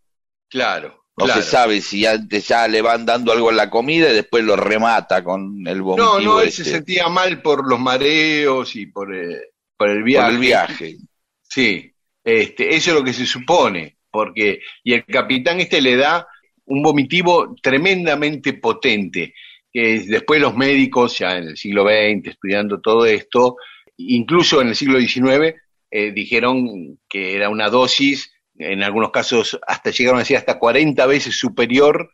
Claro. 0.48 1.03
No 1.16 1.28
se 1.28 1.42
sabe 1.42 1.80
si 1.80 2.04
antes 2.06 2.48
ya 2.48 2.66
le 2.66 2.82
van 2.82 3.06
dando 3.06 3.30
algo 3.30 3.50
en 3.50 3.56
la 3.56 3.70
comida 3.70 4.10
y 4.10 4.14
después 4.14 4.42
lo 4.42 4.56
remata 4.56 5.22
con 5.22 5.64
el 5.66 5.80
vomitivo. 5.80 6.18
No, 6.18 6.20
no, 6.20 6.40
él 6.40 6.50
se 6.50 6.62
este. 6.62 6.74
sentía 6.74 7.08
mal 7.08 7.40
por 7.40 7.68
los 7.68 7.78
mareos 7.78 8.74
y 8.74 8.86
por, 8.86 9.14
eh, 9.14 9.52
por 9.76 9.90
el 9.90 10.02
viaje. 10.02 10.26
Por 10.26 10.34
el 10.34 10.40
viaje. 10.40 10.96
Sí, 11.42 11.94
este, 12.24 12.74
eso 12.74 12.90
es 12.90 12.96
lo 12.96 13.04
que 13.04 13.12
se 13.12 13.26
supone, 13.26 13.98
porque, 14.10 14.60
y 14.82 14.94
el 14.94 15.04
capitán 15.04 15.60
este 15.60 15.80
le 15.80 15.96
da 15.96 16.26
un 16.66 16.82
vomitivo 16.82 17.54
tremendamente 17.62 18.54
potente, 18.54 19.34
que 19.72 20.00
después 20.00 20.40
los 20.40 20.56
médicos, 20.56 21.18
ya 21.18 21.36
en 21.36 21.48
el 21.48 21.56
siglo 21.56 21.84
XX, 21.84 22.28
estudiando 22.30 22.80
todo 22.80 23.06
esto, 23.06 23.56
incluso 23.98 24.60
en 24.60 24.68
el 24.68 24.74
siglo 24.74 24.98
XIX, 24.98 25.54
eh, 25.90 26.10
dijeron 26.12 26.98
que 27.08 27.36
era 27.36 27.48
una 27.50 27.68
dosis 27.68 28.33
en 28.56 28.82
algunos 28.82 29.10
casos 29.10 29.58
hasta 29.66 29.90
llegaron 29.90 30.18
a 30.18 30.22
decir 30.22 30.36
hasta 30.36 30.58
40 30.58 31.06
veces 31.06 31.36
superior 31.36 32.10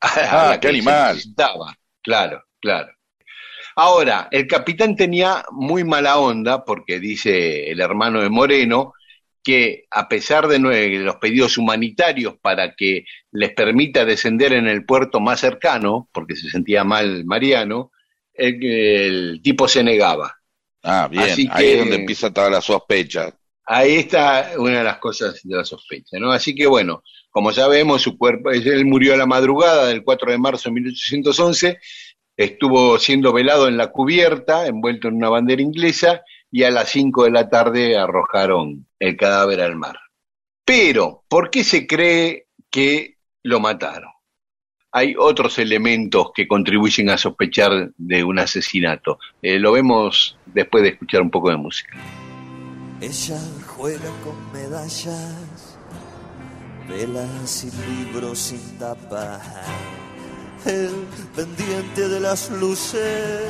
a, 0.00 0.52
ah, 0.52 0.60
qué 0.60 0.68
animal. 0.68 1.18
Claro, 2.02 2.44
claro. 2.60 2.92
Ahora, 3.76 4.28
el 4.30 4.46
capitán 4.46 4.96
tenía 4.96 5.44
muy 5.52 5.84
mala 5.84 6.18
onda, 6.18 6.64
porque 6.64 6.98
dice 6.98 7.70
el 7.70 7.80
hermano 7.80 8.20
de 8.20 8.30
Moreno, 8.30 8.94
que 9.42 9.84
a 9.90 10.08
pesar 10.08 10.48
de 10.48 10.58
los 10.58 11.16
pedidos 11.16 11.56
humanitarios 11.56 12.36
para 12.40 12.74
que 12.74 13.04
les 13.32 13.52
permita 13.54 14.04
descender 14.04 14.52
en 14.52 14.66
el 14.66 14.84
puerto 14.84 15.20
más 15.20 15.40
cercano, 15.40 16.08
porque 16.12 16.36
se 16.36 16.50
sentía 16.50 16.84
mal 16.84 17.24
Mariano, 17.24 17.92
el, 18.34 19.40
tipo 19.42 19.66
se 19.68 19.82
negaba. 19.82 20.36
Ah, 20.82 21.08
bien, 21.10 21.48
ahí 21.50 21.66
es 21.66 21.78
donde 21.78 21.96
empieza 21.96 22.32
toda 22.32 22.50
la 22.50 22.60
sospecha. 22.60 23.34
Ahí 23.66 23.96
está 23.96 24.52
una 24.58 24.78
de 24.78 24.84
las 24.84 24.98
cosas 24.98 25.40
de 25.44 25.56
la 25.56 25.64
sospecha, 25.64 26.18
¿no? 26.18 26.32
Así 26.32 26.54
que 26.54 26.66
bueno, 26.66 27.02
como 27.30 27.52
sabemos, 27.52 28.02
su 28.02 28.18
cuerpo, 28.18 28.50
él 28.50 28.84
murió 28.84 29.14
a 29.14 29.16
la 29.16 29.26
madrugada 29.26 29.86
del 29.86 30.02
4 30.02 30.32
de 30.32 30.38
marzo 30.38 30.68
de 30.68 30.74
1811, 30.74 31.78
estuvo 32.36 32.98
siendo 32.98 33.32
velado 33.32 33.68
en 33.68 33.76
la 33.76 33.92
cubierta, 33.92 34.66
envuelto 34.66 35.08
en 35.08 35.16
una 35.16 35.28
bandera 35.28 35.62
inglesa, 35.62 36.22
y 36.50 36.64
a 36.64 36.70
las 36.70 36.88
5 36.90 37.24
de 37.24 37.30
la 37.30 37.48
tarde 37.48 37.96
arrojaron 37.96 38.86
el 38.98 39.16
cadáver 39.16 39.60
al 39.60 39.76
mar. 39.76 39.96
Pero, 40.64 41.24
¿por 41.28 41.50
qué 41.50 41.62
se 41.62 41.86
cree 41.86 42.46
que 42.70 43.18
lo 43.42 43.60
mataron? 43.60 44.10
Hay 44.92 45.14
otros 45.16 45.58
elementos 45.58 46.32
que 46.34 46.48
contribuyen 46.48 47.10
a 47.10 47.18
sospechar 47.18 47.92
de 47.96 48.24
un 48.24 48.40
asesinato. 48.40 49.20
Eh, 49.40 49.60
lo 49.60 49.70
vemos 49.70 50.36
después 50.46 50.82
de 50.82 50.90
escuchar 50.90 51.22
un 51.22 51.30
poco 51.30 51.50
de 51.50 51.56
música. 51.56 51.96
Ella 53.00 53.40
juega 53.66 54.10
con 54.24 54.52
medallas, 54.52 55.76
velas 56.88 57.64
y 57.64 57.70
libros 57.88 58.38
sin 58.38 58.78
tapa. 58.78 59.40
El 60.66 61.06
pendiente 61.34 62.08
de 62.08 62.20
las 62.20 62.50
luces, 62.50 63.42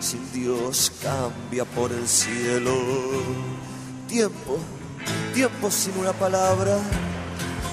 sin 0.00 0.32
Dios 0.32 0.92
cambia 1.02 1.64
por 1.64 1.92
el 1.92 2.08
cielo. 2.08 2.74
Tiempo, 4.08 4.58
tiempo 5.32 5.70
sin 5.70 5.96
una 5.98 6.12
palabra 6.12 6.78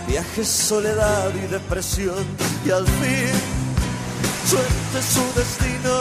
Viaje, 0.07 0.45
soledad 0.45 1.33
y 1.35 1.47
depresión 1.47 2.25
y 2.65 2.71
al 2.71 2.87
fin 2.87 3.35
suerte 4.45 5.01
su 5.01 5.21
destino. 5.37 5.95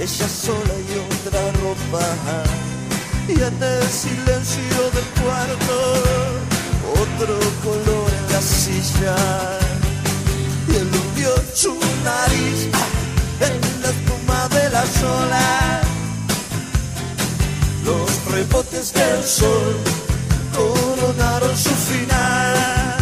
Ella 0.00 0.28
sola 0.28 0.74
y 0.88 1.26
otra 1.26 1.52
ropa 1.60 2.06
y 3.30 3.42
en 3.42 3.62
el 3.62 3.84
silencio 3.88 4.80
del 4.94 5.04
cuarto 5.22 6.30
otro 7.02 7.38
color 7.62 8.10
en 8.18 8.32
la 8.32 8.42
silla 8.42 9.16
y 10.68 10.76
el 10.76 10.86
hundió 10.86 11.30
su 11.54 11.74
nariz 12.04 12.68
en 13.40 13.82
la 13.82 13.88
espuma 13.90 14.48
de 14.48 14.70
la 14.70 14.84
sola. 14.86 15.80
Los 17.84 18.24
rebotes 18.32 18.92
del 18.92 19.24
sol 19.24 19.76
coronaron 20.56 21.56
su 21.56 21.70
final. 21.70 22.96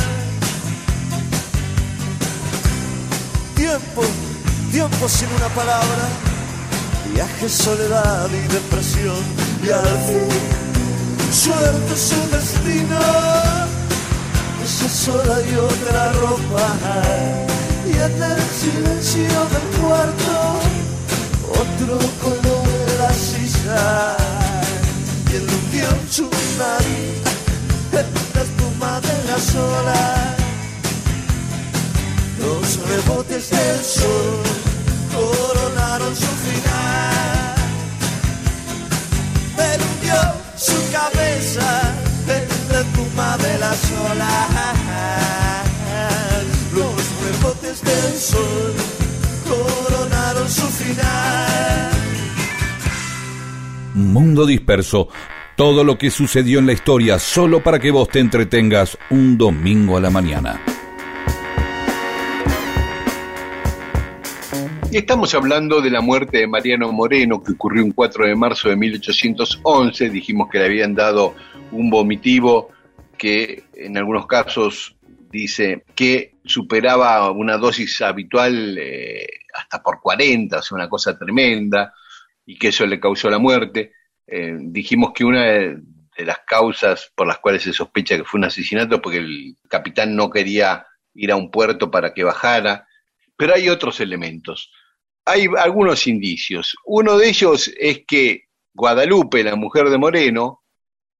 Tiempo, 3.54 4.02
tiempo 4.72 5.08
sin 5.08 5.28
una 5.32 5.48
palabra, 5.48 6.04
viaje, 7.12 7.48
soledad 7.48 8.28
y 8.30 8.52
depresión, 8.52 9.47
y 9.62 9.70
al 9.70 9.98
fin, 10.06 11.32
suerte 11.32 11.96
su 11.96 12.20
destino, 12.30 12.98
esa 14.64 14.88
sola 14.88 15.38
y 15.50 15.54
otra 15.56 16.12
ropa, 16.12 16.66
y 17.86 17.92
en 17.92 18.22
el 18.22 18.42
silencio 18.60 19.40
del 19.52 19.80
cuarto, 19.80 20.34
otro 21.50 21.98
color 22.22 22.68
en 22.88 22.98
la 22.98 23.12
silla, 23.12 24.16
y 25.30 25.36
el 25.36 25.42
hundió 25.42 25.88
su 26.10 26.28
nariz 26.58 27.18
la 28.34 28.42
espuma 28.42 29.00
de 29.00 29.30
la 29.30 29.38
sola, 29.38 30.36
los 32.38 32.88
rebotes 32.88 33.50
del 33.50 33.84
sol 33.84 34.42
coronaron 35.12 36.14
su 36.14 36.26
final. 36.26 37.17
Espuma 43.78 44.08
de 44.10 44.14
la 44.14 44.34
sola, 44.34 45.64
los 46.74 46.94
rebotes 47.24 47.84
del 47.84 48.12
sol 48.14 48.74
coronaron 49.48 50.48
su 50.48 50.66
final. 50.66 51.90
Mundo 53.94 54.46
disperso 54.46 55.08
todo 55.56 55.82
lo 55.82 55.98
que 55.98 56.10
sucedió 56.10 56.60
en 56.60 56.66
la 56.66 56.72
historia 56.72 57.18
solo 57.18 57.62
para 57.62 57.78
que 57.78 57.90
vos 57.90 58.08
te 58.08 58.20
entretengas 58.20 58.96
un 59.10 59.36
domingo 59.36 59.96
a 59.96 60.00
la 60.00 60.10
mañana. 60.10 60.60
Y 64.90 64.96
estamos 64.96 65.34
hablando 65.34 65.82
de 65.82 65.90
la 65.90 66.00
muerte 66.00 66.38
de 66.38 66.46
Mariano 66.46 66.90
Moreno, 66.92 67.42
que 67.42 67.52
ocurrió 67.52 67.84
un 67.84 67.90
4 67.90 68.26
de 68.26 68.34
marzo 68.34 68.70
de 68.70 68.76
1811. 68.76 70.08
Dijimos 70.08 70.48
que 70.50 70.58
le 70.58 70.64
habían 70.64 70.94
dado 70.94 71.34
un 71.72 71.90
vomitivo 71.90 72.70
que 73.18 73.64
en 73.74 73.98
algunos 73.98 74.26
casos 74.26 74.96
dice 75.30 75.84
que 75.94 76.36
superaba 76.44 77.30
una 77.30 77.58
dosis 77.58 78.00
habitual 78.00 78.78
eh, 78.78 79.26
hasta 79.52 79.82
por 79.82 80.00
40, 80.00 80.58
o 80.58 80.62
sea, 80.62 80.76
una 80.76 80.88
cosa 80.88 81.18
tremenda, 81.18 81.92
y 82.46 82.58
que 82.58 82.68
eso 82.68 82.86
le 82.86 82.98
causó 82.98 83.28
la 83.28 83.38
muerte. 83.38 83.92
Eh, 84.26 84.56
dijimos 84.58 85.12
que 85.14 85.24
una 85.24 85.44
de, 85.44 85.78
las 86.18 86.40
causas 86.46 87.12
por 87.14 87.28
las 87.28 87.38
cuales 87.38 87.62
se 87.62 87.72
sospecha 87.72 88.16
que 88.16 88.24
fue 88.24 88.38
un 88.38 88.46
asesinato 88.46 89.00
porque 89.00 89.18
el 89.18 89.56
capitán 89.68 90.16
no 90.16 90.30
quería 90.30 90.84
ir 91.14 91.30
a 91.30 91.36
un 91.36 91.48
puerto 91.50 91.90
para 91.92 92.12
que 92.12 92.24
bajara, 92.24 92.88
pero 93.36 93.54
hay 93.54 93.68
otros 93.68 94.00
elementos. 94.00 94.72
Hay 95.24 95.46
algunos 95.58 96.06
indicios. 96.06 96.74
Uno 96.86 97.18
de 97.18 97.28
ellos 97.28 97.70
es 97.78 98.02
que 98.06 98.46
Guadalupe, 98.74 99.44
la 99.44 99.54
mujer 99.54 99.90
de 99.90 99.98
Moreno, 99.98 100.62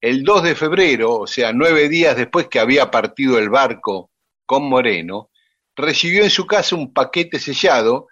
el 0.00 0.22
2 0.22 0.42
de 0.42 0.54
febrero, 0.54 1.14
o 1.14 1.26
sea, 1.26 1.52
nueve 1.52 1.88
días 1.88 2.16
después 2.16 2.48
que 2.48 2.60
había 2.60 2.90
partido 2.90 3.38
el 3.38 3.50
barco 3.50 4.10
con 4.46 4.68
Moreno, 4.68 5.30
recibió 5.74 6.22
en 6.22 6.30
su 6.30 6.46
casa 6.46 6.76
un 6.76 6.92
paquete 6.92 7.38
sellado 7.38 8.08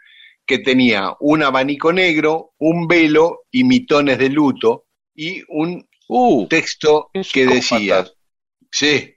que 0.46 0.58
tenía 0.58 1.14
un 1.20 1.42
abanico 1.42 1.92
negro, 1.92 2.52
un 2.58 2.86
velo 2.86 3.42
y 3.50 3.64
mitones 3.64 4.18
de 4.18 4.28
luto, 4.28 4.86
y 5.14 5.42
un 5.48 5.88
uh, 6.08 6.46
texto 6.46 7.10
que 7.32 7.46
decía, 7.46 8.06
sí, 8.70 9.14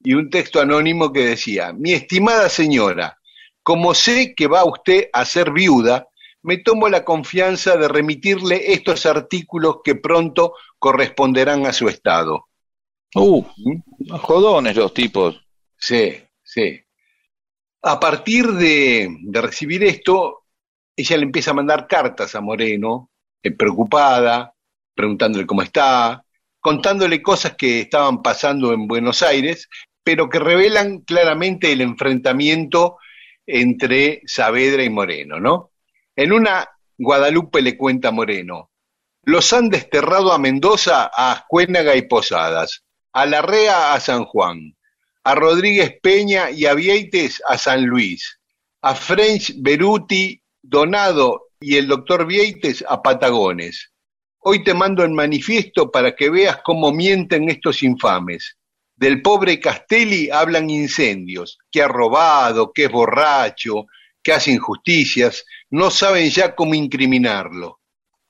y 0.00 0.14
un 0.14 0.30
texto 0.30 0.60
anónimo 0.60 1.12
que 1.12 1.24
decía, 1.24 1.72
mi 1.72 1.92
estimada 1.92 2.48
señora, 2.48 3.18
como 3.62 3.94
sé 3.94 4.34
que 4.36 4.46
va 4.46 4.64
usted 4.64 5.08
a 5.12 5.24
ser 5.24 5.52
viuda, 5.52 6.07
me 6.42 6.58
tomo 6.58 6.88
la 6.88 7.04
confianza 7.04 7.76
de 7.76 7.88
remitirle 7.88 8.72
estos 8.72 9.06
artículos 9.06 9.78
que 9.84 9.96
pronto 9.96 10.54
corresponderán 10.78 11.66
a 11.66 11.72
su 11.72 11.88
estado. 11.88 12.48
Uh, 13.14 13.44
jodones 14.20 14.76
los 14.76 14.92
tipos. 14.92 15.44
Sí, 15.76 16.14
sí. 16.42 16.80
A 17.82 17.98
partir 17.98 18.46
de, 18.52 19.08
de, 19.22 19.40
recibir 19.40 19.84
esto, 19.84 20.44
ella 20.96 21.16
le 21.16 21.24
empieza 21.24 21.52
a 21.52 21.54
mandar 21.54 21.86
cartas 21.86 22.34
a 22.34 22.40
Moreno, 22.40 23.10
eh, 23.42 23.52
preocupada, 23.52 24.52
preguntándole 24.94 25.46
cómo 25.46 25.62
está, 25.62 26.24
contándole 26.60 27.22
cosas 27.22 27.54
que 27.56 27.80
estaban 27.82 28.20
pasando 28.20 28.72
en 28.72 28.88
Buenos 28.88 29.22
Aires, 29.22 29.68
pero 30.02 30.28
que 30.28 30.38
revelan 30.38 31.00
claramente 31.00 31.70
el 31.72 31.80
enfrentamiento 31.80 32.98
entre 33.46 34.22
Saavedra 34.26 34.82
y 34.82 34.90
Moreno, 34.90 35.40
¿no? 35.40 35.67
En 36.18 36.32
una, 36.32 36.68
Guadalupe 36.98 37.62
le 37.62 37.76
cuenta 37.76 38.08
a 38.08 38.10
Moreno, 38.10 38.72
los 39.22 39.52
han 39.52 39.68
desterrado 39.68 40.32
a 40.32 40.38
Mendoza, 40.38 41.08
a 41.14 41.30
Ascuénaga 41.30 41.94
y 41.94 42.08
Posadas, 42.08 42.82
a 43.12 43.24
Larrea 43.24 43.94
a 43.94 44.00
San 44.00 44.24
Juan, 44.24 44.76
a 45.22 45.36
Rodríguez 45.36 45.94
Peña 46.02 46.50
y 46.50 46.66
a 46.66 46.74
Vieites 46.74 47.40
a 47.46 47.56
San 47.56 47.86
Luis, 47.86 48.40
a 48.82 48.96
French 48.96 49.54
Beruti, 49.58 50.42
Donado 50.60 51.50
y 51.60 51.76
el 51.76 51.86
doctor 51.86 52.26
Vieites 52.26 52.84
a 52.88 53.00
Patagones, 53.00 53.92
Hoy 54.40 54.64
te 54.64 54.74
mando 54.74 55.04
en 55.04 55.14
manifiesto 55.14 55.88
para 55.88 56.16
que 56.16 56.30
veas 56.30 56.58
cómo 56.64 56.90
mienten 56.90 57.48
estos 57.48 57.84
infames. 57.84 58.56
Del 58.96 59.22
pobre 59.22 59.60
Castelli 59.60 60.30
hablan 60.30 60.68
incendios, 60.68 61.58
que 61.70 61.80
ha 61.80 61.86
robado, 61.86 62.72
que 62.72 62.86
es 62.86 62.90
borracho, 62.90 63.86
que 64.22 64.32
hace 64.32 64.50
injusticias, 64.52 65.44
no 65.70 65.90
saben 65.90 66.30
ya 66.30 66.54
cómo 66.54 66.74
incriminarlo. 66.74 67.80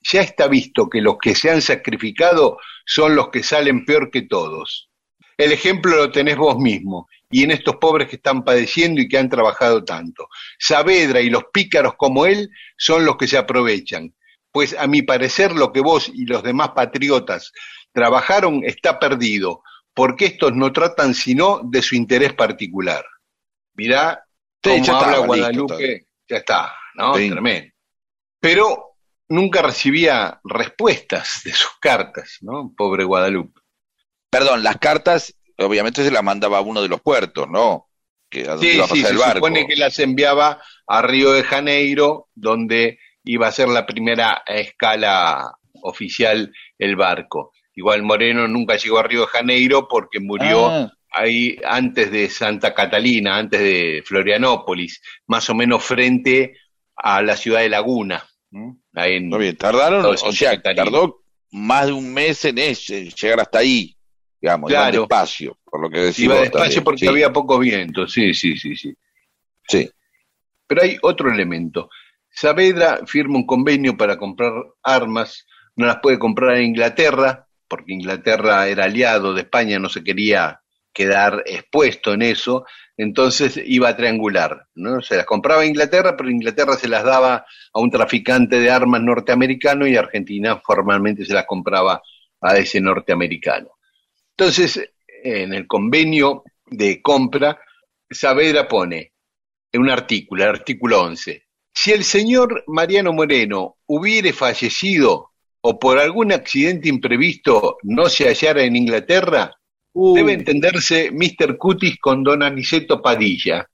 Ya 0.01 0.21
está 0.21 0.47
visto 0.47 0.89
que 0.89 1.01
los 1.01 1.17
que 1.17 1.35
se 1.35 1.49
han 1.49 1.61
sacrificado 1.61 2.57
son 2.85 3.15
los 3.15 3.29
que 3.29 3.43
salen 3.43 3.85
peor 3.85 4.09
que 4.11 4.23
todos. 4.23 4.89
El 5.37 5.51
ejemplo 5.51 5.95
lo 5.95 6.11
tenés 6.11 6.37
vos 6.37 6.57
mismo, 6.57 7.07
y 7.29 7.43
en 7.43 7.51
estos 7.51 7.77
pobres 7.77 8.09
que 8.09 8.17
están 8.17 8.43
padeciendo 8.43 9.01
y 9.01 9.07
que 9.07 9.17
han 9.17 9.29
trabajado 9.29 9.83
tanto. 9.83 10.27
Saavedra 10.57 11.21
y 11.21 11.29
los 11.29 11.45
pícaros 11.53 11.93
como 11.95 12.25
él 12.25 12.49
son 12.77 13.05
los 13.05 13.17
que 13.17 13.27
se 13.27 13.37
aprovechan, 13.37 14.13
pues 14.51 14.75
a 14.77 14.87
mi 14.87 15.01
parecer 15.01 15.53
lo 15.53 15.71
que 15.71 15.81
vos 15.81 16.11
y 16.13 16.25
los 16.25 16.43
demás 16.43 16.71
patriotas 16.71 17.51
trabajaron 17.93 18.63
está 18.65 18.99
perdido, 18.99 19.63
porque 19.93 20.25
estos 20.25 20.53
no 20.55 20.73
tratan 20.73 21.13
sino 21.13 21.61
de 21.63 21.81
su 21.81 21.95
interés 21.95 22.33
particular. 22.33 23.05
Mirá 23.75 24.23
cómo 24.61 24.97
habla 24.97 25.19
Guadalupe, 25.19 26.07
ya 26.27 26.37
está, 26.37 26.73
¿no? 26.99 27.13
Tremendo. 27.13 27.73
Pero 28.39 28.89
nunca 29.29 29.61
recibía 29.61 30.39
respuestas 30.43 31.41
de 31.43 31.51
sus 31.51 31.71
cartas, 31.79 32.37
¿no? 32.41 32.73
Pobre 32.75 33.03
Guadalupe. 33.03 33.61
Perdón, 34.29 34.63
las 34.63 34.77
cartas, 34.77 35.35
obviamente 35.57 36.03
se 36.03 36.11
las 36.11 36.23
mandaba 36.23 36.57
a 36.57 36.61
uno 36.61 36.81
de 36.81 36.89
los 36.89 37.01
puertos, 37.01 37.47
¿no? 37.49 37.87
Que 38.29 38.47
a 38.47 38.57
sí, 38.57 38.79
sí, 38.91 39.01
se 39.01 39.15
supone 39.15 39.65
que 39.65 39.75
las 39.75 39.97
enviaba 39.99 40.61
a 40.87 41.01
Río 41.01 41.31
de 41.31 41.43
Janeiro, 41.43 42.27
donde 42.35 42.99
iba 43.23 43.47
a 43.47 43.51
ser 43.51 43.69
la 43.69 43.85
primera 43.85 44.43
escala 44.45 45.51
oficial 45.81 46.51
el 46.77 46.95
barco. 46.95 47.51
Igual 47.75 48.03
Moreno 48.03 48.47
nunca 48.47 48.75
llegó 48.75 48.99
a 48.99 49.03
Río 49.03 49.21
de 49.21 49.27
Janeiro 49.27 49.87
porque 49.87 50.19
murió 50.19 50.67
ah. 50.67 50.91
ahí 51.11 51.57
antes 51.63 52.11
de 52.11 52.29
Santa 52.29 52.73
Catalina, 52.73 53.37
antes 53.37 53.61
de 53.61 54.03
Florianópolis, 54.05 55.01
más 55.27 55.49
o 55.49 55.55
menos 55.55 55.83
frente 55.83 56.55
a 57.01 57.21
la 57.21 57.35
ciudad 57.35 57.61
de 57.61 57.69
Laguna. 57.69 58.23
Ahí 58.93 59.15
en, 59.15 59.29
bien, 59.29 59.55
tardaron, 59.55 60.05
o 60.05 60.31
sea, 60.31 60.61
tardó 60.61 61.23
más 61.51 61.87
de 61.87 61.93
un 61.93 62.13
mes 62.13 62.43
en 62.45 62.55
llegar 62.55 63.39
hasta 63.39 63.59
ahí, 63.59 63.95
digamos, 64.41 64.69
claro. 64.69 65.01
despacio, 65.01 65.57
por 65.63 65.81
lo 65.81 65.89
que 65.89 65.99
decimos. 65.99 66.35
Iba 66.35 66.43
despacio 66.43 66.83
porque 66.83 67.07
había 67.07 67.31
poco 67.31 67.59
viento, 67.59 68.07
sí, 68.07 68.33
sí, 68.33 68.55
sí, 68.57 68.75
sí. 68.75 68.93
Sí. 69.67 69.89
Pero 70.67 70.81
hay 70.81 70.97
otro 71.01 71.31
elemento. 71.31 71.89
Saavedra 72.29 73.01
firma 73.05 73.37
un 73.37 73.45
convenio 73.45 73.97
para 73.97 74.17
comprar 74.17 74.51
armas, 74.83 75.45
no 75.75 75.85
las 75.85 75.99
puede 75.99 76.19
comprar 76.19 76.57
en 76.57 76.65
Inglaterra, 76.65 77.47
porque 77.67 77.93
Inglaterra 77.93 78.67
era 78.67 78.85
aliado 78.85 79.33
de 79.33 79.41
España, 79.41 79.79
no 79.79 79.89
se 79.89 80.03
quería 80.03 80.61
quedar 80.91 81.43
expuesto 81.45 82.13
en 82.13 82.23
eso, 82.23 82.65
entonces 82.99 83.57
iba 83.65 83.87
a 83.87 83.95
triangular, 83.95 84.67
¿no? 84.75 85.01
Se 85.01 85.15
las 85.15 85.25
compraba 85.25 85.65
Inglaterra, 85.65 86.17
pero 86.17 86.29
Inglaterra 86.29 86.75
se 86.75 86.89
las 86.89 87.05
daba 87.05 87.45
a 87.73 87.79
un 87.79 87.89
traficante 87.89 88.59
de 88.59 88.69
armas 88.69 89.01
norteamericano 89.01 89.87
y 89.87 89.95
Argentina 89.95 90.57
formalmente 90.59 91.23
se 91.23 91.33
las 91.33 91.45
compraba 91.45 92.01
a 92.41 92.57
ese 92.57 92.81
norteamericano. 92.81 93.69
Entonces, 94.35 94.91
en 95.23 95.53
el 95.53 95.65
convenio 95.65 96.43
de 96.65 97.01
compra, 97.01 97.57
Saavedra 98.09 98.67
pone 98.67 99.13
en 99.71 99.81
un 99.81 99.89
artículo, 99.89 100.43
el 100.43 100.49
artículo 100.49 101.01
11, 101.03 101.43
si 101.73 101.93
el 101.93 102.03
señor 102.03 102.65
Mariano 102.67 103.13
Moreno 103.13 103.77
hubiere 103.85 104.33
fallecido 104.33 105.31
o 105.61 105.79
por 105.79 105.99
algún 105.99 106.33
accidente 106.33 106.89
imprevisto 106.89 107.77
no 107.83 108.09
se 108.09 108.27
hallara 108.27 108.63
en 108.63 108.75
Inglaterra, 108.75 109.53
uh. 109.93 110.15
debe 110.15 110.33
entenderse 110.33 111.11
Mr. 111.11 111.57
Cutis 111.57 111.97
con 111.99 112.23
don 112.23 112.43
Aniceto 112.43 113.01
Padilla, 113.01 113.67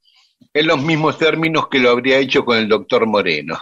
en 0.53 0.67
los 0.67 0.81
mismos 0.81 1.17
términos 1.17 1.67
que 1.69 1.79
lo 1.79 1.89
habría 1.89 2.17
hecho 2.17 2.45
con 2.45 2.57
el 2.57 2.67
doctor 2.67 3.05
Moreno. 3.05 3.59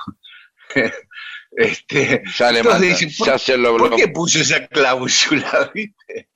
este, 1.52 2.24
ya 2.38 2.52
le 2.52 2.64
¿por, 2.64 3.40
se 3.40 3.58
lo 3.58 3.78
¿por 3.78 3.96
qué 3.96 4.08
puso 4.08 4.40
esa 4.40 4.68
cláusula? 4.68 5.72
¿viste? 5.74 6.30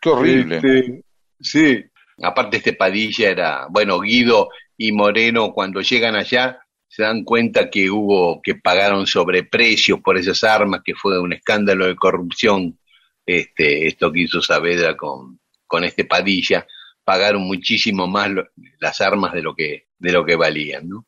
Qué 0.00 0.08
horrible. 0.08 0.56
Este, 0.56 1.04
sí, 1.40 1.84
aparte 2.22 2.58
este 2.58 2.72
Padilla 2.72 3.30
era, 3.30 3.66
bueno, 3.70 4.00
Guido 4.00 4.48
y 4.76 4.92
Moreno 4.92 5.52
cuando 5.52 5.80
llegan 5.80 6.16
allá 6.16 6.58
se 6.92 7.04
dan 7.04 7.24
cuenta 7.24 7.70
que 7.70 7.90
hubo, 7.90 8.42
que 8.42 8.54
pagaron 8.56 9.06
sobreprecios 9.06 10.00
por 10.00 10.18
esas 10.18 10.44
armas, 10.44 10.82
que 10.84 10.94
fue 10.94 11.18
un 11.18 11.32
escándalo 11.32 11.86
de 11.86 11.96
corrupción, 11.96 12.78
este, 13.26 13.86
esto 13.86 14.12
que 14.12 14.20
hizo 14.20 14.40
Saavedra 14.42 14.96
con, 14.96 15.40
con 15.66 15.84
este 15.84 16.04
Padilla, 16.04 16.66
pagaron 17.04 17.42
muchísimo 17.42 18.06
más 18.06 18.30
las 18.78 19.00
armas 19.00 19.32
de 19.32 19.42
lo 19.42 19.54
que, 19.54 19.88
de 19.98 20.12
lo 20.12 20.24
que 20.24 20.36
valían, 20.36 20.88
¿no? 20.88 21.06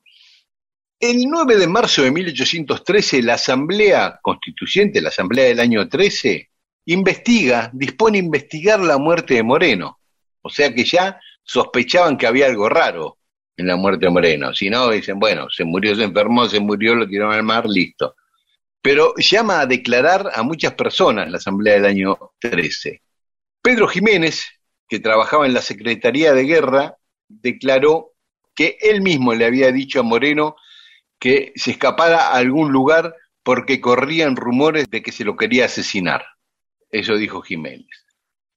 El 1.01 1.27
9 1.29 1.57
de 1.57 1.67
marzo 1.67 2.03
de 2.03 2.11
1813, 2.11 3.23
la 3.23 3.35
Asamblea 3.35 4.21
Constituyente, 4.23 5.03
la 5.03 5.11
Asamblea 5.11 5.45
del 5.45 5.61
año 5.61 5.89
13, 5.89 6.51
investiga, 6.87 7.71
dispone 7.75 8.19
a 8.19 8.23
investigar 8.23 8.81
la 8.81 8.97
muerte 8.97 9.35
de 9.35 9.43
Moreno. 9.43 9.99
O 10.41 10.49
sea 10.49 10.73
que 10.73 10.85
ya 10.85 11.21
sospechaban 11.43 12.17
que 12.17 12.27
había 12.27 12.47
algo 12.47 12.69
raro 12.69 13.19
en 13.57 13.67
la 13.67 13.77
muerte 13.77 14.07
de 14.07 14.13
Moreno. 14.13 14.55
Si 14.55 14.71
no, 14.71 14.89
dicen, 14.91 15.19
bueno, 15.19 15.49
se 15.51 15.65
murió, 15.65 15.95
se 15.95 16.05
enfermó, 16.05 16.47
se 16.47 16.61
murió, 16.61 16.95
lo 16.95 17.07
tiraron 17.07 17.35
al 17.35 17.43
mar, 17.43 17.67
listo. 17.69 18.15
Pero 18.85 19.15
llama 19.17 19.61
a 19.61 19.67
declarar 19.67 20.31
a 20.35 20.43
muchas 20.43 20.75
personas 20.75 21.31
la 21.31 21.39
asamblea 21.39 21.77
del 21.77 21.87
año 21.87 22.19
13. 22.39 23.01
Pedro 23.63 23.89
Jiménez, 23.89 24.45
que 24.87 25.01
trabajaba 25.01 25.47
en 25.47 25.55
la 25.55 25.63
Secretaría 25.63 26.35
de 26.35 26.45
Guerra, 26.45 26.99
declaró 27.27 28.13
que 28.55 28.77
él 28.83 29.01
mismo 29.01 29.33
le 29.33 29.47
había 29.47 29.73
dicho 29.73 30.01
a 30.01 30.03
Moreno 30.03 30.57
que 31.19 31.55
se 31.57 31.71
escapara 31.71 32.29
a 32.29 32.35
algún 32.35 32.73
lugar 32.73 33.15
porque 33.43 33.81
corrían 33.81 34.37
rumores 34.37 34.91
de 34.91 35.03
que 35.03 35.13
se 35.13 35.25
lo 35.25 35.35
quería 35.35 35.65
asesinar. 35.65 36.23
Eso 36.91 37.17
dijo 37.17 37.41
Jiménez. 37.41 38.05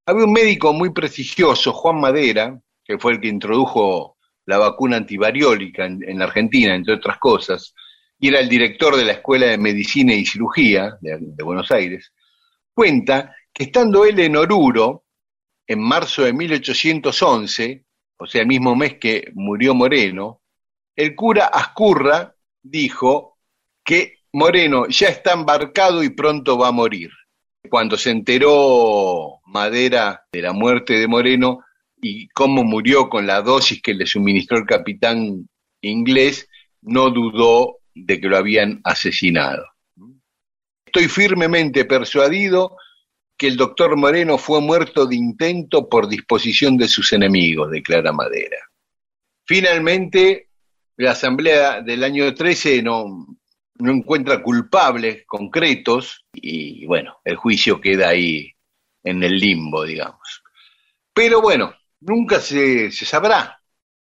Había 0.06 0.26
un 0.26 0.34
médico 0.34 0.74
muy 0.74 0.90
prestigioso, 0.90 1.72
Juan 1.72 2.02
Madera, 2.02 2.60
que 2.84 3.00
fue 3.00 3.14
el 3.14 3.22
que 3.22 3.30
introdujo 3.30 4.18
la 4.46 4.58
vacuna 4.58 4.98
antivariólica 4.98 5.86
en, 5.86 6.20
la 6.20 6.26
Argentina, 6.26 6.76
entre 6.76 6.96
otras 6.96 7.18
cosas, 7.18 7.74
y 8.20 8.30
era 8.30 8.40
el 8.40 8.50
director 8.50 8.96
de 8.96 9.06
la 9.06 9.14
Escuela 9.14 9.48
de 9.48 9.58
Medicina 9.58 10.14
y 10.14 10.26
Cirugía 10.26 10.98
de, 11.02 11.44
Buenos 11.44 11.72
Aires, 11.72 12.12
cuenta 12.74 13.36
que 13.54 13.66
estando 13.66 14.06
él 14.06 14.20
en 14.20 14.36
Oruro, 14.36 15.06
en 15.66 15.82
marzo 15.82 16.24
de 16.24 16.34
1811, 16.34 17.86
o 18.18 18.26
sea, 18.26 18.42
el 18.42 18.48
mismo 18.48 18.76
mes 18.76 18.96
que 19.00 19.32
murió 19.34 19.76
Moreno, 19.76 20.42
el 20.96 21.16
cura 21.16 21.46
Ascurra 21.48 22.34
dijo 22.62 23.38
que 23.84 24.20
Moreno 24.34 24.88
ya 24.88 25.10
está 25.10 25.34
embarcado 25.34 26.04
y 26.04 26.10
pronto 26.10 26.58
va 26.58 26.70
a 26.70 26.72
morir. 26.72 27.12
Cuando 27.70 27.98
se 27.98 28.12
enteró 28.12 29.40
Madera 29.46 30.26
de 30.32 30.42
la 30.42 30.54
muerte 30.54 30.94
de 30.94 31.08
Moreno, 31.08 31.60
y 32.02 32.28
cómo 32.30 32.64
murió 32.64 33.10
con 33.10 33.28
la 33.28 33.42
dosis 33.42 33.82
que 33.82 33.94
le 33.94 34.06
suministró 34.06 34.58
el 34.58 34.66
capitán 34.66 35.50
inglés, 35.82 36.48
no 36.82 37.10
dudó 37.10 37.77
de 38.06 38.20
que 38.20 38.28
lo 38.28 38.38
habían 38.38 38.82
asesinado. 38.84 39.66
Estoy 40.86 41.08
firmemente 41.08 41.86
persuadido 41.86 42.78
que 43.38 43.48
el 43.48 43.58
doctor 43.58 43.96
Moreno 43.96 44.38
fue 44.38 44.62
muerto 44.62 45.06
de 45.06 45.16
intento 45.16 45.88
por 45.88 46.08
disposición 46.08 46.78
de 46.78 46.88
sus 46.88 47.14
enemigos, 47.14 47.70
declara 47.70 48.12
Madera. 48.12 48.58
Finalmente, 49.46 50.50
la 50.98 51.12
Asamblea 51.12 51.82
del 51.82 52.04
año 52.04 52.34
13 52.34 52.82
no, 52.82 53.28
no 53.80 53.92
encuentra 53.92 54.42
culpables 54.42 55.24
concretos 55.26 56.26
y 56.34 56.86
bueno, 56.86 57.20
el 57.24 57.36
juicio 57.36 57.80
queda 57.80 58.10
ahí 58.10 58.52
en 59.04 59.24
el 59.24 59.38
limbo, 59.38 59.84
digamos. 59.84 60.44
Pero 61.14 61.42
bueno, 61.42 61.74
nunca 62.02 62.40
se, 62.40 62.92
sabrá. 62.92 63.62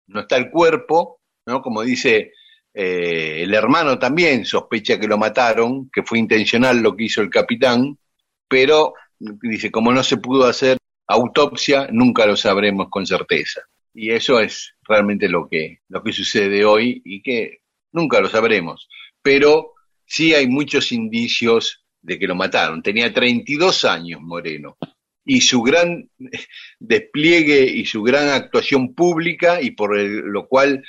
No 0.07 0.20
está 0.20 0.36
el 0.36 0.51
cuerpo, 0.51 1.20
¿no? 1.47 1.61
Como 1.62 1.82
dice 1.82 2.32
eh, 2.81 3.43
el 3.43 3.53
hermano 3.55 3.99
también, 3.99 4.45
sospecha 4.45 5.01
que 5.01 5.09
lo 5.09 5.18
mataron, 5.18 5.91
que 5.93 6.05
fue 6.05 6.20
intencional 6.20 6.79
lo 6.79 6.95
que 6.95 7.07
hizo 7.07 7.20
el 7.20 7.29
capitán, 7.29 7.99
pero 8.47 8.95
dice, 9.18 9.72
como 9.72 9.93
no 9.93 10.05
se 10.05 10.18
pudo 10.18 10.47
hacer 10.47 10.79
autopsia, 11.09 11.89
nunca 11.91 12.24
lo 12.24 12.37
sabremos 12.37 12.87
con 12.89 13.05
certeza. 13.05 13.62
Y 13.93 14.11
eso 14.12 14.39
es 14.39 14.76
realmente 14.87 15.29
lo 15.29 15.49
que, 15.49 15.81
lo 15.89 16.05
que 16.05 16.12
sucede 16.12 16.64
hoy 16.64 17.03
y 17.05 17.20
que 17.20 17.62
nunca 17.91 18.20
lo 18.20 18.29
sabremos. 18.29 18.89
Pero 19.20 19.72
sí 20.07 20.35
hay 20.35 20.47
muchos 20.47 20.93
indicios 20.93 21.85
de 22.01 22.16
que 22.16 22.29
lo 22.29 22.37
mataron. 22.37 22.81
Tenía 22.81 23.12
32 23.12 23.87
años 23.87 24.20
Moreno 24.20 24.76
y 25.24 25.41
su 25.41 25.62
gran 25.62 26.09
despliegue 26.79 27.64
y 27.64 27.87
su 27.87 28.05
gran 28.05 28.29
actuación 28.29 28.95
pública 28.95 29.61
y 29.61 29.72
por 29.72 29.99
lo 29.99 30.47
cual 30.47 30.85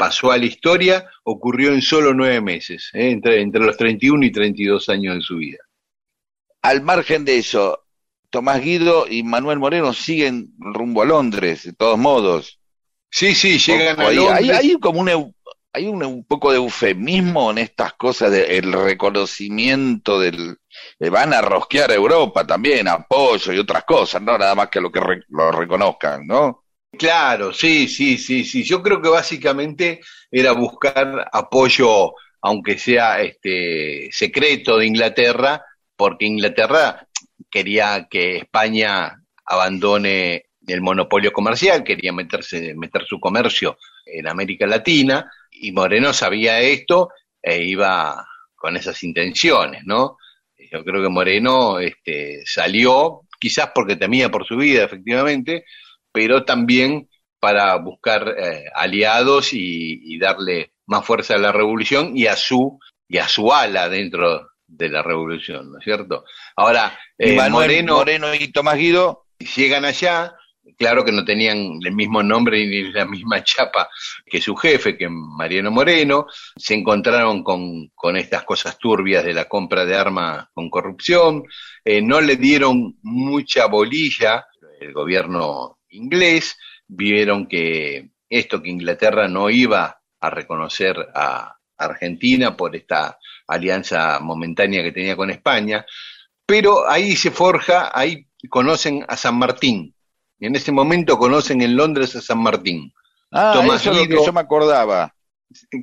pasó 0.00 0.32
a 0.32 0.38
la 0.38 0.46
historia, 0.46 1.10
ocurrió 1.24 1.74
en 1.74 1.82
solo 1.82 2.14
nueve 2.14 2.40
meses, 2.40 2.88
¿eh? 2.94 3.10
entre, 3.10 3.42
entre 3.42 3.60
los 3.60 3.76
31 3.76 4.24
y 4.24 4.32
32 4.32 4.88
años 4.88 5.16
de 5.16 5.20
su 5.20 5.36
vida. 5.36 5.58
Al 6.62 6.80
margen 6.80 7.26
de 7.26 7.36
eso, 7.36 7.84
Tomás 8.30 8.62
Guido 8.62 9.06
y 9.06 9.22
Manuel 9.24 9.58
Moreno 9.58 9.92
siguen 9.92 10.54
rumbo 10.56 11.02
a 11.02 11.04
Londres, 11.04 11.64
de 11.64 11.74
todos 11.74 11.98
modos. 11.98 12.58
Sí, 13.10 13.34
sí, 13.34 13.58
llegan 13.58 14.00
a 14.00 14.10
Londres. 14.10 14.58
Hay, 14.58 14.78
como 14.78 15.00
un, 15.00 15.34
hay 15.70 15.86
un, 15.86 16.24
poco 16.24 16.50
de 16.50 16.56
eufemismo 16.56 17.50
en 17.50 17.58
estas 17.58 17.92
cosas 17.92 18.30
del 18.30 18.72
reconocimiento 18.72 20.18
del, 20.18 20.56
van 21.10 21.34
a 21.34 21.42
rosquear 21.42 21.90
a 21.90 21.94
Europa 21.94 22.46
también, 22.46 22.88
apoyo 22.88 23.52
y 23.52 23.58
otras 23.58 23.84
cosas, 23.84 24.22
no 24.22 24.38
nada 24.38 24.54
más 24.54 24.70
que 24.70 24.80
lo 24.80 24.90
que 24.90 25.02
lo 25.28 25.52
reconozcan, 25.52 26.26
¿no? 26.26 26.64
Claro, 26.98 27.52
sí, 27.52 27.88
sí, 27.88 28.18
sí, 28.18 28.44
sí. 28.44 28.62
Yo 28.64 28.82
creo 28.82 29.00
que 29.00 29.08
básicamente 29.08 30.00
era 30.30 30.52
buscar 30.52 31.28
apoyo, 31.32 32.12
aunque 32.42 32.78
sea 32.78 33.20
este 33.22 34.08
secreto 34.12 34.76
de 34.76 34.86
Inglaterra, 34.86 35.64
porque 35.96 36.26
Inglaterra 36.26 37.06
quería 37.50 38.06
que 38.10 38.38
España 38.38 39.16
abandone 39.46 40.44
el 40.66 40.80
monopolio 40.82 41.32
comercial, 41.32 41.84
quería 41.84 42.12
meterse, 42.12 42.74
meter 42.74 43.04
su 43.06 43.18
comercio 43.18 43.78
en 44.04 44.28
América 44.28 44.66
Latina, 44.66 45.30
y 45.50 45.72
Moreno 45.72 46.12
sabía 46.12 46.60
esto 46.60 47.10
e 47.42 47.62
iba 47.62 48.26
con 48.54 48.76
esas 48.76 49.02
intenciones, 49.04 49.82
¿no? 49.86 50.16
Yo 50.70 50.84
creo 50.84 51.02
que 51.02 51.08
Moreno 51.08 51.78
este, 51.80 52.42
salió 52.44 53.22
quizás 53.40 53.70
porque 53.74 53.96
temía 53.96 54.28
por 54.30 54.46
su 54.46 54.56
vida, 54.56 54.84
efectivamente, 54.84 55.64
pero 56.12 56.44
también 56.44 57.08
para 57.40 57.74
buscar 57.76 58.34
eh, 58.38 58.64
aliados 58.74 59.52
y, 59.52 60.18
darle 60.18 60.72
más 60.86 61.04
fuerza 61.04 61.34
a 61.34 61.38
la 61.38 61.52
revolución 61.52 62.14
y 62.14 62.26
a 62.26 62.36
su 62.36 62.78
y 63.08 63.16
a 63.16 63.26
su 63.26 63.52
ala 63.52 63.88
dentro 63.88 64.50
de 64.66 64.88
la 64.88 65.02
revolución, 65.02 65.72
¿no 65.72 65.78
es 65.78 65.84
cierto? 65.84 66.24
Ahora, 66.54 66.96
eh, 67.18 67.36
Moreno, 67.50 67.96
Moreno 67.96 68.34
y 68.34 68.48
Tomás 68.52 68.76
Guido 68.76 69.26
llegan 69.56 69.84
allá, 69.84 70.34
claro 70.76 71.04
que 71.04 71.10
no 71.10 71.24
tenían 71.24 71.80
el 71.82 71.92
mismo 71.92 72.22
nombre 72.22 72.64
ni 72.66 72.92
la 72.92 73.06
misma 73.06 73.42
chapa 73.42 73.88
que 74.26 74.40
su 74.40 74.54
jefe, 74.54 74.96
que 74.96 75.08
Mariano 75.08 75.70
Moreno, 75.70 76.26
se 76.54 76.74
encontraron 76.74 77.42
con, 77.42 77.88
con 77.94 78.16
estas 78.16 78.44
cosas 78.44 78.78
turbias 78.78 79.24
de 79.24 79.32
la 79.32 79.46
compra 79.46 79.84
de 79.84 79.96
armas 79.96 80.48
con 80.52 80.68
corrupción, 80.68 81.42
eh, 81.84 82.02
no 82.02 82.20
le 82.20 82.36
dieron 82.36 82.98
mucha 83.02 83.66
bolilla. 83.66 84.46
El 84.80 84.92
gobierno 84.92 85.79
inglés, 85.90 86.56
vieron 86.86 87.46
que 87.46 88.10
esto 88.28 88.62
que 88.62 88.70
Inglaterra 88.70 89.28
no 89.28 89.50
iba 89.50 90.00
a 90.20 90.30
reconocer 90.30 90.96
a 91.14 91.56
Argentina 91.76 92.56
por 92.56 92.76
esta 92.76 93.18
alianza 93.46 94.20
momentánea 94.20 94.82
que 94.82 94.92
tenía 94.92 95.16
con 95.16 95.30
España, 95.30 95.84
pero 96.46 96.88
ahí 96.88 97.16
se 97.16 97.30
forja, 97.30 97.90
ahí 97.92 98.26
conocen 98.48 99.04
a 99.08 99.16
San 99.16 99.36
Martín, 99.36 99.94
y 100.38 100.46
en 100.46 100.56
ese 100.56 100.72
momento 100.72 101.18
conocen 101.18 101.62
en 101.62 101.76
Londres 101.76 102.16
a 102.16 102.20
San 102.20 102.38
Martín. 102.38 102.92
Ah, 103.30 103.52
Tomás 103.54 103.82
eso 103.82 103.92
es 103.92 103.98
lo 103.98 104.08
que 104.08 104.24
yo 104.24 104.32
me 104.32 104.40
acordaba. 104.40 105.14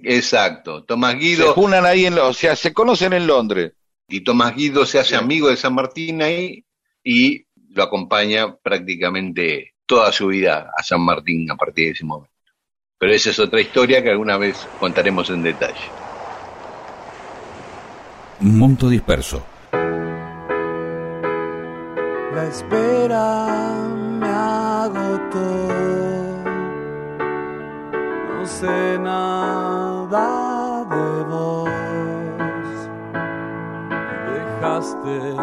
Exacto, 0.04 0.84
Tomás 0.84 1.16
Guido. 1.16 1.54
Se 1.54 1.60
unan 1.60 1.86
ahí, 1.86 2.06
en, 2.06 2.18
o 2.18 2.34
sea, 2.34 2.56
se 2.56 2.74
conocen 2.74 3.14
en 3.14 3.28
Londres. 3.28 3.74
Y 4.08 4.22
Tomás 4.22 4.56
Guido 4.56 4.86
se 4.86 5.00
hace 5.00 5.16
amigo 5.16 5.50
de 5.50 5.58
San 5.58 5.74
Martín 5.74 6.22
ahí 6.22 6.66
y 7.04 7.46
lo 7.70 7.84
acompaña 7.84 8.56
prácticamente 8.56 9.74
toda 9.88 10.12
su 10.12 10.28
vida 10.28 10.72
a 10.78 10.84
San 10.84 11.02
Martín 11.02 11.50
a 11.50 11.56
partir 11.56 11.86
de 11.86 11.92
ese 11.92 12.06
momento. 12.06 12.32
Pero 13.00 13.14
esa 13.14 13.30
es 13.30 13.40
otra 13.40 13.62
historia 13.62 14.04
que 14.04 14.12
alguna 14.12 14.38
vez 14.38 14.68
contaremos 14.80 15.30
en 15.30 15.44
detalle. 15.44 15.90
Monto 18.40 18.90
disperso. 18.90 19.44
La 22.34 22.46
espera 22.50 23.48
me 24.20 24.28
agotó. 24.28 25.68
No 28.36 28.46
sé 28.46 29.00
nada 29.00 30.86
de 30.86 31.24
vos. 31.24 31.70
Dejaste 34.34 35.36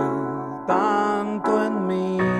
tanto 0.66 1.66
en 1.66 1.86
mí. 1.86 2.33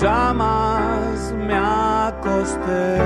Llamas 0.00 1.34
me 1.34 1.54
acosté 1.54 2.96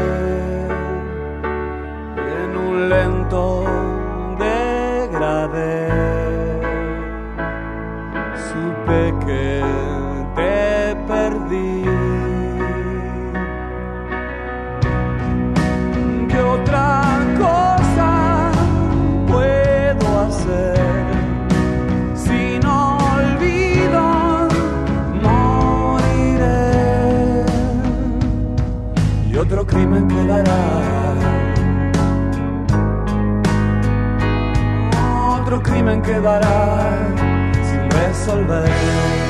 en 2.40 2.56
un 2.56 2.88
lento 2.88 3.64
degradé. 4.38 5.88
Supe 8.46 9.00
que 9.26 9.63
Otro 35.38 35.62
crimen 35.62 36.02
quedará 36.02 36.92
sin 37.62 37.90
resolver. 37.90 39.23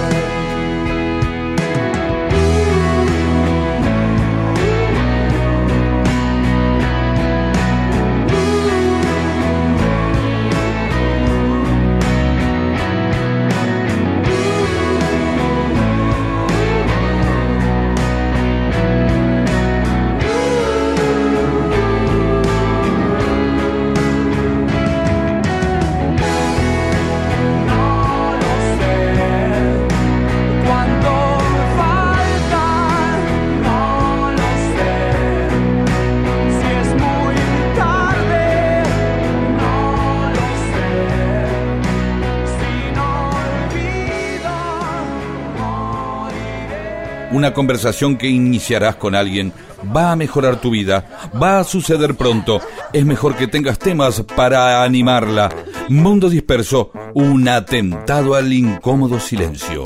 Una 47.44 47.52
conversación 47.52 48.16
que 48.16 48.26
iniciarás 48.26 48.96
con 48.96 49.14
alguien 49.14 49.52
va 49.94 50.12
a 50.12 50.16
mejorar 50.16 50.62
tu 50.62 50.70
vida, 50.70 51.28
va 51.40 51.58
a 51.58 51.64
suceder 51.64 52.14
pronto. 52.14 52.58
Es 52.90 53.04
mejor 53.04 53.36
que 53.36 53.46
tengas 53.46 53.78
temas 53.78 54.22
para 54.34 54.82
animarla. 54.82 55.54
Mundo 55.90 56.30
disperso, 56.30 56.90
un 57.12 57.46
atentado 57.46 58.34
al 58.34 58.50
incómodo 58.50 59.20
silencio. 59.20 59.84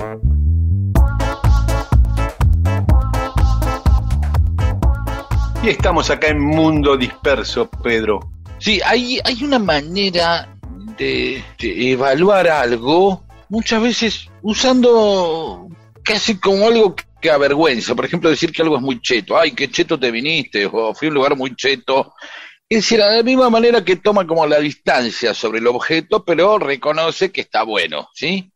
Y 5.60 5.68
estamos 5.68 6.10
acá 6.10 6.28
en 6.28 6.38
Mundo 6.38 6.96
Disperso, 6.96 7.68
Pedro. 7.82 8.20
Sí, 8.58 8.80
hay, 8.86 9.18
hay 9.24 9.42
una 9.42 9.58
manera 9.58 10.56
de, 10.96 11.42
de 11.58 11.90
evaluar 11.90 12.46
algo, 12.46 13.24
muchas 13.48 13.82
veces 13.82 14.30
usando 14.42 15.66
casi 16.04 16.36
como 16.36 16.68
algo 16.68 16.94
que 17.20 17.30
avergüenza. 17.30 17.94
Por 17.94 18.04
ejemplo, 18.04 18.30
decir 18.30 18.52
que 18.52 18.62
algo 18.62 18.76
es 18.76 18.82
muy 18.82 19.00
cheto. 19.00 19.38
Ay, 19.38 19.52
qué 19.52 19.70
cheto 19.70 19.98
te 19.98 20.10
viniste, 20.10 20.66
o 20.66 20.94
fui 20.94 21.06
a 21.08 21.10
un 21.10 21.14
lugar 21.14 21.36
muy 21.36 21.54
cheto. 21.56 22.14
Es 22.68 22.78
decir, 22.78 22.98
de 23.00 23.16
la 23.18 23.22
misma 23.22 23.50
manera 23.50 23.84
que 23.84 23.96
toma 23.96 24.26
como 24.26 24.46
la 24.46 24.58
distancia 24.60 25.34
sobre 25.34 25.58
el 25.60 25.66
objeto, 25.66 26.24
pero 26.24 26.58
reconoce 26.58 27.32
que 27.32 27.40
está 27.42 27.62
bueno, 27.62 28.08
¿sí? 28.14 28.52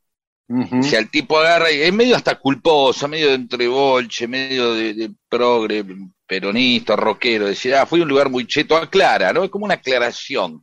Si 0.83 0.97
al 0.97 1.11
tipo 1.11 1.39
agarra 1.39 1.71
y 1.73 1.81
es 1.81 1.93
medio 1.95 2.15
hasta 2.15 2.35
culposo, 2.39 3.09
medio 3.09 3.29
de 3.29 3.35
entrebolche, 3.37 4.29
medio 4.29 4.75
de, 4.75 4.93
de 4.93 5.11
progre, 5.27 5.83
peronista, 6.27 6.95
rockero, 6.95 7.47
decir, 7.47 7.75
ah, 7.75 7.87
fui 7.87 8.01
a 8.01 8.03
un 8.03 8.11
lugar 8.11 8.29
muy 8.29 8.47
cheto, 8.47 8.77
aclara, 8.77 9.33
¿no? 9.33 9.45
Es 9.45 9.51
como 9.51 9.65
una 9.65 9.75
aclaración. 9.75 10.63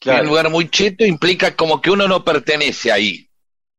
Claro. 0.00 0.22
un 0.22 0.28
lugar 0.28 0.48
muy 0.50 0.70
cheto 0.70 1.04
implica 1.04 1.54
como 1.54 1.82
que 1.82 1.90
uno 1.90 2.08
no 2.08 2.24
pertenece 2.24 2.90
ahí, 2.90 3.28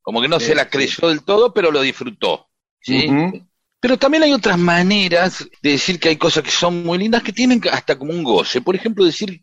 como 0.04 0.22
que 0.22 0.28
no 0.28 0.40
Sí, 0.40 0.48
se 0.48 0.56
la 0.56 0.70
sí. 0.70 0.70
creyó 0.70 1.10
del 1.10 1.24
todo, 1.24 1.54
pero 1.54 1.72
lo 1.72 1.82
disfrutó, 1.82 2.51
¿sí? 2.82 3.08
Pero 3.80 3.98
también 3.98 4.24
hay 4.24 4.34
otras 4.34 4.60
maneras 4.60 5.48
de 5.62 5.72
decir 5.72 6.00
que 6.00 6.10
hay 6.10 6.18
cosas 6.18 6.44
que 6.44 6.52
son 6.52 6.84
muy 6.84 6.98
lindas 7.00 7.24
que 7.24 7.34
tienen 7.34 7.62
hasta 7.72 7.98
como 7.98 8.12
un 8.14 8.24
goce. 8.24 8.62
Por 8.62 8.76
ejemplo, 8.76 9.04
decir, 9.04 9.42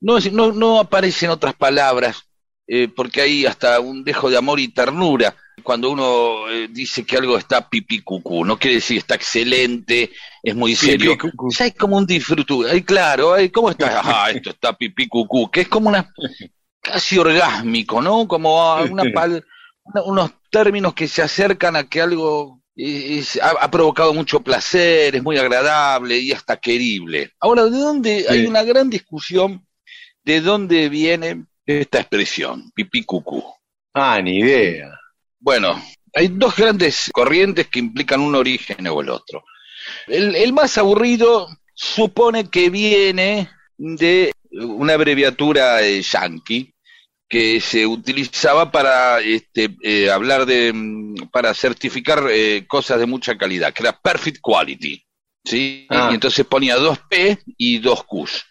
no, 0.00 0.18
no, 0.32 0.52
no 0.52 0.80
aparecen 0.80 1.28
otras 1.30 1.54
palabras, 1.54 2.22
eh, 2.66 2.88
porque 2.88 3.20
hay 3.20 3.44
hasta 3.44 3.80
un 3.80 4.02
dejo 4.02 4.30
de 4.30 4.38
amor 4.38 4.58
y 4.58 4.68
ternura. 4.68 5.36
Cuando 5.62 5.90
uno 5.90 6.48
eh, 6.50 6.68
dice 6.70 7.04
que 7.04 7.16
algo 7.18 7.36
está 7.38 7.68
pipí 7.68 8.00
cucú, 8.00 8.44
no 8.44 8.58
quiere 8.58 8.76
decir 8.76 8.98
está 8.98 9.14
excelente, 9.16 10.10
es 10.42 10.54
muy 10.56 10.72
serio. 10.74 11.12
Ya 11.58 11.64
hay 11.66 11.72
como 11.72 11.96
un 11.98 12.06
disfruto. 12.06 12.62
Hay 12.66 12.82
claro, 12.82 13.34
hay, 13.34 13.50
¿cómo 13.50 13.70
está? 13.70 14.00
Ah, 14.04 14.30
esto 14.30 14.50
está 14.50 14.72
pipí 14.72 15.06
cucú, 15.08 15.50
que 15.50 15.60
es 15.62 15.68
como 15.68 15.90
una 15.90 16.10
casi 16.80 17.18
orgásmico, 17.18 18.00
¿no? 18.02 18.26
Como 18.26 18.62
a 18.62 18.82
una 18.84 19.02
pal- 19.14 19.44
una- 19.84 20.02
unos 20.04 20.30
términos 20.50 20.94
que 20.94 21.06
se 21.06 21.22
acercan 21.22 21.76
a 21.76 21.84
que 21.88 22.00
algo 22.00 22.62
es- 22.76 23.40
ha, 23.40 23.50
ha 23.50 23.70
provocado 23.70 24.12
mucho 24.14 24.40
placer, 24.40 25.14
es 25.16 25.22
muy 25.22 25.36
agradable 25.38 26.18
y 26.18 26.32
hasta 26.32 26.56
querible. 26.56 27.32
Ahora, 27.40 27.64
¿de 27.64 27.78
dónde? 27.78 28.26
Hay 28.28 28.46
una 28.46 28.62
gran 28.62 28.90
discusión 28.90 29.66
de 30.24 30.40
dónde 30.40 30.88
viene 30.88 31.46
esta 31.66 32.00
expresión, 32.00 32.70
pipí 32.74 33.04
cucú. 33.04 33.42
Ah, 33.94 34.20
ni 34.20 34.38
idea. 34.40 34.90
Bueno, 35.38 35.80
hay 36.14 36.28
dos 36.28 36.56
grandes 36.56 37.10
corrientes 37.12 37.68
que 37.68 37.78
implican 37.78 38.20
un 38.20 38.34
origen 38.34 38.86
o 38.88 39.00
el 39.00 39.10
otro. 39.10 39.44
El, 40.06 40.34
el 40.34 40.52
más 40.52 40.76
aburrido 40.78 41.48
supone 41.74 42.48
que 42.48 42.70
viene 42.70 43.50
de 43.76 44.32
una 44.52 44.94
abreviatura 44.94 45.82
eh, 45.82 46.00
yankee 46.02 46.73
que 47.28 47.60
se 47.60 47.86
utilizaba 47.86 48.70
para 48.70 49.20
este, 49.20 49.76
eh, 49.82 50.10
hablar 50.10 50.46
de, 50.46 50.72
mm, 50.72 51.28
para 51.32 51.54
certificar 51.54 52.24
eh, 52.30 52.64
cosas 52.66 52.98
de 53.00 53.06
mucha 53.06 53.36
calidad, 53.36 53.72
que 53.72 53.82
era 53.82 53.98
Perfect 53.98 54.38
Quality, 54.42 55.04
¿sí? 55.44 55.86
Ah. 55.90 56.08
Y 56.10 56.14
entonces 56.14 56.44
ponía 56.46 56.76
dos 56.76 56.98
P 57.08 57.38
y 57.56 57.78
dos 57.78 58.04
Qs. 58.04 58.44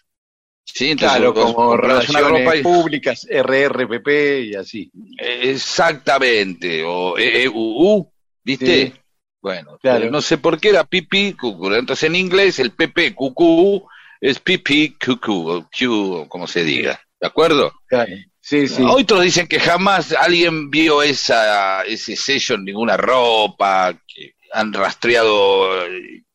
¿Sí? 0.66 0.90
Entonces, 0.90 1.18
Claro, 1.18 1.34
como 1.34 1.76
relaciones 1.76 2.62
públicas, 2.62 3.26
RRPP 3.30 4.08
y 4.44 4.54
así. 4.56 4.90
Exactamente, 5.18 6.82
o 6.84 7.16
EEUU, 7.16 8.10
¿viste? 8.42 8.86
Sí. 8.86 8.94
Bueno, 9.40 9.78
Claro. 9.80 10.10
no 10.10 10.22
sé 10.22 10.38
por 10.38 10.58
qué 10.58 10.70
era 10.70 10.84
pipi, 10.84 11.34
cucú. 11.34 11.72
Entonces 11.72 12.04
en 12.08 12.16
inglés 12.16 12.58
el 12.58 12.72
PP, 12.72 13.14
cucú, 13.14 13.86
es 14.20 14.40
pipi, 14.40 14.96
cucú, 14.98 15.48
o 15.50 15.68
Q, 15.70 16.26
como 16.28 16.46
se 16.46 16.64
diga. 16.64 16.98
¿De 17.20 17.26
acuerdo? 17.26 17.72
Claro. 17.86 18.10
Sí, 18.46 18.68
sí. 18.68 18.82
Otros 18.86 19.22
dicen 19.22 19.46
que 19.46 19.58
jamás 19.58 20.12
alguien 20.12 20.68
vio 20.70 21.02
esa, 21.02 21.82
ese 21.84 22.14
sello 22.14 22.56
en 22.56 22.64
ninguna 22.66 22.98
ropa, 22.98 23.98
que 24.06 24.34
han 24.52 24.70
rastreado 24.70 25.70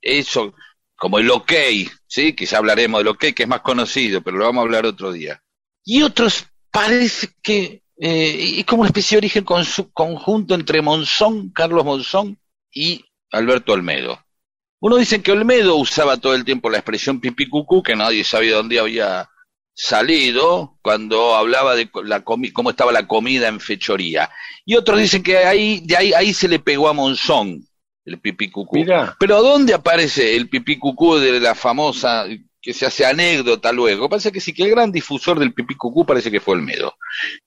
eso 0.02 0.56
como 0.96 1.20
el 1.20 1.30
OK, 1.30 1.52
¿sí? 2.08 2.34
Que 2.34 2.48
hablaremos 2.56 3.00
del 3.02 3.10
OK, 3.10 3.26
que 3.36 3.44
es 3.44 3.48
más 3.48 3.62
conocido, 3.62 4.22
pero 4.24 4.38
lo 4.38 4.46
vamos 4.46 4.62
a 4.62 4.66
hablar 4.66 4.88
otro 4.88 5.12
día. 5.12 5.40
Y 5.86 6.02
otros 6.02 6.48
parece 6.72 7.30
que 7.44 7.84
eh, 8.02 8.56
es 8.58 8.66
como 8.66 8.82
una 8.82 8.90
especie 8.90 9.16
de 9.16 9.20
origen 9.20 9.44
con 9.44 9.64
su- 9.64 9.92
conjunto 9.92 10.56
entre 10.56 10.82
Monzón, 10.82 11.52
Carlos 11.52 11.86
Monzón 11.86 12.40
y 12.72 13.06
Alberto 13.32 13.74
Olmedo. 13.74 14.20
Uno 14.82 14.96
dice 14.96 15.22
que 15.22 15.32
Olmedo 15.32 15.76
usaba 15.76 16.18
todo 16.18 16.34
el 16.34 16.44
tiempo 16.44 16.72
la 16.72 16.80
expresión 16.80 17.20
pipí 17.22 17.48
cucú, 17.48 17.84
que 17.84 17.96
nadie 17.96 18.24
sabía 18.24 18.56
dónde 18.56 18.80
había 18.80 19.30
salido 19.82 20.78
cuando 20.82 21.36
hablaba 21.36 21.74
de 21.74 21.90
la 22.04 22.22
cómo 22.22 22.70
estaba 22.70 22.92
la 22.92 23.08
comida 23.08 23.48
en 23.48 23.62
fechoría. 23.62 24.30
Y 24.66 24.76
otros 24.76 25.00
dicen 25.00 25.24
que 25.24 25.38
ahí, 25.38 25.82
de 25.86 25.96
ahí, 25.96 26.14
ahí 26.14 26.34
se 26.34 26.50
le 26.50 26.60
pegó 26.60 26.90
a 26.90 26.94
Monzón 26.94 27.66
el 28.04 28.20
pipí 28.20 28.50
cucú. 28.50 28.76
Mirá. 28.76 29.16
Pero 29.18 29.42
¿dónde 29.42 29.74
aparece 29.74 30.36
el 30.36 30.50
pipí 30.50 30.78
cucú 30.78 31.16
de 31.16 31.40
la 31.40 31.56
famosa, 31.56 32.26
que 32.62 32.74
se 32.74 32.86
hace 32.86 33.06
anécdota 33.06 33.72
luego? 33.72 34.10
Parece 34.10 34.34
que 34.34 34.42
sí, 34.42 34.54
que 34.54 34.64
el 34.64 34.72
gran 34.72 34.92
difusor 34.92 35.40
del 35.40 35.54
pipí 35.54 35.76
cucú 35.76 36.06
parece 36.06 36.30
que 36.30 36.42
fue 36.42 36.56
Olmedo. 36.56 36.96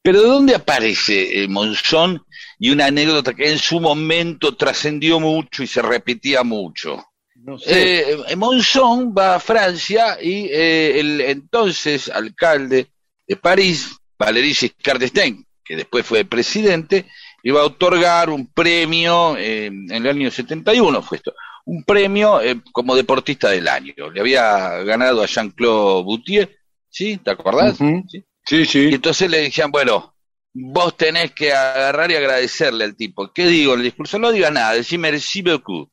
Pero 0.00 0.22
¿de 0.22 0.28
dónde 0.28 0.54
aparece 0.54 1.42
eh, 1.42 1.48
Monzón 1.48 2.24
y 2.58 2.70
una 2.70 2.86
anécdota 2.86 3.34
que 3.34 3.50
en 3.50 3.58
su 3.58 3.78
momento 3.78 4.56
trascendió 4.56 5.20
mucho 5.20 5.62
y 5.62 5.66
se 5.66 5.82
repetía 5.82 6.42
mucho? 6.44 7.11
No 7.44 7.58
sé. 7.58 8.12
Eh, 8.12 8.36
Monzón 8.36 9.14
va 9.16 9.36
a 9.36 9.40
Francia 9.40 10.18
y 10.22 10.46
eh, 10.46 11.00
el 11.00 11.20
entonces 11.20 12.08
alcalde 12.08 12.88
de 13.26 13.36
París, 13.36 13.96
Valéry 14.18 14.54
Giscard 14.54 15.00
d'Estaing, 15.00 15.44
que 15.64 15.76
después 15.76 16.06
fue 16.06 16.24
presidente, 16.24 17.06
iba 17.42 17.60
a 17.60 17.64
otorgar 17.64 18.30
un 18.30 18.46
premio 18.46 19.36
eh, 19.36 19.66
en 19.66 19.90
el 19.90 20.08
año 20.08 20.30
71, 20.30 21.02
fue 21.02 21.18
esto, 21.18 21.34
un 21.64 21.82
premio 21.84 22.40
eh, 22.40 22.60
como 22.72 22.94
deportista 22.94 23.50
del 23.50 23.68
año. 23.68 23.94
Le 24.12 24.20
había 24.20 24.82
ganado 24.84 25.22
a 25.22 25.26
Jean-Claude 25.26 26.04
Boutier, 26.04 26.56
¿sí? 26.88 27.18
¿Te 27.18 27.30
acordás? 27.30 27.80
Ujú. 27.80 28.04
¿Sí? 28.08 28.24
Sí, 28.66 28.88
Y 28.90 28.94
entonces 28.94 29.30
le 29.30 29.42
decían, 29.42 29.70
bueno, 29.70 30.14
vos 30.52 30.96
tenés 30.96 31.32
que 31.32 31.52
agarrar 31.52 32.10
y 32.10 32.16
agradecerle 32.16 32.84
al 32.84 32.96
tipo. 32.96 33.32
¿Qué 33.32 33.46
digo 33.46 33.74
en 33.74 33.80
el 33.80 33.84
discurso? 33.84 34.18
No 34.18 34.32
digas 34.32 34.52
nada, 34.52 34.74
decí 34.74 34.98
merci 34.98 35.42
beaucoup, 35.42 35.91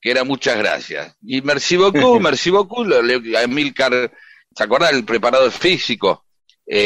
que 0.00 0.10
era 0.10 0.24
muchas 0.24 0.56
gracias. 0.58 1.14
Y 1.22 1.42
merci 1.42 1.76
beaucoup, 1.76 2.20
merci 2.20 2.50
beaucoup, 2.50 2.86
a 2.92 3.42
Amilcar, 3.42 4.12
¿se 4.56 4.62
acuerdas 4.64 4.92
el 4.92 5.04
preparador 5.04 5.50
físico? 5.52 6.24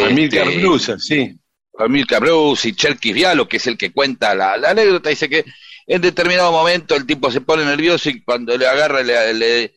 Amilcar 0.05 0.49
Este, 0.49 0.59
Blusa, 0.61 0.99
sí. 0.99 1.39
Amilcar 1.79 2.21
Bruce 2.21 2.69
y 2.69 2.73
Cherkis 2.75 3.13
Vialo, 3.15 3.49
que 3.49 3.57
es 3.57 3.67
el 3.67 3.77
que 3.77 3.91
cuenta 3.93 4.35
la, 4.35 4.57
la 4.57 4.71
anécdota, 4.71 5.11
dice 5.11 5.29
que 5.29 5.45
en 5.87 6.01
determinado 6.01 6.53
momento 6.53 6.95
el 6.95 7.05
tipo 7.05 7.31
se 7.31 7.41
pone 7.41 7.65
nervioso 7.65 8.09
y 8.11 8.23
cuando 8.23 8.57
le 8.57 8.67
agarra 8.67 9.03
le, 9.03 9.35
le, 9.35 9.75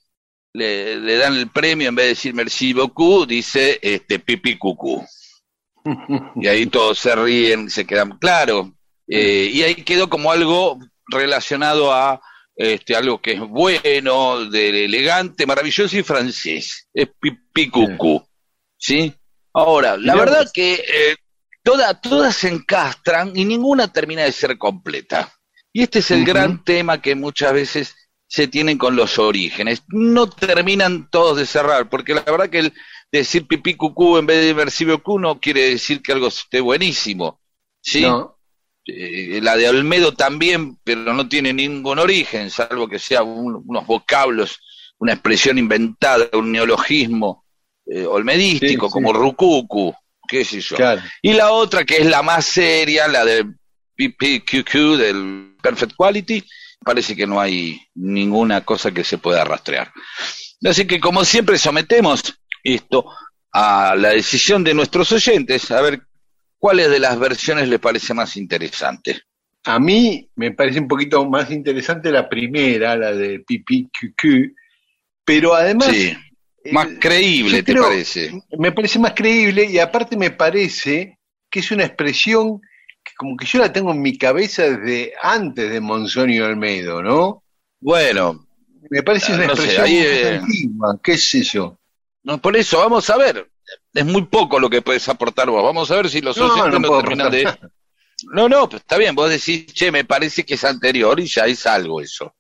le- 0.54 0.96
le 0.98 1.16
dan 1.18 1.36
el 1.36 1.50
premio, 1.50 1.90
en 1.90 1.96
vez 1.96 2.06
de 2.06 2.10
decir 2.10 2.34
merci 2.36 2.72
beaucoup, 2.74 3.28
dice 3.28 3.80
este 3.82 4.20
pipi 4.20 4.58
cucú. 4.58 5.04
Y 6.36 6.48
ahí 6.48 6.66
todos 6.68 7.00
se 7.00 7.16
ríen, 7.16 7.70
se 7.70 7.86
quedan 7.86 8.18
claro. 8.20 8.74
Eh, 9.08 9.50
y 9.54 9.64
ahí 9.64 9.76
quedó 9.76 10.10
como 10.10 10.32
algo 10.32 10.78
relacionado 11.08 11.94
a 11.94 12.22
este, 12.58 12.96
algo 12.96 13.22
que 13.22 13.34
es 13.34 13.40
bueno, 13.40 14.46
de 14.50 14.86
elegante, 14.86 15.46
maravilloso 15.46 15.96
y 15.98 16.04
francés. 16.04 16.90
Es 16.94 17.08
pipi 17.20 17.70
cucú. 17.70 18.26
¿Sí? 18.78 19.14
Ahora, 19.54 19.96
la 19.98 20.16
verdad 20.16 20.52
que 20.54 20.74
eh, 20.74 21.16
toda- 21.64 22.00
todas 22.02 22.36
se 22.36 22.50
encastran 22.50 23.32
y 23.36 23.46
ninguna 23.46 23.92
termina 23.92 24.24
de 24.24 24.32
ser 24.32 24.58
completa. 24.58 25.32
Y 25.74 25.84
este 25.84 26.00
es 26.00 26.12
el 26.12 26.26
gran 26.26 26.64
tema 26.64 27.02
que 27.02 27.16
muchas 27.16 27.54
veces 27.54 27.96
se 28.28 28.48
tienen 28.48 28.78
con 28.78 28.96
los 28.96 29.20
orígenes. 29.20 29.84
No 29.90 30.28
terminan 30.30 31.10
todos 31.10 31.38
de 31.38 31.46
cerrar, 31.46 31.90
porque 31.90 32.14
la 32.16 32.22
verdad 32.22 32.50
que 32.50 32.60
el 32.60 32.74
decir 33.12 33.48
pipí 33.48 33.76
cucú 33.76 34.18
en 34.18 34.26
vez 34.26 34.44
de 34.44 34.54
versivo 34.54 35.02
Q 35.02 35.20
no 35.20 35.40
quiere 35.40 35.70
decir 35.70 36.02
que 36.02 36.12
algo 36.14 36.28
esté 36.28 36.60
buenísimo. 36.62 37.40
¿sí? 37.82 38.02
No. 38.02 38.37
Eh, 38.88 39.40
la 39.42 39.58
de 39.58 39.68
Olmedo 39.70 40.14
también, 40.14 40.78
pero 40.84 41.14
no 41.14 41.28
tiene 41.28 41.52
ningún 41.54 42.00
origen, 42.00 42.50
salvo 42.50 42.88
que 42.88 43.00
sea 43.00 43.22
un- 43.22 43.62
unos 43.66 43.86
vocablos, 43.86 44.60
una 45.00 45.14
expresión 45.14 45.58
inventada, 45.58 46.28
un 46.34 46.52
neologismo 46.52 47.44
eh, 47.90 48.06
olmedístico, 48.06 48.88
Sí, 48.88 48.90
sí. 48.90 48.94
como 48.94 49.14
rucucu, 49.14 49.94
qué 50.28 50.44
sé 50.44 50.60
yo. 50.62 50.76
Claro. 50.76 51.02
Y 51.22 51.34
la 51.34 51.52
otra, 51.52 51.86
que 51.86 51.98
es 51.98 52.06
la 52.06 52.22
más 52.22 52.46
seria, 52.46 53.08
la 53.08 53.24
de 53.24 53.46
PPQQ, 53.96 54.98
del 54.98 55.56
Perfect 55.62 55.94
Quality, 55.96 56.44
parece 56.84 57.16
que 57.16 57.26
no 57.28 57.40
hay 57.40 57.80
ninguna 57.96 58.62
cosa 58.64 58.92
que 58.92 59.04
se 59.04 59.18
pueda 59.18 59.44
rastrear. 59.44 59.92
Así 60.64 60.86
que, 60.86 61.00
como 61.00 61.24
siempre, 61.26 61.58
sometemos 61.58 62.22
esto 62.64 63.06
a 63.54 63.96
la 63.96 64.10
decisión 64.10 64.64
de 64.64 64.74
nuestros 64.74 65.12
oyentes, 65.12 65.72
a 65.72 65.82
ver 65.82 66.02
cuáles 66.58 66.90
de 66.90 67.00
las 67.00 67.18
versiones 67.20 67.68
les 67.68 67.80
parece 67.80 68.14
más 68.14 68.36
interesante. 68.38 69.22
A 69.66 69.80
mí 69.80 70.30
me 70.36 70.52
parece 70.52 70.80
un 70.80 70.88
poquito 70.88 71.26
más 71.30 71.52
interesante 71.52 72.12
la 72.12 72.28
primera, 72.30 72.96
la 72.96 73.14
de 73.14 73.40
PPQQ, 73.40 74.56
pero 75.26 75.54
además... 75.56 75.90
Sí, 75.92 76.14
más 76.72 76.88
eh, 76.88 76.98
creíble, 77.00 77.64
¿te 77.64 77.72
creo- 77.74 77.84
parece? 77.84 78.32
Me 78.58 78.72
parece 78.72 79.00
más 79.00 79.14
creíble 79.14 79.66
y 79.66 79.80
aparte 79.80 80.18
me 80.18 80.32
parece 80.32 81.18
que 81.50 81.60
es 81.60 81.72
una 81.72 81.86
expresión 81.86 82.60
que 83.04 83.14
como 83.18 83.38
que 83.38 83.46
yo 83.46 83.60
la 83.60 83.72
tengo 83.72 83.92
en 83.92 84.02
mi 84.02 84.18
cabeza 84.18 84.64
desde 84.64 85.14
antes 85.22 85.70
de 85.72 85.80
Monzón 85.80 86.30
y 86.30 86.40
Olmedo, 86.40 87.02
¿no? 87.02 87.44
Bueno, 87.80 88.46
Me 88.90 89.02
parece 89.04 89.34
una 89.34 89.48
No 89.48 89.56
sé, 89.56 89.64
expresión 89.64 89.86
ahí, 89.86 89.98
eh, 89.98 90.38
antigua, 90.40 91.00
qué 91.04 91.18
sé 91.18 91.44
yo. 91.44 91.78
no, 92.24 92.42
por 92.42 92.56
eso, 92.58 92.80
vamos 92.80 93.10
a 93.10 93.18
ver. 93.18 93.50
Es 93.98 94.06
muy 94.06 94.24
poco 94.26 94.60
lo 94.60 94.70
que 94.70 94.82
puedes 94.82 95.08
aportar 95.10 95.50
vos. 95.50 95.64
Vamos 95.64 95.90
a 95.92 95.96
ver 95.96 96.10
si 96.10 96.22
los 96.22 96.38
No, 96.38 96.68
no 96.70 96.80
no, 96.80 97.02
terminan 97.02 97.32
de... 97.32 97.44
No, 98.34 98.50
no, 98.50 98.68
pues 98.68 98.82
está 98.82 98.98
bien, 98.98 99.14
vos 99.14 99.30
decís, 99.30 99.68
che, 99.74 99.92
me 99.92 100.04
parece 100.04 100.44
que 100.44 100.56
es 100.56 100.64
anterior 100.64 101.20
y 101.20 101.28
ya 101.28 101.46
es 101.46 101.68
algo 101.68 102.02
eso. 102.02 102.36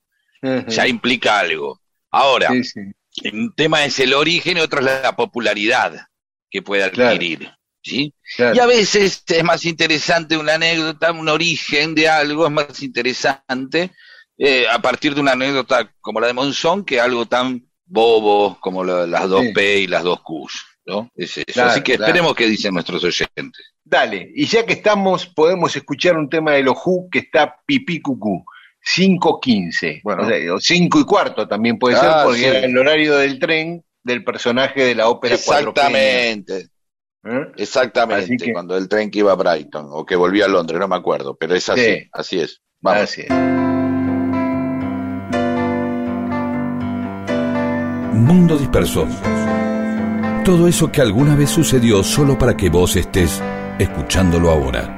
Ya 0.67 0.87
implica 0.87 1.37
algo. 1.39 1.79
Ahora, 2.09 2.49
Sí, 2.49 2.63
sí. 2.63 3.29
un 3.31 3.53
tema 3.55 3.85
es 3.85 3.99
el 3.99 4.13
origen 4.15 4.57
y 4.57 4.61
otro 4.61 4.79
es 4.79 4.85
la 4.85 5.15
popularidad 5.15 6.07
que 6.49 6.63
puede 6.63 6.89
Claro. 6.89 7.11
adquirir. 7.11 7.51
¿sí? 7.83 8.11
Claro. 8.35 8.55
Y 8.55 8.59
a 8.59 8.65
veces 8.65 9.23
es 9.27 9.43
más 9.43 9.65
interesante 9.65 10.35
una 10.35 10.55
anécdota, 10.55 11.11
un 11.11 11.29
origen 11.29 11.93
de 11.93 12.09
algo 12.09 12.45
es 12.47 12.51
más 12.51 12.81
interesante 12.81 13.91
eh, 14.39 14.65
a 14.69 14.79
partir 14.81 15.13
de 15.15 15.21
una 15.21 15.33
anécdota 15.33 15.91
como 16.01 16.19
la 16.19 16.27
de 16.27 16.33
Monzón 16.33 16.85
que 16.85 16.99
algo 16.99 17.27
tan 17.27 17.67
bobo 17.85 18.59
como 18.59 18.83
la- 18.83 19.05
las 19.07 19.29
dos. 19.29 19.43
P 19.53 19.79
y 19.81 19.87
las 19.87 20.03
dos 20.03 20.19
Qs. 20.21 20.65
¿No? 20.87 21.11
Es 21.15 21.37
eso. 21.37 21.45
Claro, 21.53 21.69
Así 21.71 21.81
que 21.81 21.95
claro. 21.95 22.05
esperemos 22.07 22.35
qué 22.35 22.47
dicen 22.47 22.73
nuestros 22.73 23.03
oyentes. 23.03 23.73
Dale, 23.83 24.31
y 24.33 24.45
ya 24.45 24.65
que 24.65 24.73
estamos, 24.73 25.27
podemos 25.27 25.75
escuchar 25.75 26.17
un 26.17 26.29
tema 26.29 26.53
de 26.53 26.63
los 26.63 26.75
Who 26.83 27.09
que 27.11 27.19
está 27.19 27.55
pipí 27.65 28.01
cucú, 28.01 28.43
5.15, 28.95 30.01
Bueno. 30.03 30.23
o, 30.23 30.27
sea, 30.27 30.53
o 30.55 30.59
5 30.59 30.99
y 30.99 31.03
cuarto 31.05 31.47
también 31.47 31.77
puede 31.77 31.95
Ah, 31.97 31.99
ser, 31.99 32.11
porque 32.23 32.39
sí. 32.39 32.45
era 32.45 32.59
el 32.59 32.77
horario 32.77 33.17
del 33.17 33.37
tren 33.39 33.83
del 34.03 34.23
personaje 34.23 34.83
de 34.85 34.95
la 34.95 35.09
ópera 35.09 35.35
Exactamente, 35.35 36.67
¿eh? 37.25 37.41
exactamente. 37.57 38.37
Que- 38.37 38.53
Cuando 38.53 38.77
el 38.77 38.87
tren 38.87 39.11
que 39.11 39.19
iba 39.19 39.33
a 39.33 39.35
Brighton 39.35 39.87
o 39.89 40.05
que 40.05 40.15
volvía 40.15 40.45
a 40.45 40.47
Londres, 40.47 40.79
no 40.79 40.87
me 40.87 40.95
acuerdo, 40.95 41.35
pero 41.35 41.53
es 41.55 41.67
así, 41.67 41.81
Sí. 41.83 42.09
así 42.13 42.39
es. 42.39 42.61
Vamos. 42.79 43.01
Así 43.03 43.21
es. 43.21 43.27
Mundo 48.13 48.57
disperso. 48.57 49.07
Todo 50.47 50.69
eso 50.69 50.89
que 50.89 51.01
alguna 51.01 51.35
vez 51.35 51.49
sucedió 51.49 52.01
solo 52.03 52.37
para 52.37 52.55
que 52.55 52.69
vos 52.69 52.95
estés 52.95 53.43
escuchándolo 53.79 54.49
ahora. 54.49 54.97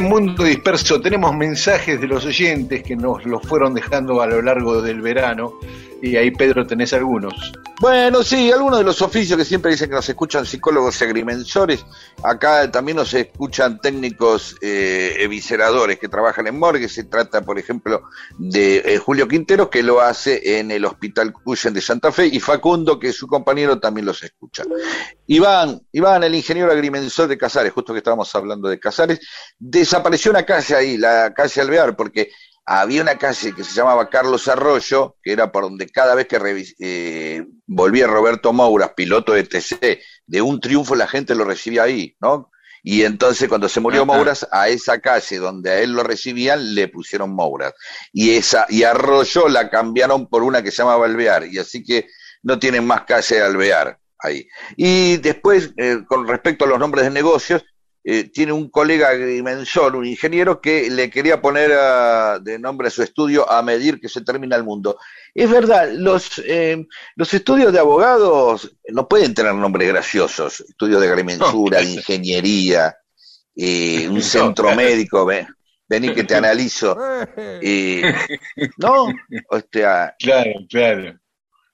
Mundo 0.00 0.44
Disperso 0.44 1.00
tenemos 1.00 1.34
mensajes 1.34 2.00
de 2.00 2.06
los 2.06 2.24
oyentes 2.24 2.82
que 2.82 2.96
nos 2.96 3.24
los 3.24 3.42
fueron 3.42 3.74
dejando 3.74 4.20
a 4.20 4.26
lo 4.26 4.42
largo 4.42 4.82
del 4.82 5.00
verano. 5.00 5.54
Y 6.02 6.16
ahí, 6.16 6.30
Pedro, 6.30 6.66
tenés 6.66 6.92
algunos. 6.92 7.52
Bueno, 7.78 8.22
sí, 8.22 8.50
algunos 8.50 8.78
de 8.78 8.84
los 8.86 9.02
oficios 9.02 9.36
que 9.36 9.44
siempre 9.44 9.70
dicen 9.70 9.90
que 9.90 9.96
nos 9.96 10.08
escuchan 10.08 10.46
psicólogos 10.46 11.00
agrimensores, 11.02 11.84
acá 12.22 12.70
también 12.70 12.96
nos 12.96 13.12
escuchan 13.12 13.78
técnicos 13.80 14.56
eh, 14.62 15.14
evisceradores 15.18 15.98
que 15.98 16.08
trabajan 16.08 16.46
en 16.46 16.58
morgue. 16.58 16.88
Se 16.88 17.04
trata, 17.04 17.42
por 17.42 17.58
ejemplo, 17.58 18.04
de 18.38 18.78
eh, 18.78 18.96
Julio 18.96 19.28
Quintero, 19.28 19.68
que 19.68 19.82
lo 19.82 20.00
hace 20.00 20.58
en 20.58 20.70
el 20.70 20.86
Hospital 20.86 21.34
Cuyen 21.34 21.74
de 21.74 21.82
Santa 21.82 22.10
Fe, 22.12 22.26
y 22.26 22.40
Facundo, 22.40 22.98
que 22.98 23.12
su 23.12 23.26
compañero 23.26 23.78
también 23.78 24.06
los 24.06 24.22
escucha. 24.22 24.64
Iván, 25.26 25.78
Iván, 25.92 26.24
el 26.24 26.34
ingeniero 26.34 26.72
agrimensor 26.72 27.28
de 27.28 27.36
Casares, 27.36 27.74
justo 27.74 27.92
que 27.92 27.98
estábamos 27.98 28.34
hablando 28.34 28.70
de 28.70 28.80
Casares, 28.80 29.20
desapareció 29.58 30.30
una 30.30 30.46
calle 30.46 30.74
ahí, 30.74 30.96
la 30.96 31.34
calle 31.34 31.60
Alvear, 31.60 31.94
porque 31.94 32.30
había 32.66 33.00
una 33.00 33.16
calle 33.16 33.54
que 33.54 33.62
se 33.62 33.74
llamaba 33.74 34.10
Carlos 34.10 34.48
Arroyo, 34.48 35.16
que 35.22 35.32
era 35.32 35.52
por 35.52 35.62
donde 35.62 35.88
cada 35.88 36.16
vez 36.16 36.26
que 36.26 36.74
eh, 36.80 37.46
volvía 37.66 38.08
Roberto 38.08 38.52
Mouras, 38.52 38.92
piloto 38.96 39.32
de 39.32 39.44
TC, 39.44 40.00
de 40.26 40.42
un 40.42 40.60
triunfo 40.60 40.96
la 40.96 41.06
gente 41.06 41.36
lo 41.36 41.44
recibía 41.44 41.84
ahí, 41.84 42.16
¿no? 42.20 42.50
Y 42.82 43.02
entonces 43.02 43.48
cuando 43.48 43.68
se 43.68 43.80
murió 43.80 44.04
Mouras, 44.04 44.46
a 44.50 44.68
esa 44.68 45.00
calle 45.00 45.38
donde 45.38 45.70
a 45.70 45.80
él 45.80 45.92
lo 45.92 46.02
recibían, 46.02 46.74
le 46.74 46.88
pusieron 46.88 47.34
Mouras. 47.34 47.72
Y 48.12 48.36
esa, 48.36 48.66
y 48.68 48.82
Arroyo 48.82 49.48
la 49.48 49.70
cambiaron 49.70 50.28
por 50.28 50.42
una 50.42 50.62
que 50.62 50.70
se 50.70 50.78
llamaba 50.78 51.06
Alvear, 51.06 51.46
y 51.46 51.58
así 51.58 51.82
que 51.82 52.08
no 52.42 52.58
tienen 52.58 52.84
más 52.84 53.02
calle 53.02 53.36
de 53.36 53.42
Alvear 53.42 53.98
ahí. 54.18 54.46
Y 54.76 55.16
después, 55.18 55.72
eh, 55.76 55.98
con 56.06 56.26
respecto 56.26 56.64
a 56.64 56.68
los 56.68 56.78
nombres 56.78 57.04
de 57.04 57.10
negocios, 57.10 57.64
eh, 58.08 58.30
tiene 58.30 58.52
un 58.52 58.70
colega 58.70 59.08
agrimensor, 59.08 59.96
un 59.96 60.06
ingeniero, 60.06 60.60
que 60.60 60.88
le 60.88 61.10
quería 61.10 61.40
poner 61.40 61.72
de 62.40 62.56
nombre 62.56 62.86
a 62.86 62.90
su 62.92 63.02
estudio 63.02 63.50
a 63.50 63.60
medir 63.62 63.98
que 64.00 64.08
se 64.08 64.20
termina 64.20 64.54
el 64.54 64.62
mundo. 64.62 64.96
Es 65.34 65.50
verdad, 65.50 65.90
los, 65.90 66.40
eh, 66.46 66.86
los 67.16 67.34
estudios 67.34 67.72
de 67.72 67.80
abogados 67.80 68.70
no 68.90 69.08
pueden 69.08 69.34
tener 69.34 69.52
nombres 69.56 69.88
graciosos, 69.88 70.60
estudios 70.60 71.00
de 71.00 71.08
agrimensura, 71.08 71.80
de 71.80 71.94
ingeniería, 71.94 72.96
eh, 73.56 74.08
un 74.08 74.22
centro 74.22 74.72
médico, 74.76 75.26
vení 75.88 76.14
que 76.14 76.22
te 76.22 76.36
analizo. 76.36 76.96
¿No? 78.76 79.06
O 79.50 79.60
sea, 79.72 80.14
claro, 80.16 80.52
claro 80.70 81.18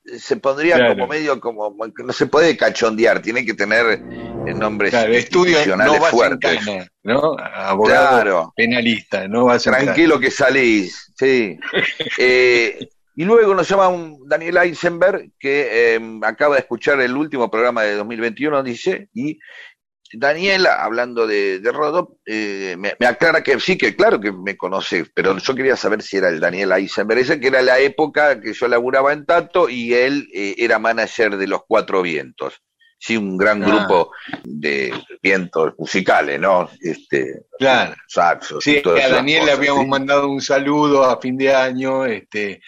se 0.04 0.36
pondría 0.36 0.88
como 0.88 1.06
medio 1.06 1.40
como 1.40 1.74
no 2.04 2.12
se 2.12 2.26
puede 2.26 2.56
cachondear, 2.56 3.22
tiene 3.22 3.44
que 3.44 3.54
tener 3.54 4.00
nombres 4.54 4.90
claro, 4.90 5.14
institucionales 5.14 6.00
no 6.00 6.06
fuertes, 6.06 6.60
¿no? 7.02 7.36
Abogado 7.38 8.52
penalista, 8.56 9.28
no 9.28 9.46
va 9.46 9.54
a 9.54 9.58
Tranquilo 9.58 10.18
que 10.18 10.30
salís, 10.30 11.12
sí. 11.16 11.58
eh, 12.18 12.88
y 13.14 13.24
luego 13.24 13.54
nos 13.54 13.68
llama 13.68 13.88
un 13.88 14.26
Daniel 14.26 14.56
Eisenberg 14.56 15.30
que 15.38 15.94
eh, 15.94 16.00
acaba 16.22 16.54
de 16.54 16.62
escuchar 16.62 17.00
el 17.00 17.16
último 17.16 17.50
programa 17.50 17.82
de 17.82 17.94
2021, 17.96 18.62
dice, 18.62 19.08
y 19.12 19.38
Daniela, 20.12 20.82
hablando 20.82 21.26
de, 21.26 21.58
de 21.60 21.72
Rodop, 21.72 22.18
eh, 22.26 22.76
me, 22.78 22.94
aclara 23.06 23.42
que 23.42 23.58
sí, 23.60 23.78
que 23.78 23.96
claro 23.96 24.20
que 24.20 24.32
me 24.32 24.56
conoce, 24.56 25.06
pero 25.14 25.38
yo 25.38 25.54
quería 25.54 25.76
saber 25.76 26.02
si 26.02 26.18
era 26.18 26.28
el 26.28 26.40
Daniel 26.40 26.72
Eisenberg, 26.72 27.20
ese 27.20 27.40
que 27.40 27.48
era 27.48 27.62
la 27.62 27.78
época 27.78 28.40
que 28.40 28.52
yo 28.52 28.68
laburaba 28.68 29.12
en 29.12 29.24
Tato 29.24 29.68
y 29.68 29.94
él 29.94 30.28
eh, 30.34 30.54
era 30.58 30.78
manager 30.78 31.36
de 31.36 31.46
los 31.46 31.62
Cuatro 31.66 32.02
Vientos. 32.02 32.62
Sí, 32.98 33.16
un 33.16 33.36
gran 33.36 33.64
ah. 33.64 33.66
grupo 33.66 34.12
de 34.44 34.94
vientos 35.20 35.72
musicales, 35.76 36.38
¿no? 36.38 36.70
Este, 36.80 37.46
claro. 37.58 37.96
Saxos. 38.06 38.62
Sí, 38.62 38.80
a 38.86 39.08
Daniel 39.08 39.46
le 39.46 39.52
habíamos 39.52 39.88
mandado 39.88 40.28
un 40.28 40.40
saludo 40.40 41.04
a 41.04 41.20
fin 41.20 41.36
de 41.36 41.52
año, 41.52 42.06
este, 42.06 42.60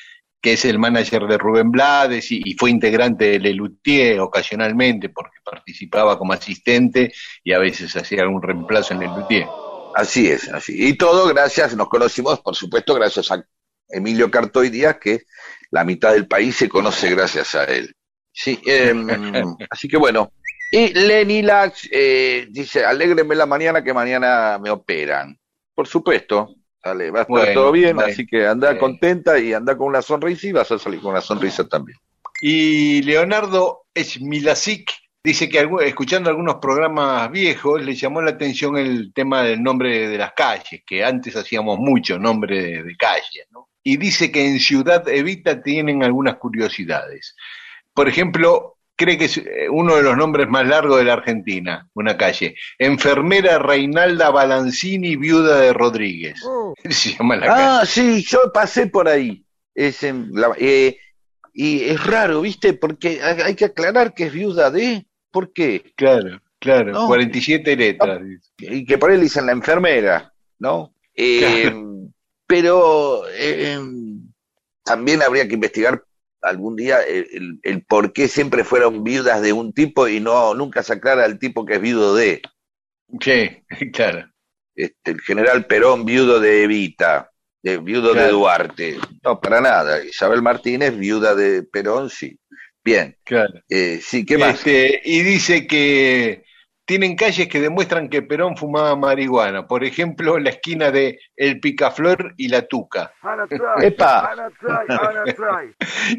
que 0.45 0.53
es 0.53 0.67
el 0.67 0.79
manager 0.79 1.27
de 1.27 1.39
Rubén 1.39 1.71
Blades 1.71 2.31
y, 2.31 2.55
fue 2.59 2.69
integrante 2.69 3.25
de 3.25 3.41
Lelutier 3.41 4.21
ocasionalmente 4.21 5.09
porque 5.09 5.39
participaba 5.43 6.19
como 6.19 6.35
asistente 6.35 7.15
y 7.43 7.55
a 7.55 7.59
veces 7.59 7.97
hacía 7.97 8.21
algún 8.21 8.43
reemplazo 8.43 8.93
en 8.93 9.01
Lelutier. 9.01 9.47
Así 9.95 10.31
es, 10.31 10.51
así. 10.51 10.87
Y 10.87 10.99
todo 10.99 11.27
gracias, 11.29 11.75
nos 11.75 11.89
conocimos, 11.89 12.41
por 12.41 12.55
supuesto, 12.55 12.93
gracias 12.93 13.33
a 13.33 13.43
Emilio 13.89 14.31
Cartoy 14.31 14.69
Díaz, 14.69 14.99
que 15.01 15.23
la 15.71 15.83
mitad 15.83 16.13
del 16.13 16.29
país 16.29 16.55
se 16.57 16.69
conoce 16.69 17.09
gracias 17.09 17.55
a 17.55 17.65
él. 17.65 17.97
Sí, 18.31 18.61
em, 18.67 19.09
así 19.71 19.89
que 19.89 19.97
bueno. 19.97 20.31
Y 20.71 20.93
Lenny 20.93 21.41
Lax 21.41 21.89
eh, 21.91 22.49
dice, 22.51 22.85
alégreme 22.85 23.35
la 23.35 23.47
mañana 23.47 23.83
que 23.83 23.95
mañana 23.95 24.59
me 24.59 24.69
operan. 24.69 25.39
Por 25.75 25.89
supuesto, 25.89 26.55
Dale, 26.85 27.11
va 27.11 27.21
a 27.21 27.23
estar 27.23 27.55
todo 27.55 27.73
bien, 27.73 27.99
así 27.99 28.27
que 28.27 28.47
anda 28.47 28.77
contenta 28.79 29.39
y 29.39 29.55
anda 29.55 29.77
con 29.77 29.87
una 29.87 30.03
sonrisa 30.03 30.49
y 30.49 30.53
vas 30.53 30.71
a 30.71 30.79
salir 30.79 31.01
con 31.01 31.13
una 31.13 31.23
sonrisa 31.23 31.67
también. 31.67 31.99
Y 32.43 33.01
Leonardo 33.03 33.87
Esmilasic 33.95 34.93
dice 35.23 35.49
que 35.49 35.67
escuchando 35.87 36.29
algunos 36.29 36.57
programas 36.57 37.31
viejos 37.31 37.83
le 37.83 37.95
llamó 37.95 38.21
la 38.21 38.33
atención 38.33 38.77
el 38.77 39.15
tema 39.15 39.43
del 39.43 39.63
nombre 39.63 40.09
de 40.09 40.19
las 40.19 40.35
calles, 40.35 40.83
que 40.87 41.03
antes 41.03 41.35
hacíamos 41.37 41.79
mucho 41.79 42.19
nombre 42.19 42.61
de, 42.63 42.83
de 42.83 42.97
calles, 42.97 43.47
¿no? 43.51 43.71
Y 43.83 43.97
dice 43.97 44.31
que 44.31 44.47
en 44.47 44.61
Ciudad 44.61 45.09
Evita 45.09 45.63
tienen 45.63 46.03
algunas 46.03 46.37
curiosidades. 46.37 47.35
Por 47.95 48.09
ejemplo, 48.09 48.74
cree 48.97 49.19
que 49.19 49.25
es 49.27 49.39
eh, 49.39 49.69
uno 49.71 49.97
de 49.97 50.03
los 50.03 50.17
nombres 50.17 50.49
más 50.49 50.67
largos 50.67 50.99
de 50.99 51.05
la 51.05 51.15
Argentina, 51.15 51.89
una 51.95 52.17
calle. 52.17 52.57
Enfermera 52.79 53.59
Reinalda 53.59 54.31
Balancini, 54.31 55.17
viuda 55.17 55.61
de 55.61 55.73
Rodríguez. 55.73 56.41
Oh. 56.45 56.75
Se 56.91 57.15
llama 57.15 57.37
la 57.37 57.81
ah, 57.81 57.87
sí, 57.87 58.25
yo 58.27 58.53
pasé 58.53 58.87
por 58.87 59.09
ahí. 59.09 59.45
Es 59.75 60.03
eh, 60.03 60.99
y 61.53 61.85
es 61.85 62.05
raro, 62.05 62.41
¿viste? 62.43 62.75
Porque 62.75 63.21
hay 63.23 63.55
que 63.55 63.67
aclarar 63.67 64.15
que 64.15 64.27
es 64.27 64.33
viuda 64.33 64.71
de... 64.71 65.07
¿Por 65.31 65.53
qué? 65.53 65.93
Claro, 65.97 66.41
claro, 66.61 67.07
47 67.07 67.77
letras. 67.77 68.21
Y 68.59 68.85
que 68.85 68.99
por 68.99 69.11
él 69.11 69.21
dicen 69.21 69.47
la 69.47 69.53
enfermera, 69.53 70.33
¿no? 70.59 70.95
Eh, 71.13 71.73
pero 72.47 73.23
también 74.85 75.23
habría 75.23 75.49
que 75.49 75.55
investigar 75.55 76.05
algún 76.45 76.77
día 76.77 76.99
el, 77.01 77.85
por 77.89 78.13
qué 78.13 78.29
siempre 78.29 78.65
fueron 78.65 79.03
viudas 79.03 79.43
de 79.43 79.53
un 79.53 79.73
tipo 79.73 80.09
y 80.09 80.21
no 80.21 80.55
nunca 80.55 80.83
se 80.83 80.93
aclara 80.93 81.25
el 81.27 81.39
tipo 81.39 81.65
que 81.65 81.75
es 81.75 81.81
viudo 81.81 82.15
de. 82.15 82.43
Sí, 83.21 83.65
claro. 83.93 84.31
Este, 84.77 85.13
el 85.13 85.21
general 85.21 85.67
Perón, 85.67 86.05
viudo 86.05 86.41
de 86.41 86.65
Evita, 86.65 87.31
de, 87.63 87.79
viudo 87.79 88.13
de 88.13 88.29
Duarte. 88.29 88.99
No, 89.23 89.41
para 89.41 89.61
nada. 89.61 90.05
Isabel 90.05 90.43
Martínez, 90.43 90.97
viuda 90.97 91.35
de 91.35 91.63
Perón, 91.63 92.11
sí. 92.11 92.39
Bien. 92.85 93.17
Claro. 93.25 93.55
Eh, 93.69 94.01
sí, 94.03 94.27
¿qué 94.27 94.37
más? 94.37 94.57
Este, 94.57 95.01
y 95.05 95.23
dice 95.23 95.67
que 95.67 96.45
tienen 96.85 97.17
calles 97.17 97.49
que 97.49 97.61
demuestran 97.61 98.09
que 98.09 98.23
Perón 98.23 98.57
fumaba 98.57 98.95
marihuana. 98.97 99.67
Por 99.67 99.85
ejemplo, 99.85 100.39
la 100.39 100.51
esquina 100.51 100.91
de 100.91 101.19
El 101.37 101.61
Picaflor 101.61 102.35
y 102.37 102.49
La 102.49 102.67
Tuca. 102.67 103.13
¡Epa! 103.81 104.35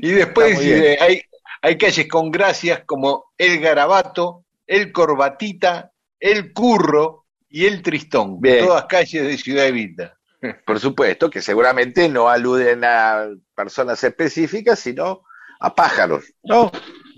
y 0.01 0.11
después 0.11 0.59
hay, 0.99 1.21
hay 1.61 1.77
calles 1.77 2.07
con 2.07 2.31
gracias 2.31 2.83
como 2.85 3.25
El 3.37 3.59
Garabato, 3.59 4.45
El 4.65 4.91
Corbatita, 4.91 5.91
El 6.19 6.53
Curro 6.53 7.25
y 7.49 7.65
El 7.65 7.81
Tristón. 7.81 8.39
Todas 8.41 8.85
calles 8.85 9.23
de 9.23 9.37
Ciudad 9.37 9.67
Evita. 9.67 10.17
Por 10.65 10.79
supuesto, 10.79 11.29
que 11.29 11.41
seguramente 11.41 12.09
no 12.09 12.27
aluden 12.27 12.83
a 12.83 13.27
personas 13.55 14.03
específicas, 14.03 14.79
sino 14.79 15.23
a 15.59 15.73
pájaros, 15.73 16.25
¿no? 16.43 16.71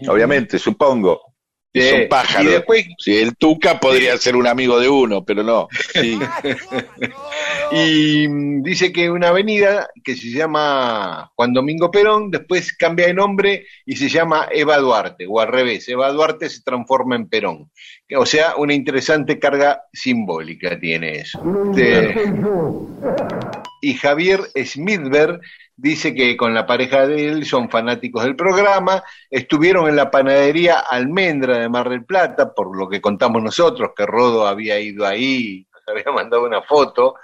Obviamente, 0.07 0.59
supongo. 0.59 1.21
Es 1.73 1.93
un 1.93 2.09
pájaro. 2.09 2.49
Y 2.49 2.53
después, 2.53 2.85
Sí, 2.97 3.17
el 3.17 3.35
Tuca 3.35 3.79
podría 3.79 4.17
ser 4.17 4.35
un 4.35 4.47
amigo 4.47 4.79
de 4.79 4.89
uno, 4.89 5.23
pero 5.23 5.43
no. 5.43 5.67
Sí. 5.93 6.19
y 7.71 8.27
mm, 8.27 8.63
dice 8.63 8.91
que 8.91 9.09
una 9.09 9.29
avenida 9.29 9.89
que 10.03 10.15
se 10.15 10.29
llama 10.29 11.31
Juan 11.35 11.53
Domingo 11.53 11.91
Perón, 11.91 12.31
después 12.31 12.75
cambia 12.75 13.07
de 13.07 13.13
nombre 13.13 13.65
y 13.85 13.95
se 13.95 14.09
llama 14.09 14.47
Eva 14.51 14.77
Duarte, 14.77 15.25
o 15.29 15.39
al 15.39 15.49
revés, 15.49 15.87
Eva 15.89 16.11
Duarte 16.11 16.49
se 16.49 16.61
transforma 16.61 17.15
en 17.15 17.27
Perón. 17.27 17.69
O 18.15 18.25
sea, 18.25 18.55
una 18.55 18.73
interesante 18.73 19.37
carga 19.37 19.83
simbólica 19.91 20.79
tiene 20.79 21.19
eso. 21.19 21.41
Y 23.81 23.93
Javier 23.95 24.39
Smithberg 24.55 25.41
dice 25.77 26.15
que 26.15 26.35
con 26.35 26.53
la 26.53 26.65
pareja 26.65 27.07
de 27.07 27.29
él 27.29 27.45
son 27.45 27.69
fanáticos 27.69 28.23
del 28.23 28.35
programa, 28.35 29.03
estuvieron 29.29 29.87
en 29.87 29.95
la 29.95 30.09
panadería 30.09 30.79
Almendra 30.79 31.59
de 31.59 31.69
Mar 31.69 31.89
del 31.89 32.03
Plata, 32.03 32.53
por 32.53 32.75
lo 32.75 32.89
que 32.89 32.99
contamos 32.99 33.41
nosotros, 33.43 33.91
que 33.95 34.05
Rodo 34.05 34.47
había 34.47 34.79
ido 34.79 35.05
ahí, 35.05 35.65
nos 35.71 35.83
había 35.87 36.11
mandado 36.11 36.43
una 36.43 36.63
foto, 36.63 37.15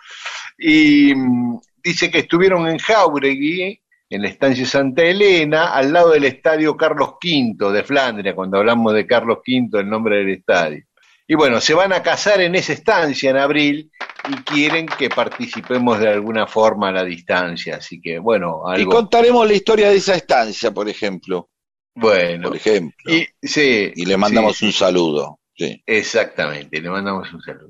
y 0.57 1.13
mm, 1.15 1.59
dice 1.83 2.11
que 2.11 2.19
estuvieron 2.19 2.67
en 2.67 2.77
Jauregui, 2.77 3.79
en 4.09 4.21
la 4.21 4.27
estancia 4.27 4.67
Santa 4.67 5.01
Elena, 5.01 5.73
al 5.73 5.91
lado 5.91 6.11
del 6.11 6.25
estadio 6.25 6.77
Carlos 6.77 7.15
V 7.23 7.71
de 7.73 7.83
Flandria, 7.83 8.35
cuando 8.35 8.59
hablamos 8.59 8.93
de 8.93 9.07
Carlos 9.07 9.39
V, 9.39 9.79
el 9.79 9.89
nombre 9.89 10.17
del 10.17 10.29
estadio. 10.29 10.85
Y 11.25 11.33
bueno, 11.33 11.59
se 11.59 11.73
van 11.73 11.93
a 11.93 12.03
casar 12.03 12.41
en 12.41 12.53
esa 12.53 12.73
estancia 12.73 13.31
en 13.31 13.37
abril 13.37 13.91
y 14.29 14.35
quieren 14.43 14.85
que 14.87 15.09
participemos 15.09 15.99
de 15.99 16.09
alguna 16.09 16.47
forma 16.47 16.89
a 16.89 16.91
la 16.93 17.03
distancia. 17.03 17.77
Así 17.77 17.99
que, 18.01 18.19
bueno, 18.19 18.63
Y 18.75 18.81
algo. 18.81 18.91
contaremos 18.91 19.45
la 19.47 19.53
historia 19.53 19.89
de 19.89 19.97
esa 19.97 20.15
estancia, 20.15 20.71
por 20.71 20.87
ejemplo. 20.89 21.49
Bueno, 21.95 22.47
Por 22.49 22.57
ejemplo. 22.57 23.13
y, 23.13 23.27
sí, 23.41 23.91
Y 23.95 24.05
le 24.05 24.17
mandamos 24.17 24.57
sí, 24.57 24.65
un 24.67 24.73
saludo. 24.73 25.39
Sí. 25.55 25.81
Exactamente, 25.85 26.81
le 26.81 26.89
mandamos 26.89 27.31
un 27.31 27.41
saludo. 27.41 27.69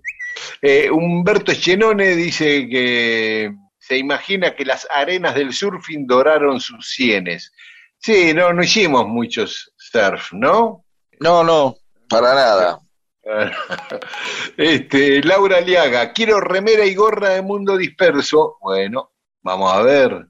Eh, 0.62 0.90
Humberto 0.90 1.52
Eschenone 1.52 2.16
dice 2.16 2.68
que 2.70 3.52
se 3.78 3.98
imagina 3.98 4.56
que 4.56 4.64
las 4.64 4.88
arenas 4.90 5.36
del 5.36 5.52
surfing 5.54 6.08
doraron 6.08 6.62
sus 6.62 6.90
sienes. 6.90 7.52
Sí, 7.98 8.34
no, 8.34 8.54
no 8.54 8.64
hicimos 8.64 9.06
muchos 9.08 9.74
surf, 9.76 10.32
¿no? 10.32 10.86
No, 11.20 11.44
no, 11.44 11.76
para 12.08 12.34
nada. 12.34 12.80
Este, 14.58 15.24
Laura 15.24 15.62
Liaga, 15.62 16.12
quiero 16.14 16.40
remera 16.40 16.86
y 16.86 16.94
gorra 16.96 17.30
de 17.30 17.42
Mundo 17.42 17.78
Disperso. 17.78 18.58
Bueno, 18.62 19.12
vamos 19.42 19.72
a 19.74 19.82
ver. 19.82 20.28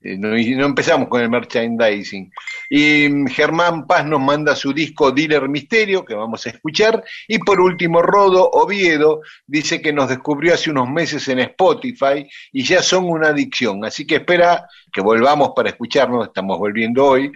Eh, 0.00 0.16
No, 0.18 0.28
no 0.28 0.66
empezamos 0.66 1.08
con 1.08 1.20
el 1.22 1.30
merchandising. 1.30 2.30
Y 2.70 3.08
mm, 3.08 3.26
Germán 3.28 3.86
Paz 3.86 4.06
nos 4.06 4.20
manda 4.20 4.54
su 4.54 4.72
disco 4.72 5.10
Dealer 5.10 5.48
Misterio, 5.48 6.04
que 6.04 6.14
vamos 6.14 6.46
a 6.46 6.50
escuchar. 6.50 7.02
Y 7.28 7.38
por 7.38 7.60
último, 7.60 8.02
Rodo 8.02 8.48
Oviedo 8.52 9.22
dice 9.46 9.80
que 9.82 9.92
nos 9.92 10.08
descubrió 10.08 10.54
hace 10.54 10.70
unos 10.70 10.88
meses 10.88 11.26
en 11.28 11.40
Spotify 11.40 12.28
y 12.52 12.64
ya 12.64 12.82
son 12.82 13.06
una 13.06 13.28
adicción. 13.28 13.84
Así 13.84 14.06
que 14.06 14.16
espera 14.16 14.68
que 14.92 15.00
volvamos 15.00 15.50
para 15.56 15.70
escucharnos, 15.70 16.28
estamos 16.28 16.58
volviendo 16.58 17.04
hoy. 17.04 17.32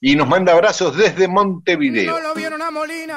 Y 0.00 0.14
nos 0.14 0.28
manda 0.28 0.52
abrazos 0.52 0.96
desde 0.96 1.26
Montevideo. 1.28 2.14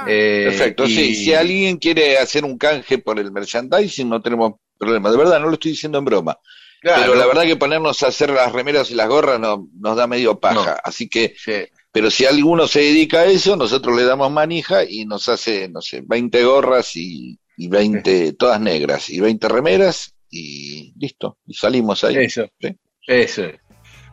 Eh, 0.08 0.44
Perfecto, 0.50 0.86
y- 0.86 0.96
sí. 0.96 1.16
Si 1.16 1.34
alguien 1.34 1.78
quiere 1.78 2.18
hacer 2.18 2.46
un 2.46 2.58
canje 2.58 2.98
por 3.00 3.20
el 3.20 3.32
merchandising, 3.32 4.08
no 4.08 4.22
tenemos 4.22 4.54
problema. 4.78 5.12
De 5.12 5.18
verdad, 5.18 5.40
no 5.40 5.48
lo 5.48 5.54
estoy 5.54 5.72
diciendo 5.72 5.98
en 6.00 6.06
broma. 6.06 6.38
Claro. 6.82 7.02
Pero 7.02 7.16
la 7.16 7.26
verdad 7.26 7.44
que 7.44 7.58
ponernos 7.58 8.02
a 8.04 8.08
hacer 8.08 8.30
las 8.30 8.54
remeras 8.54 8.90
y 8.92 8.96
las 8.96 9.10
gorras 9.10 9.38
no, 9.40 9.68
nos 9.78 9.98
da 9.98 10.08
medio 10.08 10.40
paja. 10.40 10.72
No. 10.76 10.78
Así 10.84 11.10
que, 11.10 11.36
Sí. 11.38 11.52
pero 11.92 12.10
si 12.10 12.26
alguno 12.26 12.68
se 12.68 12.80
dedica 12.80 13.20
a 13.20 13.26
eso, 13.26 13.58
nosotros 13.58 13.98
le 13.98 14.06
damos 14.06 14.32
manija 14.32 14.86
y 14.86 15.04
nos 15.06 15.28
hace, 15.28 15.68
no 15.68 15.82
sé, 15.82 16.02
20 16.06 16.42
gorras 16.46 16.96
y, 16.96 17.38
y 17.58 17.68
20, 17.68 18.32
todas 18.34 18.62
negras, 18.62 19.10
y 19.10 19.20
20 19.20 19.50
remeras 19.50 20.16
y 20.32 20.94
listo. 20.98 21.38
Y 21.46 21.54
salimos 21.56 22.02
ahí. 22.06 22.16
Eso, 22.18 22.48
¿sí? 22.62 22.70
eso 23.06 23.44
es. 23.44 23.56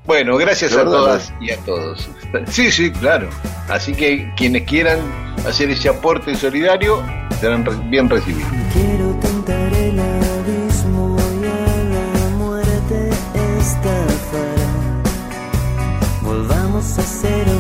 Bueno, 0.07 0.37
gracias 0.37 0.73
a 0.73 0.77
verdad, 0.77 0.93
todas 0.93 1.33
y 1.41 1.51
a 1.51 1.57
todos. 1.59 2.09
Sí, 2.49 2.71
sí, 2.71 2.91
claro. 2.93 3.29
Así 3.69 3.93
que 3.93 4.33
quienes 4.37 4.63
quieran 4.63 4.99
hacer 5.47 5.71
ese 5.71 5.89
aporte 5.89 6.35
solidario 6.37 7.03
serán 7.41 7.65
re- 7.65 7.75
bien 7.89 8.09
recibidos. 8.09 8.49
Quiero 8.73 9.11
tentar 9.21 9.73
el 9.75 9.99
abismo 9.99 11.17
y 11.43 11.47
a 11.47 11.85
la 11.95 12.37
muerte 12.37 13.11
estafar. 13.59 14.57
Volvamos 16.23 16.99
a 16.99 17.03
cero, 17.03 17.53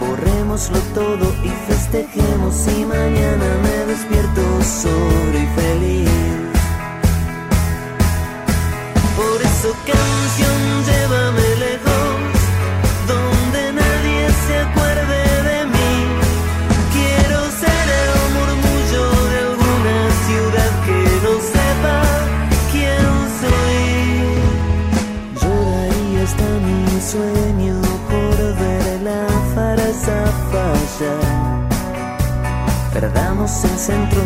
borrémoslo 0.00 0.78
todo 0.94 1.34
y 1.42 1.48
festejemos. 1.72 2.66
Y 2.78 2.84
mañana 2.84 3.46
me 3.62 3.92
despierto 3.92 4.42
solo 4.62 5.38
y 5.38 5.46
feliz. 5.60 6.08
Por 9.16 9.42
eso 9.42 9.74
canción, 9.86 10.77
Perdamos 33.00 33.64
el 33.64 33.78
centro, 33.78 34.20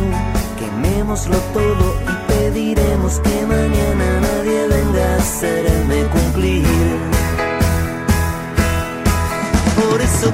quemémoslo 0.59 1.37
todo 1.53 1.95
y 2.09 2.33
pediremos 2.33 3.21
que 3.21 3.45
mañana 3.45 4.21
nadie 4.23 4.67
venga 4.67 5.13
a 5.13 5.17
hacerme 5.19 6.05
cumplir. 6.05 6.65
Por 9.77 10.01
eso 10.01 10.33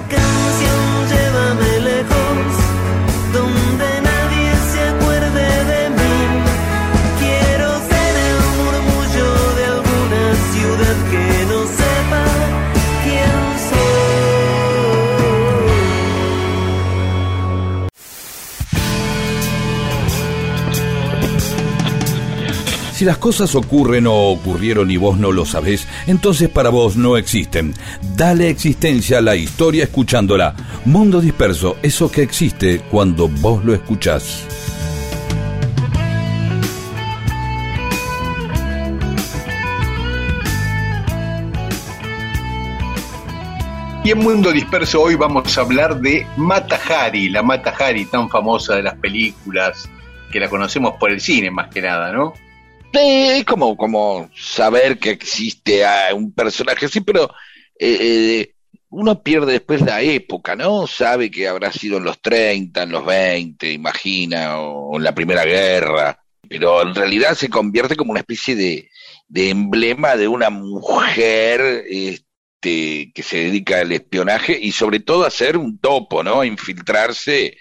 Si 22.98 23.04
las 23.04 23.18
cosas 23.18 23.54
ocurren 23.54 24.08
o 24.08 24.12
ocurrieron 24.12 24.90
y 24.90 24.96
vos 24.96 25.18
no 25.18 25.30
lo 25.30 25.46
sabés, 25.46 25.86
entonces 26.08 26.48
para 26.48 26.70
vos 26.70 26.96
no 26.96 27.16
existen. 27.16 27.72
Dale 28.16 28.50
existencia 28.50 29.18
a 29.18 29.20
la 29.20 29.36
historia 29.36 29.84
escuchándola. 29.84 30.56
Mundo 30.84 31.20
disperso, 31.20 31.76
eso 31.80 32.10
que 32.10 32.22
existe 32.22 32.80
cuando 32.90 33.28
vos 33.28 33.64
lo 33.64 33.72
escuchás. 33.72 34.44
Y 44.02 44.10
en 44.10 44.18
Mundo 44.18 44.50
Disperso 44.50 45.02
hoy 45.02 45.14
vamos 45.14 45.56
a 45.56 45.60
hablar 45.60 46.00
de 46.00 46.26
Mata 46.36 46.80
Hari, 46.84 47.28
la 47.28 47.44
Mata 47.44 47.72
Hari 47.78 48.06
tan 48.06 48.28
famosa 48.28 48.74
de 48.74 48.82
las 48.82 48.96
películas, 48.96 49.88
que 50.32 50.40
la 50.40 50.48
conocemos 50.48 50.94
por 50.98 51.12
el 51.12 51.20
cine 51.20 51.52
más 51.52 51.68
que 51.68 51.80
nada, 51.80 52.10
¿no? 52.10 52.34
Sí, 52.92 53.44
como, 53.46 53.76
como 53.76 54.30
saber 54.34 54.98
que 54.98 55.10
existe 55.10 55.84
un 56.14 56.32
personaje 56.32 56.86
así, 56.86 57.00
pero 57.00 57.30
eh, 57.78 57.98
eh, 58.00 58.54
uno 58.90 59.22
pierde 59.22 59.52
después 59.52 59.82
la 59.82 60.00
época, 60.00 60.56
¿no? 60.56 60.86
Sabe 60.86 61.30
que 61.30 61.48
habrá 61.48 61.70
sido 61.70 61.98
en 61.98 62.04
los 62.04 62.20
30, 62.20 62.82
en 62.82 62.90
los 62.90 63.04
20, 63.04 63.72
imagina, 63.72 64.58
o 64.58 64.96
en 64.96 65.04
la 65.04 65.14
Primera 65.14 65.44
Guerra, 65.44 66.18
pero 66.48 66.82
en 66.82 66.94
realidad 66.94 67.34
se 67.34 67.50
convierte 67.50 67.96
como 67.96 68.12
una 68.12 68.20
especie 68.20 68.56
de, 68.56 68.90
de 69.28 69.50
emblema 69.50 70.16
de 70.16 70.26
una 70.26 70.48
mujer 70.48 71.84
este, 71.88 73.12
que 73.14 73.22
se 73.22 73.36
dedica 73.36 73.80
al 73.80 73.92
espionaje 73.92 74.58
y 74.60 74.72
sobre 74.72 75.00
todo 75.00 75.26
a 75.26 75.30
ser 75.30 75.58
un 75.58 75.78
topo, 75.78 76.22
¿no? 76.22 76.40
A 76.40 76.46
infiltrarse 76.46 77.58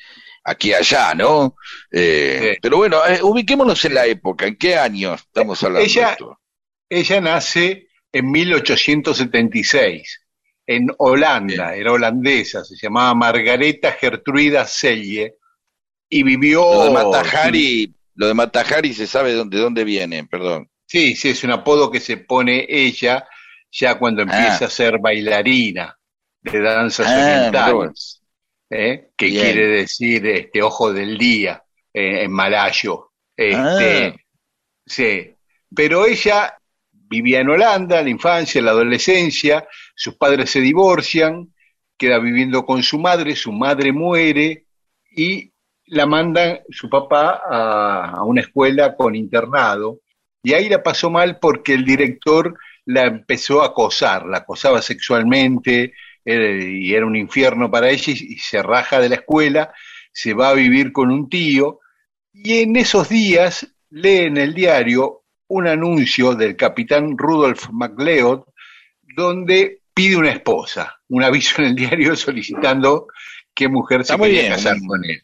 aquí 0.48 0.74
allá, 0.74 1.14
¿no? 1.14 1.56
Eh, 1.92 2.52
Sí. 2.54 2.60
Pero 2.62 2.78
bueno, 2.78 3.06
eh, 3.06 3.20
ubiquémonos 3.22 3.84
en 3.86 3.94
la 3.94 4.06
época, 4.06 4.48
¿en 4.48 4.56
qué 4.56 4.76
año 4.76 5.14
estamos 5.14 5.62
hablando? 5.64 5.86
Ella- 5.86 6.06
de 6.08 6.12
esto? 6.14 6.40
Ella 6.90 7.22
nace 7.22 7.88
en 8.12 8.32
1876 8.32 10.22
en 10.70 10.88
Holanda, 10.98 11.76
era 11.76 11.94
holandesa, 11.94 12.64
se 12.66 12.76
llamaba 12.82 13.14
Margareta 13.14 13.94
Gertruida 13.94 14.66
Selye 14.66 15.36
y 16.10 16.24
vivió... 16.24 16.62
Lo 16.62 16.84
de 16.86 16.92
Matajari, 16.92 17.94
lo 18.16 18.28
de 18.28 18.34
Matajari 18.34 18.94
se 18.94 19.08
sabe 19.08 19.30
de 19.32 19.36
dónde, 19.38 19.58
de 19.58 19.64
dónde 19.64 19.84
viene, 19.86 20.26
perdón. 20.26 20.70
Sí, 20.86 21.16
sí, 21.16 21.30
es 21.30 21.44
un 21.46 21.52
apodo 21.52 21.90
que 21.92 22.00
se 22.02 22.18
pone 22.18 22.66
ella 22.70 23.26
ya 23.72 23.96
cuando 24.00 24.22
empieza 24.24 24.66
Ah. 24.66 24.68
a 24.68 24.70
ser 24.70 25.00
bailarina 25.00 25.98
de 26.42 26.60
danzas 26.62 27.08
Ah, 27.08 27.14
orientales. 27.16 28.22
¿Eh? 28.70 29.10
que 29.16 29.30
quiere 29.30 29.68
decir 29.68 30.26
este 30.28 30.62
ojo 30.62 30.92
del 30.94 31.18
día 31.18 31.64
eh, 31.94 32.24
en 32.24 32.32
malayo. 32.32 33.12
Este, 33.36 34.08
Ah. 34.08 34.16
Sí, 34.86 35.36
pero 35.76 36.06
ella 36.06 36.58
vivía 36.92 37.42
en 37.42 37.50
Holanda, 37.50 38.02
la 38.02 38.10
infancia, 38.10 38.62
la 38.62 38.72
adolescencia, 38.72 39.68
sus 39.96 40.16
padres 40.16 40.50
se 40.50 40.62
divorcian, 40.62 41.54
queda 41.98 42.20
viviendo 42.20 42.66
con 42.66 42.84
su 42.84 43.00
madre, 43.00 43.36
su 43.36 43.52
madre 43.52 43.92
muere 43.92 44.66
y 45.12 45.52
la 45.88 46.06
mandan 46.06 46.60
su 46.70 46.90
papá 46.90 47.42
a, 47.50 48.12
a 48.12 48.24
una 48.24 48.42
escuela 48.42 48.96
con 48.96 49.16
internado 49.16 50.02
y 50.44 50.54
ahí 50.54 50.70
la 50.70 50.82
pasó 50.82 51.10
mal 51.10 51.40
porque 51.40 51.74
el 51.74 51.84
director 51.84 52.58
la 52.86 53.06
empezó 53.06 53.62
a 53.62 53.68
acosar, 53.68 54.26
la 54.26 54.38
acosaba 54.40 54.82
sexualmente 54.82 55.94
y 56.28 56.94
era 56.94 57.06
un 57.06 57.16
infierno 57.16 57.72
para 57.72 57.90
ella 57.90 58.12
y, 58.14 58.38
se 58.38 58.62
raja 58.62 59.00
de 59.00 59.10
la 59.10 59.16
escuela, 59.16 59.74
se 60.12 60.34
va 60.34 60.50
a 60.50 60.54
vivir 60.54 60.92
con 60.92 61.10
un 61.12 61.30
tío 61.30 61.80
y 62.34 62.60
en 62.60 62.76
esos 62.76 63.08
días 63.08 63.68
lee 63.90 64.26
en 64.26 64.38
el 64.38 64.54
diario 64.54 65.24
un 65.48 65.68
anuncio 65.68 66.36
del 66.36 66.58
capitán 66.58 67.18
Rudolf 67.18 67.70
MacLeod 67.72 68.44
donde 69.16 69.82
pide 69.94 70.18
una 70.18 70.32
esposa, 70.32 71.00
un 71.08 71.24
aviso 71.24 71.62
en 71.62 71.70
el 71.70 71.76
diario 71.76 72.16
solicitando 72.16 73.08
qué 73.56 73.70
mujer 73.70 74.00
se 74.00 74.14
Está 74.14 74.18
muy 74.18 74.28
quería 74.28 74.42
bien. 74.42 74.54
casar 74.54 74.78
con 74.86 75.04
él. 75.06 75.22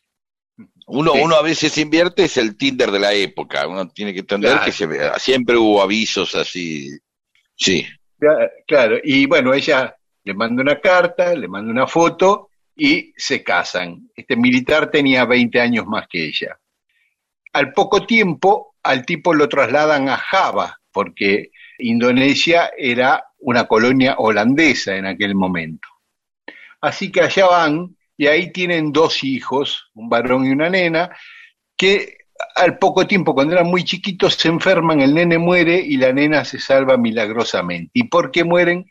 Uno, 0.88 1.14
Sí. 1.14 1.20
uno 1.22 1.36
a 1.36 1.41
veces 1.41 1.78
invierte, 1.78 2.26
es 2.26 2.38
el 2.38 2.58
Tinder 2.58 2.91
de 2.91 2.99
la 2.99 3.14
época. 3.14 3.68
Uno 3.68 3.88
tiene 3.89 4.14
que 4.14 4.20
entender 4.22 4.51
Claro. 4.51 4.66
que 4.66 4.72
se 4.72 5.20
siempre 5.20 5.58
hubo 5.58 5.82
avisos 5.82 6.34
así. 6.36 6.89
Sí. 7.56 7.86
Claro, 8.68 8.97
y 9.04 9.26
bueno, 9.26 9.54
ella 9.54 9.95
le 10.24 10.34
manda 10.34 10.61
una 10.61 10.80
carta, 10.80 11.34
le 11.34 11.47
manda 11.47 11.71
una 11.71 11.88
foto 11.88 12.49
y 12.76 13.13
se 13.15 13.43
casan. 13.43 14.09
Este 14.15 14.36
militar 14.36 14.89
tenía 14.89 15.26
20 15.26 15.59
años 15.59 15.86
más 15.86 16.07
que 16.07 16.26
ella. 16.26 16.57
Al 17.53 17.71
poco 17.74 18.05
tiempo, 18.05 18.76
al 18.84 19.05
tipo 19.05 19.34
lo 19.34 19.47
trasladan 19.47 20.09
a 20.09 20.17
Java, 20.17 20.80
porque 20.91 21.51
Indonesia 21.80 22.71
era 22.78 23.24
una 23.39 23.65
colonia 23.65 24.15
holandesa 24.17 24.95
en 24.95 25.05
aquel 25.05 25.36
momento. 25.36 25.88
Así 26.82 27.11
que 27.11 27.21
allá 27.21 27.47
van 27.47 27.95
y 28.17 28.28
ahí 28.28 28.51
tienen 28.51 28.91
dos 28.91 29.24
hijos, 29.24 29.89
un 29.93 30.09
varón 30.09 30.45
y 30.45 30.51
una 30.51 30.69
nena, 30.69 31.09
que 31.78 32.17
al 32.55 32.78
poco 32.78 33.07
tiempo, 33.07 33.34
cuando 33.34 33.53
eran 33.53 33.67
muy 33.67 33.84
chiquitos, 33.84 34.36
se 34.36 34.47
enferman, 34.47 35.01
el 35.01 35.13
nene 35.13 35.38
muere 35.38 35.78
y 35.78 35.97
la 35.97 36.11
nena 36.11 36.45
se 36.45 36.59
salva 36.59 36.97
milagrosamente. 36.97 37.91
¿Y 37.93 38.05
por 38.05 38.32
qué 38.32 38.43
mueren? 38.43 38.86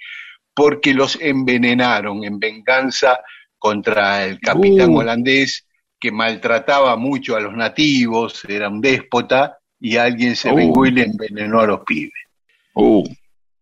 Porque 0.55 0.93
los 0.95 1.19
envenenaron 1.21 2.25
en 2.25 2.39
venganza 2.39 3.19
contra 3.59 4.25
el 4.25 4.39
capitán 4.41 4.91
Uh. 4.91 4.99
holandés 4.99 5.67
que 5.99 6.11
maltrataba 6.11 6.97
mucho 6.97 7.37
a 7.37 7.41
los 7.41 7.55
nativos, 7.55 8.45
era 8.49 8.69
un 8.69 8.81
déspota, 8.81 9.59
y 9.81 9.97
alguien 9.97 10.37
se 10.37 10.51
Uh. 10.51 10.57
vengó 10.57 10.85
y 10.87 10.91
le 10.91 11.05
envenenó 11.05 11.61
a 11.61 11.67
los 11.67 11.81
pibes. 11.87 12.13
Uh, 12.75 13.05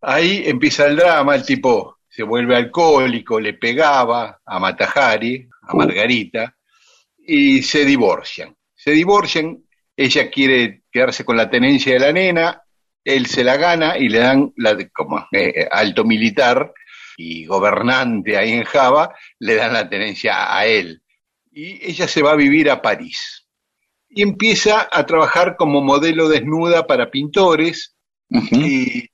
Ahí 0.03 0.45
empieza 0.47 0.87
el 0.87 0.97
drama, 0.97 1.35
el 1.35 1.45
tipo 1.45 1.99
se 2.09 2.23
vuelve 2.23 2.57
alcohólico, 2.57 3.39
le 3.39 3.55
pegaba 3.55 4.41
a 4.45 4.59
Matajari, 4.59 5.47
a 5.69 5.75
Uh. 5.75 5.77
Margarita, 5.77 6.57
y 7.19 7.63
se 7.63 7.85
divorcian. 7.85 8.57
Se 8.75 8.93
divorcian, 8.93 9.59
ella 9.97 10.31
quiere 10.31 10.83
quedarse 10.91 11.25
con 11.25 11.37
la 11.37 11.51
tenencia 11.51 11.93
de 11.93 12.01
la 12.01 12.13
nena, 12.13 12.63
él 13.05 13.27
se 13.27 13.45
la 13.45 13.57
gana 13.59 13.97
y 13.99 14.09
le 14.09 14.19
dan, 14.19 14.53
la, 14.57 14.77
como 14.93 15.27
eh, 15.33 15.69
alto 15.71 16.05
militar 16.05 16.73
y 17.21 17.45
gobernante 17.45 18.39
ahí 18.39 18.53
en 18.53 18.65
Java, 18.65 19.15
le 19.39 19.55
dan 19.57 19.75
la 19.75 19.89
tenencia 19.89 20.57
a 20.57 20.65
él. 20.65 21.03
Y 21.53 21.85
ella 21.87 22.09
se 22.09 22.23
va 22.23 22.33
a 22.33 22.37
vivir 22.37 22.71
a 22.71 22.81
París. 22.81 23.47
Y 24.09 24.23
empieza 24.23 24.89
a 24.91 25.05
trabajar 25.05 25.57
como 25.57 25.83
modelo 25.83 26.29
desnuda 26.29 26.87
para 26.87 27.11
pintores, 27.11 27.95
y 28.31 29.09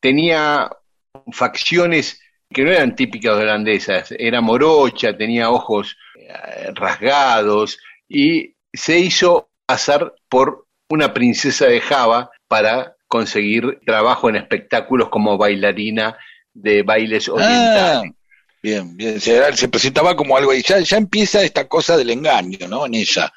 tenía 0.00 0.70
facciones 1.32 2.20
que 2.50 2.64
no 2.64 2.70
eran 2.70 2.96
típicas 2.96 3.34
holandesas, 3.34 4.12
era 4.18 4.40
morocha, 4.40 5.16
tenía 5.16 5.50
ojos 5.50 5.96
eh, 6.16 6.70
rasgados 6.74 7.78
y 8.08 8.56
se 8.72 8.98
hizo 8.98 9.50
pasar 9.66 10.14
por 10.28 10.66
una 10.88 11.12
princesa 11.12 11.66
de 11.66 11.80
Java 11.80 12.30
para 12.48 12.96
conseguir 13.08 13.80
trabajo 13.84 14.28
en 14.28 14.36
espectáculos 14.36 15.08
como 15.10 15.38
bailarina 15.38 16.16
de 16.62 16.82
bailes 16.82 17.28
Ah, 17.28 17.32
orientales. 17.32 18.12
bien, 18.62 18.96
bien. 18.96 19.20
Se, 19.20 19.56
se 19.56 19.68
presentaba 19.68 20.16
como 20.16 20.36
algo 20.36 20.52
y 20.54 20.62
ya, 20.62 20.80
ya 20.80 20.96
empieza 20.96 21.42
esta 21.42 21.68
cosa 21.68 21.96
del 21.96 22.10
engaño, 22.10 22.66
¿no? 22.68 22.86
En 22.86 22.94
ella. 22.94 23.32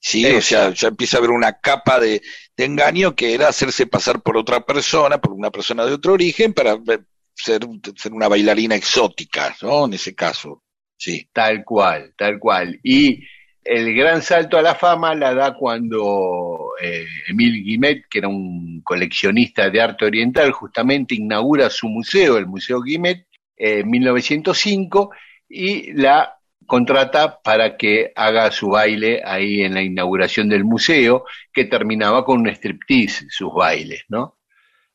Sí, 0.00 0.26
o 0.26 0.42
sea, 0.42 0.70
ya 0.74 0.88
empieza 0.88 1.16
a 1.16 1.18
haber 1.18 1.30
una 1.30 1.60
capa 1.60 1.98
de, 1.98 2.20
de 2.56 2.64
engaño 2.64 3.14
que 3.14 3.32
era 3.34 3.48
hacerse 3.48 3.86
pasar 3.86 4.20
por 4.20 4.36
otra 4.36 4.64
persona, 4.66 5.18
por 5.18 5.32
una 5.32 5.50
persona 5.50 5.86
de 5.86 5.94
otro 5.94 6.12
origen, 6.12 6.52
para 6.52 6.72
eh, 6.74 6.98
ser, 7.34 7.60
ser 7.96 8.12
una 8.12 8.28
bailarina 8.28 8.74
exótica, 8.74 9.56
¿no? 9.62 9.86
En 9.86 9.94
ese 9.94 10.14
caso. 10.14 10.62
Sí. 10.96 11.26
Tal 11.32 11.64
cual, 11.64 12.12
tal 12.18 12.38
cual. 12.38 12.78
Y 12.82 13.20
el 13.64 13.94
gran 13.94 14.22
salto 14.22 14.58
a 14.58 14.62
la 14.62 14.74
fama 14.74 15.14
la 15.14 15.34
da 15.34 15.54
cuando 15.54 16.72
eh, 16.80 17.06
Emile 17.28 17.60
Guimet, 17.60 18.04
que 18.10 18.18
era 18.18 18.28
un 18.28 18.80
coleccionista 18.82 19.70
de 19.70 19.80
arte 19.80 20.04
oriental, 20.04 20.52
justamente 20.52 21.14
inaugura 21.14 21.70
su 21.70 21.88
museo, 21.88 22.36
el 22.36 22.46
Museo 22.46 22.80
Guimet, 22.82 23.26
eh, 23.56 23.80
en 23.80 23.90
1905, 23.90 25.10
y 25.48 25.92
la 25.92 26.36
contrata 26.66 27.40
para 27.42 27.76
que 27.76 28.12
haga 28.16 28.50
su 28.50 28.70
baile 28.70 29.22
ahí 29.24 29.62
en 29.62 29.74
la 29.74 29.82
inauguración 29.82 30.48
del 30.48 30.64
museo, 30.64 31.24
que 31.52 31.64
terminaba 31.64 32.24
con 32.24 32.40
un 32.40 32.48
striptease, 32.48 33.26
sus 33.30 33.52
bailes, 33.52 34.04
¿no? 34.08 34.38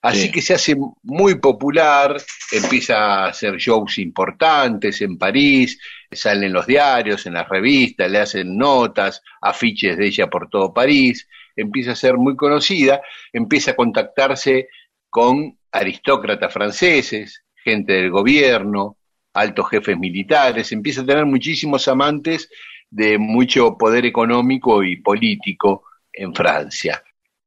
Así 0.02 0.28
Sí. 0.28 0.32
que 0.32 0.42
se 0.42 0.54
hace 0.54 0.76
muy 1.04 1.36
popular, 1.36 2.16
empieza 2.54 2.96
a 3.26 3.28
hacer 3.28 3.58
shows 3.58 3.98
importantes 3.98 5.02
en 5.02 5.18
París, 5.18 5.78
salen 6.12 6.46
en 6.46 6.54
los 6.54 6.66
diarios, 6.66 7.26
en 7.26 7.34
las 7.34 7.48
revistas, 7.48 8.10
le 8.10 8.20
hacen 8.20 8.58
notas, 8.58 9.22
afiches 9.42 9.98
de 9.98 10.08
ella 10.08 10.28
por 10.28 10.50
todo 10.50 10.74
París, 10.74 11.28
empieza 11.56 11.92
a 11.92 11.96
ser 11.96 12.18
muy 12.18 12.36
conocida, 12.36 13.02
empieza 13.32 13.72
a 13.72 13.76
contactarse 13.76 14.70
con 15.10 15.58
aristócratas 15.72 16.52
franceses, 16.52 17.44
gente 17.64 17.94
del 17.94 18.10
gobierno, 18.10 18.98
altos 19.34 19.70
jefes 19.70 19.98
militares, 19.98 20.72
empieza 20.72 21.02
a 21.02 21.06
tener 21.06 21.26
muchísimos 21.26 21.88
amantes 21.88 22.50
de 22.90 23.18
mucho 23.18 23.78
poder 23.78 24.06
económico 24.06 24.84
y 24.84 24.98
político 24.98 25.84
en 26.12 26.34
Francia. 26.34 27.04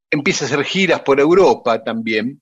Empieza 0.09 0.45
a 0.45 0.47
hacer 0.47 0.63
giras 0.63 1.01
por 1.01 1.19
Europa 1.19 1.83
también, 1.83 2.39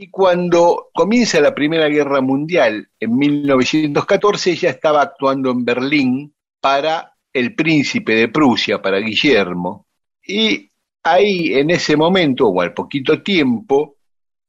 y 0.00 0.10
cuando 0.10 0.90
comienza 0.94 1.40
la 1.40 1.52
Primera 1.52 1.88
Guerra 1.88 2.20
Mundial, 2.20 2.88
en 3.00 3.18
1914, 3.18 4.52
ella 4.52 4.70
estaba 4.70 5.02
actuando 5.02 5.50
en 5.50 5.64
Berlín 5.64 6.34
para 6.60 7.14
el 7.32 7.56
príncipe 7.56 8.14
de 8.14 8.28
Prusia, 8.28 8.80
para 8.80 8.98
Guillermo, 8.98 9.88
y 10.24 10.70
ahí 11.02 11.52
en 11.54 11.70
ese 11.70 11.96
momento, 11.96 12.46
o 12.46 12.60
al 12.60 12.74
poquito 12.74 13.22
tiempo, 13.24 13.96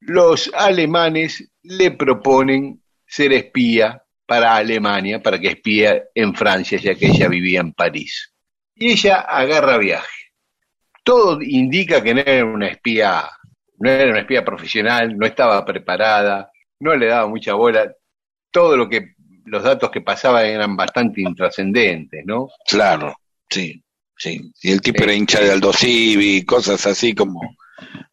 los 0.02 0.52
alemanes 0.54 1.52
le 1.64 1.91
proponen 1.91 2.84
ser 3.08 3.34
espía 3.34 4.04
para 4.28 4.56
Alemania, 4.56 5.20
para 5.20 5.39
que 5.39 5.47
espía 5.47 6.04
en 6.14 6.36
Francia, 6.36 6.78
ya 6.78 6.93
que 6.93 7.08
ella 7.08 7.28
vivía 7.28 7.62
en 7.62 7.74
París. 7.74 8.36
Y 8.76 8.91
ella 8.91 9.22
agarra 9.22 9.80
viaje. 9.80 10.32
Todo 11.04 11.41
indica 11.41 12.04
que 12.04 12.14
no 12.14 12.22
era 12.22 12.45
una 12.45 12.68
espía, 12.68 13.28
no 13.80 13.90
era 13.90 14.12
una 14.12 14.22
espía 14.22 14.44
profesional, 14.46 15.18
no 15.18 15.26
estaba 15.26 15.64
preparada, 15.66 16.52
no 16.80 16.96
le 16.96 17.08
daba 17.08 17.28
mucha 17.28 17.54
bola. 17.54 17.92
Todo 18.52 18.78
lo 18.78 18.90
que, 18.90 19.14
los 19.46 19.64
datos 19.64 19.92
que 19.92 20.02
pasaban 20.02 20.46
eran 20.46 20.76
bastante 20.76 21.22
intrascendentes, 21.22 22.24
¿no? 22.26 22.50
Claro, 22.68 23.16
sí, 23.50 23.84
sí. 24.18 24.52
Y 24.62 24.72
el 24.72 24.82
tipo 24.82 25.04
era 25.04 25.14
hincha 25.14 25.40
de 25.42 25.52
Aldo 25.52 25.74
Civi, 25.74 26.46
cosas 26.46 26.86
así 26.88 27.14
como, 27.14 27.42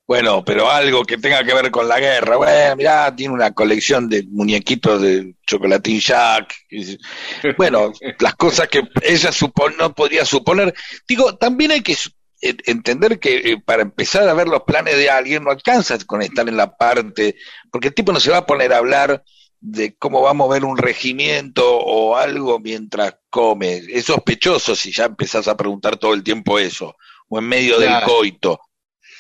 bueno, 0.07 0.45
pero 0.45 0.71
algo 0.71 1.05
que 1.05 1.19
tenga 1.19 1.43
que 1.45 1.53
ver 1.55 1.71
con 1.71 1.89
la 1.89 1.99
guerra. 1.99 2.37
Bueno, 2.37 2.77
mirá, 2.77 3.15
tiene 3.15 3.35
una 3.35 3.53
colección 3.53 4.09
de 4.09 4.23
muñequitos 4.29 5.03
de 5.03 5.35
chocolatín 5.47 5.99
Jack. 6.01 6.55
Bueno, 7.57 7.93
las 8.21 8.35
cosas 8.37 8.69
que 8.69 8.83
ella 9.03 9.31
supo- 9.33 9.75
no 9.77 9.93
podría 9.95 10.25
suponer. 10.25 10.75
Digo, 11.09 11.37
también 11.37 11.73
hay 11.73 11.83
que 11.83 11.97
entender 12.41 13.19
que 13.19 13.37
eh, 13.53 13.63
para 13.65 13.83
empezar 13.83 14.29
a 14.29 14.35
ver 14.35 14.49
los 14.49 14.63
planes 14.63 14.97
de 14.97 15.11
alguien 15.11 15.45
no 15.45 15.51
alcanza 15.51 15.97
con 16.07 16.23
estar 16.23 16.49
en 16.49 16.57
la 16.57 16.77
parte, 16.77 17.37
porque 17.71 17.89
el 17.89 17.95
tipo 17.95 18.13
no 18.13 18.21
se 18.21 18.31
va 18.31 18.39
a 18.39 18.47
poner 18.47 18.73
a 18.73 18.79
hablar 18.79 19.25
de 19.61 19.97
cómo 19.97 20.23
va 20.23 20.31
a 20.31 20.35
mover 20.35 20.65
un 20.65 20.77
regimiento 20.77 21.79
o 21.79 22.17
algo 22.17 22.59
mientras 22.61 23.17
come. 23.31 23.83
Es 23.89 24.05
sospechoso 24.05 24.77
si 24.77 24.93
ya 24.93 25.07
empezás 25.07 25.49
a 25.49 25.57
preguntar 25.57 25.97
todo 25.97 26.15
el 26.15 26.23
tiempo 26.23 26.59
eso, 26.59 26.97
o 27.29 27.39
en 27.39 27.49
medio 27.49 27.79
del 27.79 28.03
coito. 28.05 28.61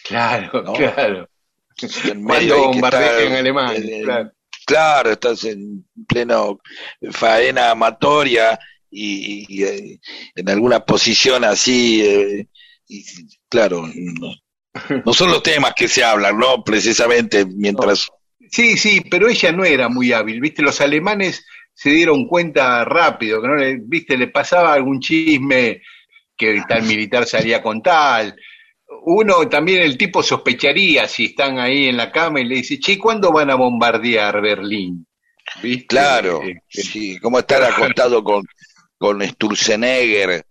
Claro, 0.04 0.62
No. 0.62 0.72
claro. 0.72 1.28
En 2.04 2.24
medio 2.24 2.68
bombardean 2.68 3.46
estar, 3.46 3.76
en 3.76 4.02
claro. 4.04 4.32
Claro, 4.64 5.10
estás 5.12 5.44
en 5.44 5.86
pleno 6.08 6.58
faena 7.12 7.70
amatoria 7.70 8.58
y, 8.90 9.44
y, 9.48 9.62
eh, 9.64 10.00
en 10.34 10.48
alguna 10.48 10.80
posición 10.84 11.44
así, 11.44 12.02
eh, 12.02 12.48
y, 12.88 13.04
claro, 13.48 13.88
no, 13.94 14.34
no 15.04 15.12
son 15.12 15.30
los 15.30 15.42
temas 15.42 15.74
que 15.74 15.88
se 15.88 16.04
hablan, 16.04 16.38
¿no? 16.38 16.62
Precisamente 16.62 17.44
mientras... 17.46 18.10
Sí, 18.50 18.76
sí, 18.76 19.02
pero 19.10 19.28
ella 19.28 19.52
no 19.52 19.64
era 19.64 19.88
muy 19.88 20.12
hábil, 20.12 20.40
¿viste? 20.40 20.62
Los 20.62 20.80
alemanes 20.80 21.44
se 21.74 21.90
dieron 21.90 22.26
cuenta 22.26 22.84
rápido, 22.84 23.42
que 23.42 23.48
no 23.48 23.56
le, 23.56 23.78
¿viste? 23.82 24.16
Le 24.16 24.28
pasaba 24.28 24.72
algún 24.72 25.00
chisme 25.00 25.82
que 26.36 26.62
tal 26.68 26.82
militar 26.84 27.26
salía 27.26 27.62
con 27.62 27.82
tal. 27.82 28.36
Uno 29.02 29.48
también, 29.48 29.82
el 29.82 29.98
tipo 29.98 30.22
sospecharía 30.22 31.08
si 31.08 31.26
están 31.26 31.58
ahí 31.58 31.88
en 31.88 31.96
la 31.96 32.12
cama 32.12 32.40
y 32.40 32.44
le 32.44 32.56
dice, 32.56 32.78
che, 32.78 32.98
¿cuándo 32.98 33.32
van 33.32 33.50
a 33.50 33.56
bombardear 33.56 34.40
Berlín? 34.40 35.06
¿Viste? 35.62 35.86
Claro, 35.86 36.42
Eh, 36.42 36.54
sí, 36.68 37.18
como 37.18 37.38
estar 37.38 37.62
acostado 37.64 38.22
con, 38.22 38.44
con 38.96 39.22
Sturzenegger 39.22 40.45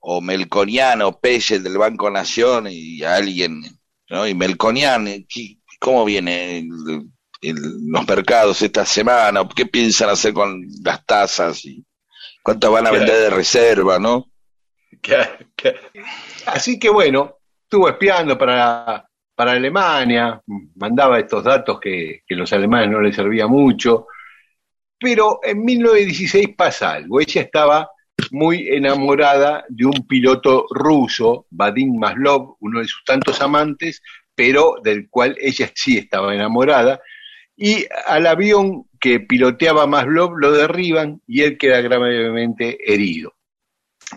o 0.00 0.20
Melconiano, 0.20 1.18
Pelle 1.20 1.58
del 1.60 1.78
Banco 1.78 2.10
Nación 2.10 2.66
y 2.70 3.02
alguien, 3.02 3.62
¿no? 4.08 4.26
Y 4.26 4.34
Melconian, 4.34 5.04
¿qué- 5.28 5.58
¿cómo 5.78 6.04
viene 6.04 6.58
el- 6.58 7.06
el- 7.42 7.86
los 7.88 8.06
mercados 8.06 8.60
esta 8.62 8.84
semana? 8.84 9.46
¿Qué 9.54 9.66
piensan 9.66 10.10
hacer 10.10 10.32
con 10.32 10.62
las 10.84 11.04
tasas? 11.06 11.64
y 11.64 11.84
¿Cuánto 12.42 12.72
van 12.72 12.86
a 12.86 12.90
vender 12.90 13.16
de 13.18 13.30
reserva, 13.30 13.98
no? 13.98 14.26
Así 16.46 16.78
que 16.78 16.88
bueno, 16.88 17.36
estuvo 17.64 17.88
espiando 17.88 18.36
para, 18.36 19.06
para 19.34 19.52
Alemania, 19.52 20.40
mandaba 20.76 21.18
estos 21.18 21.44
datos 21.44 21.78
que, 21.80 22.22
que 22.26 22.34
los 22.34 22.52
alemanes 22.52 22.90
no 22.90 23.00
les 23.00 23.14
servía 23.14 23.46
mucho, 23.46 24.06
pero 24.98 25.40
en 25.42 25.64
1916 25.64 26.54
pasa 26.56 26.92
algo, 26.92 27.20
ella 27.20 27.42
estaba 27.42 27.90
muy 28.32 28.68
enamorada 28.68 29.64
de 29.68 29.86
un 29.86 30.06
piloto 30.06 30.66
ruso, 30.70 31.46
Vadim 31.50 31.98
Maslov, 31.98 32.56
uno 32.60 32.80
de 32.80 32.86
sus 32.86 33.04
tantos 33.04 33.40
amantes, 33.40 34.02
pero 34.34 34.76
del 34.82 35.08
cual 35.08 35.36
ella 35.40 35.70
sí 35.74 35.98
estaba 35.98 36.34
enamorada, 36.34 37.00
y 37.56 37.84
al 38.06 38.26
avión 38.26 38.84
que 38.98 39.20
piloteaba 39.20 39.86
Maslov 39.86 40.36
lo 40.38 40.52
derriban 40.52 41.20
y 41.26 41.42
él 41.42 41.58
queda 41.58 41.80
gravemente 41.80 42.78
herido 42.92 43.34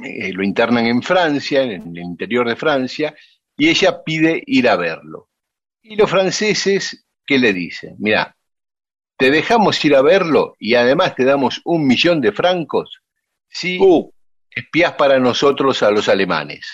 eh, 0.01 0.33
lo 0.33 0.43
internan 0.43 0.87
en 0.87 1.03
Francia, 1.03 1.61
en 1.61 1.95
el 1.95 1.99
interior 1.99 2.47
de 2.47 2.55
Francia, 2.55 3.15
y 3.55 3.69
ella 3.69 4.03
pide 4.03 4.41
ir 4.45 4.67
a 4.67 4.75
verlo. 4.75 5.29
Y 5.81 5.95
los 5.95 6.09
franceses, 6.09 7.05
¿qué 7.25 7.37
le 7.37 7.53
dicen? 7.53 7.95
Mira, 7.99 8.35
te 9.17 9.29
dejamos 9.29 9.83
ir 9.85 9.95
a 9.95 10.01
verlo 10.01 10.55
y 10.57 10.75
además 10.75 11.15
te 11.15 11.23
damos 11.23 11.61
un 11.65 11.85
millón 11.85 12.21
de 12.21 12.31
francos 12.31 13.02
si 13.53 13.77
Uh, 13.79 14.09
espías 14.49 14.93
para 14.93 15.19
nosotros 15.19 15.81
a 15.83 15.91
los 15.91 16.09
alemanes. 16.09 16.67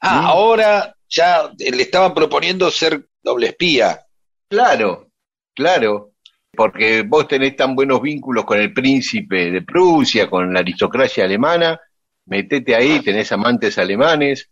ah, 0.00 0.22
Mm. 0.22 0.24
ahora 0.26 0.96
ya 1.08 1.50
le 1.58 1.82
estaban 1.82 2.14
proponiendo 2.14 2.70
ser 2.70 3.06
doble 3.22 3.48
espía. 3.48 4.00
Claro, 4.48 5.08
claro, 5.54 6.12
porque 6.54 7.02
vos 7.02 7.28
tenés 7.28 7.54
tan 7.56 7.74
buenos 7.74 8.00
vínculos 8.02 8.44
con 8.44 8.58
el 8.58 8.72
príncipe 8.72 9.50
de 9.50 9.62
Prusia, 9.62 10.28
con 10.28 10.52
la 10.52 10.60
aristocracia 10.60 11.24
alemana, 11.24 11.78
metete 12.26 12.74
ahí, 12.74 13.00
tenés 13.00 13.30
amantes 13.32 13.78
alemanes, 13.78 14.50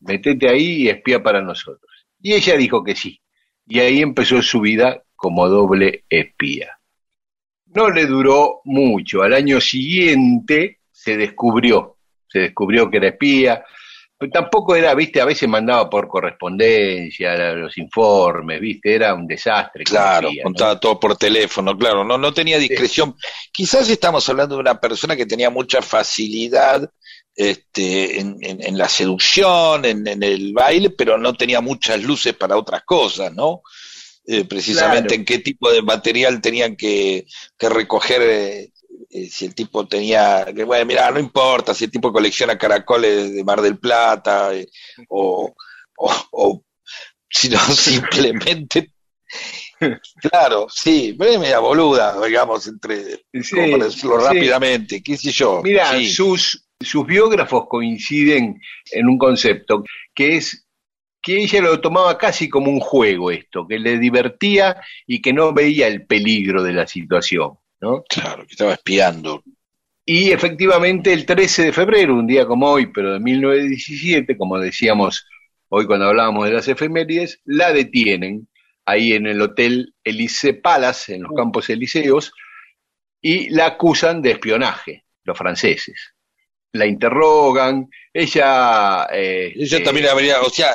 metete 0.00 0.48
ahí 0.48 0.82
y 0.84 0.88
espía 0.88 1.22
para 1.22 1.40
nosotros. 1.42 1.90
Y 2.20 2.34
ella 2.34 2.56
dijo 2.56 2.82
que 2.82 2.96
sí, 2.96 3.20
y 3.66 3.80
ahí 3.80 4.00
empezó 4.00 4.40
su 4.42 4.60
vida 4.60 5.02
como 5.14 5.48
doble 5.48 6.04
espía. 6.08 6.75
No 7.76 7.90
le 7.90 8.06
duró 8.06 8.60
mucho, 8.64 9.22
al 9.22 9.34
año 9.34 9.60
siguiente 9.60 10.78
se 10.90 11.16
descubrió, 11.16 11.96
se 12.28 12.38
descubrió 12.40 12.90
que 12.90 12.96
era 12.96 13.08
espía, 13.08 13.64
pero 14.18 14.32
tampoco 14.32 14.74
era, 14.74 14.94
viste, 14.94 15.20
a 15.20 15.26
veces 15.26 15.46
mandaba 15.48 15.90
por 15.90 16.08
correspondencia 16.08 17.36
los 17.52 17.76
informes, 17.78 18.60
viste, 18.60 18.94
era 18.94 19.12
un 19.14 19.26
desastre. 19.26 19.84
Claro, 19.84 20.28
contaba 20.42 20.80
todo 20.80 20.98
por 20.98 21.16
teléfono, 21.16 21.76
claro, 21.76 22.02
no, 22.04 22.16
no 22.16 22.32
tenía 22.32 22.58
discreción. 22.58 23.14
Quizás 23.52 23.88
estamos 23.90 24.26
hablando 24.28 24.54
de 24.54 24.62
una 24.62 24.80
persona 24.80 25.14
que 25.16 25.26
tenía 25.26 25.50
mucha 25.50 25.82
facilidad 25.82 26.90
este, 27.34 28.18
en, 28.20 28.38
en- 28.40 28.62
en 28.64 28.78
la 28.78 28.88
seducción, 28.88 29.84
en, 29.84 30.06
en 30.08 30.22
el 30.22 30.52
baile, 30.54 30.90
pero 30.90 31.18
no 31.18 31.34
tenía 31.34 31.60
muchas 31.60 32.02
luces 32.02 32.32
para 32.34 32.56
otras 32.56 32.82
cosas, 32.84 33.34
¿no? 33.34 33.60
Eh, 34.26 34.44
precisamente 34.44 35.08
Claro. 35.08 35.20
en 35.20 35.24
qué 35.24 35.38
tipo 35.38 35.70
de 35.70 35.82
material 35.82 36.40
tenían 36.40 36.76
que, 36.76 37.26
que 37.56 37.68
recoger, 37.68 38.22
eh, 38.22 38.72
eh, 39.10 39.26
si 39.28 39.46
el 39.46 39.54
tipo 39.54 39.86
tenía, 39.86 40.46
que 40.54 40.64
bueno, 40.64 40.84
mira, 40.86 41.10
no 41.10 41.20
importa, 41.20 41.74
si 41.74 41.84
el 41.84 41.90
tipo 41.90 42.12
colecciona 42.12 42.58
caracoles 42.58 43.32
de 43.34 43.44
Mar 43.44 43.60
del 43.62 43.78
Plata, 43.78 44.50
o, 45.08 45.54
o, 45.98 46.12
o 46.32 46.64
si 47.30 47.48
no, 47.48 47.58
simplemente 47.74 48.92
Claro, 50.20 50.66
sí, 50.70 51.14
media 51.18 51.58
boluda, 51.58 52.24
digamos, 52.24 52.66
entre, 52.66 53.24
Sí, 53.32 53.54
como 53.54 53.72
para 53.72 53.84
decirlo 53.86 54.18
sí. 54.20 54.26
rápidamente, 54.26 55.02
qué 55.02 55.16
sé 55.16 55.30
yo. 55.30 55.60
Mira, 55.62 55.92
sí. 55.92 56.08
sus, 56.10 56.66
sus 56.80 57.06
biógrafos 57.06 57.66
coinciden 57.68 58.58
en 58.90 59.06
un 59.08 59.18
concepto, 59.18 59.84
que 60.14 60.36
es 60.38 60.65
que 61.26 61.38
ella 61.42 61.60
lo 61.60 61.80
tomaba 61.80 62.16
casi 62.16 62.48
como 62.48 62.70
un 62.70 62.78
juego 62.78 63.32
esto, 63.32 63.66
que 63.66 63.80
le 63.80 63.98
divertía 63.98 64.80
y 65.08 65.20
que 65.20 65.32
no 65.32 65.52
veía 65.52 65.88
el 65.88 66.06
peligro 66.06 66.62
de 66.62 66.72
la 66.72 66.86
situación, 66.86 67.58
¿no? 67.80 68.04
Claro, 68.08 68.46
que 68.46 68.52
estaba 68.52 68.74
espiando. 68.74 69.42
Y 70.04 70.30
efectivamente 70.30 71.12
el 71.12 71.26
13 71.26 71.64
de 71.64 71.72
febrero, 71.72 72.14
un 72.14 72.28
día 72.28 72.46
como 72.46 72.70
hoy, 72.70 72.92
pero 72.92 73.14
de 73.14 73.18
1917, 73.18 74.36
como 74.36 74.56
decíamos 74.60 75.26
hoy 75.68 75.84
cuando 75.86 76.06
hablábamos 76.06 76.46
de 76.46 76.54
las 76.54 76.68
efemérides, 76.68 77.40
la 77.44 77.72
detienen 77.72 78.46
ahí 78.84 79.14
en 79.14 79.26
el 79.26 79.42
hotel 79.42 79.94
Elise 80.04 80.54
Palace, 80.54 81.16
en 81.16 81.24
los 81.24 81.32
campos 81.32 81.68
elíseos, 81.70 82.32
y 83.20 83.48
la 83.50 83.66
acusan 83.66 84.22
de 84.22 84.30
espionaje, 84.30 85.04
los 85.24 85.36
franceses. 85.36 86.14
La 86.70 86.86
interrogan, 86.86 87.88
ella... 88.12 89.08
eh, 89.12 89.52
Ella 89.56 89.78
eh, 89.78 89.80
también 89.80 90.06
habría, 90.06 90.40
o 90.40 90.50
sea, 90.50 90.72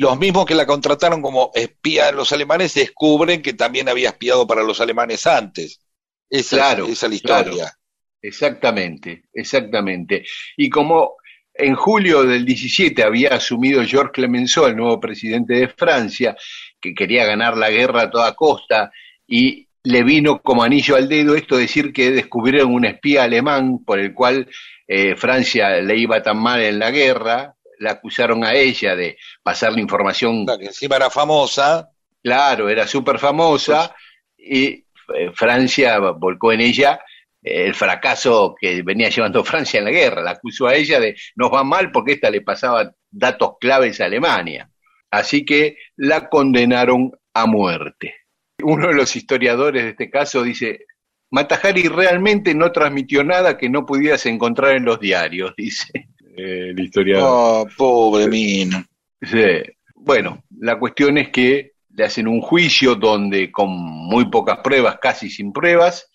los 0.00 0.18
mismos 0.18 0.46
que 0.46 0.54
la 0.54 0.64
contrataron 0.64 1.20
como 1.20 1.50
espía 1.54 2.06
de 2.06 2.12
los 2.12 2.32
alemanes 2.32 2.72
descubren 2.72 3.42
que 3.42 3.52
también 3.52 3.86
había 3.86 4.08
espiado 4.08 4.46
para 4.46 4.62
los 4.62 4.80
alemanes 4.80 5.26
antes. 5.26 5.82
Esa, 6.30 6.56
Claro, 6.56 6.86
es, 6.86 6.92
esa 6.92 7.06
es 7.06 7.10
la 7.10 7.16
historia. 7.16 7.52
claro. 7.52 7.76
Exactamente, 8.22 9.24
exactamente. 9.34 10.24
Y 10.56 10.70
como 10.70 11.16
en 11.52 11.74
julio 11.74 12.22
del 12.22 12.46
17 12.46 13.02
había 13.02 13.34
asumido 13.34 13.84
Georges 13.84 14.12
Clemenceau, 14.14 14.64
el 14.64 14.76
nuevo 14.76 14.98
presidente 14.98 15.52
de 15.52 15.68
Francia, 15.68 16.34
que 16.80 16.94
quería 16.94 17.26
ganar 17.26 17.58
la 17.58 17.68
guerra 17.68 18.04
a 18.04 18.10
toda 18.10 18.34
costa, 18.34 18.90
y 19.26 19.68
le 19.82 20.02
vino 20.02 20.40
como 20.40 20.62
anillo 20.62 20.96
al 20.96 21.10
dedo 21.10 21.34
esto 21.34 21.58
decir 21.58 21.92
que 21.92 22.10
descubrieron 22.10 22.72
un 22.72 22.86
espía 22.86 23.24
alemán 23.24 23.84
por 23.84 23.98
el 23.98 24.14
cual 24.14 24.48
eh, 24.88 25.14
Francia 25.14 25.82
le 25.82 25.98
iba 25.98 26.22
tan 26.22 26.38
mal 26.38 26.62
en 26.62 26.78
la 26.78 26.90
guerra, 26.90 27.54
la 27.80 27.92
acusaron 27.92 28.44
a 28.44 28.54
ella 28.54 28.94
de 28.94 29.18
pasar 29.42 29.72
la 29.72 29.80
información 29.80 30.44
La 30.46 30.56
que 30.56 30.66
encima 30.66 30.96
era 30.96 31.10
famosa, 31.10 31.90
Claro, 32.22 32.68
era 32.68 32.86
súper 32.86 33.18
famosa 33.18 33.94
y 34.36 34.84
eh, 35.14 35.30
Francia 35.34 35.98
volcó 35.98 36.52
en 36.52 36.60
ella 36.60 37.00
eh, 37.42 37.64
el 37.64 37.74
fracaso 37.74 38.54
que 38.58 38.82
venía 38.82 39.08
llevando 39.08 39.44
Francia 39.44 39.78
en 39.78 39.86
la 39.86 39.90
guerra. 39.90 40.22
La 40.22 40.32
acusó 40.32 40.66
a 40.66 40.74
ella 40.74 41.00
de 41.00 41.16
nos 41.36 41.52
va 41.52 41.64
mal 41.64 41.90
porque 41.90 42.12
esta 42.12 42.30
le 42.30 42.42
pasaba 42.42 42.92
datos 43.10 43.52
claves 43.60 44.00
a 44.00 44.06
Alemania. 44.06 44.70
Así 45.10 45.44
que 45.44 45.76
la 45.96 46.28
condenaron 46.28 47.10
a 47.34 47.46
muerte. 47.46 48.14
Uno 48.62 48.88
de 48.88 48.94
los 48.94 49.16
historiadores 49.16 49.82
de 49.82 49.90
este 49.90 50.10
caso 50.10 50.42
dice, 50.42 50.86
Matajari 51.30 51.88
realmente 51.88 52.54
no 52.54 52.70
transmitió 52.70 53.24
nada 53.24 53.56
que 53.56 53.70
no 53.70 53.86
pudieras 53.86 54.26
encontrar 54.26 54.76
en 54.76 54.84
los 54.84 55.00
diarios, 55.00 55.54
dice 55.56 56.09
eh, 56.40 56.70
el 56.70 56.80
historiador. 56.80 57.28
oh, 57.28 57.68
pobre 57.76 58.28
mina. 58.28 58.86
Sí. 59.20 59.62
Bueno, 59.94 60.44
la 60.58 60.78
cuestión 60.78 61.18
es 61.18 61.30
que 61.30 61.72
le 61.94 62.04
hacen 62.04 62.26
un 62.26 62.40
juicio 62.40 62.94
donde 62.94 63.50
con 63.50 63.68
muy 63.70 64.30
pocas 64.30 64.58
pruebas, 64.58 64.98
casi 65.00 65.28
sin 65.28 65.52
pruebas, 65.52 66.10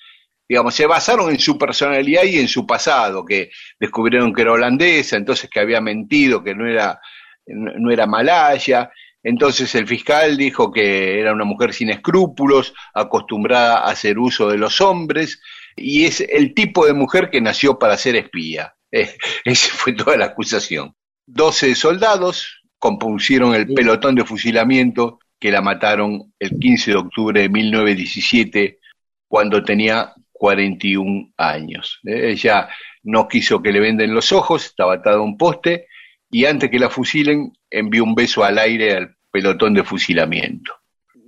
digamos, 0.47 0.75
se 0.75 0.85
basaron 0.85 1.29
en 1.29 1.39
su 1.39 1.57
personalidad 1.57 2.23
y 2.23 2.39
en 2.39 2.47
su 2.47 2.65
pasado, 2.65 3.25
que 3.25 3.51
descubrieron 3.79 4.33
que 4.33 4.43
era 4.43 4.53
holandesa, 4.53 5.17
entonces 5.17 5.49
que 5.49 5.59
había 5.59 5.81
mentido, 5.81 6.43
que 6.43 6.55
no 6.55 6.67
era, 6.67 6.99
no 7.47 7.73
no 7.77 7.91
era 7.91 8.05
malaya. 8.05 8.91
Entonces 9.23 9.73
el 9.73 9.87
fiscal 9.87 10.37
dijo 10.37 10.71
que 10.71 11.19
era 11.19 11.33
una 11.33 11.45
mujer 11.45 11.73
sin 11.73 11.89
escrúpulos, 11.89 12.73
acostumbrada 12.93 13.79
a 13.79 13.91
hacer 13.91 14.19
uso 14.19 14.49
de 14.49 14.57
los 14.57 14.81
hombres, 14.81 15.41
y 15.75 16.05
es 16.05 16.21
el 16.21 16.53
tipo 16.53 16.85
de 16.85 16.93
mujer 16.93 17.29
que 17.31 17.41
nació 17.41 17.79
para 17.79 17.97
ser 17.97 18.15
espía. 18.15 18.74
Eh, 19.01 19.17
esa 19.43 19.75
fue 19.75 19.91
toda 19.91 20.15
la 20.15 20.27
acusación. 20.27 20.95
12 21.27 21.75
soldados 21.75 22.61
compusieron 22.79 23.53
el 23.53 23.67
pelotón 23.73 24.15
de 24.15 24.23
fusilamiento 24.23 25.19
que 25.37 25.51
la 25.51 25.61
mataron 25.61 26.33
el 26.39 26.57
15 26.59 26.91
de 26.91 26.97
octubre 26.97 27.41
de 27.41 27.49
1917 27.49 28.79
cuando 29.27 29.63
tenía 29.63 30.13
41 30.31 31.33
años. 31.37 31.99
Ella 32.05 32.69
no 33.03 33.27
quiso 33.27 33.61
que 33.61 33.71
le 33.71 33.79
venden 33.79 34.13
los 34.13 34.31
ojos, 34.31 34.65
estaba 34.65 34.95
atado 34.95 35.19
a 35.19 35.23
un 35.23 35.37
poste, 35.37 35.87
y 36.31 36.45
antes 36.45 36.69
que 36.69 36.79
la 36.79 36.89
fusilen, 36.89 37.53
envió 37.69 38.03
un 38.03 38.15
beso 38.15 38.43
al 38.43 38.57
aire 38.57 38.93
al 38.95 39.15
pelotón 39.31 39.73
de 39.73 39.83
fusilamiento. 39.83 40.73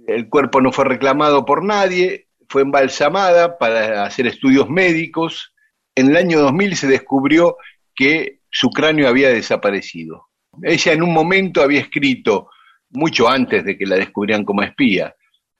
El 0.07 0.29
cuerpo 0.29 0.61
no 0.61 0.71
fue 0.71 0.85
reclamado 0.85 1.45
por 1.45 1.63
nadie, 1.63 2.27
fue 2.47 2.61
embalsamada 2.61 3.57
para 3.57 4.05
hacer 4.05 4.27
estudios 4.27 4.69
médicos. 4.69 5.53
En 5.97 6.11
el 6.11 6.17
año 6.17 6.39
2000 6.41 6.75
se 6.75 6.87
descubrió 6.87 7.57
que 7.95 8.41
su 8.51 8.69
cráneo 8.69 9.07
había 9.07 9.29
desaparecido. 9.29 10.27
Ella 10.61 10.93
en 10.93 11.01
un 11.01 11.11
momento 11.11 11.63
había 11.63 11.81
escrito, 11.81 12.51
mucho 12.91 13.27
antes 13.27 13.65
de 13.65 13.75
que 13.75 13.87
la 13.87 13.95
descubrieran 13.95 14.45
como 14.45 14.61
espía, 14.61 15.15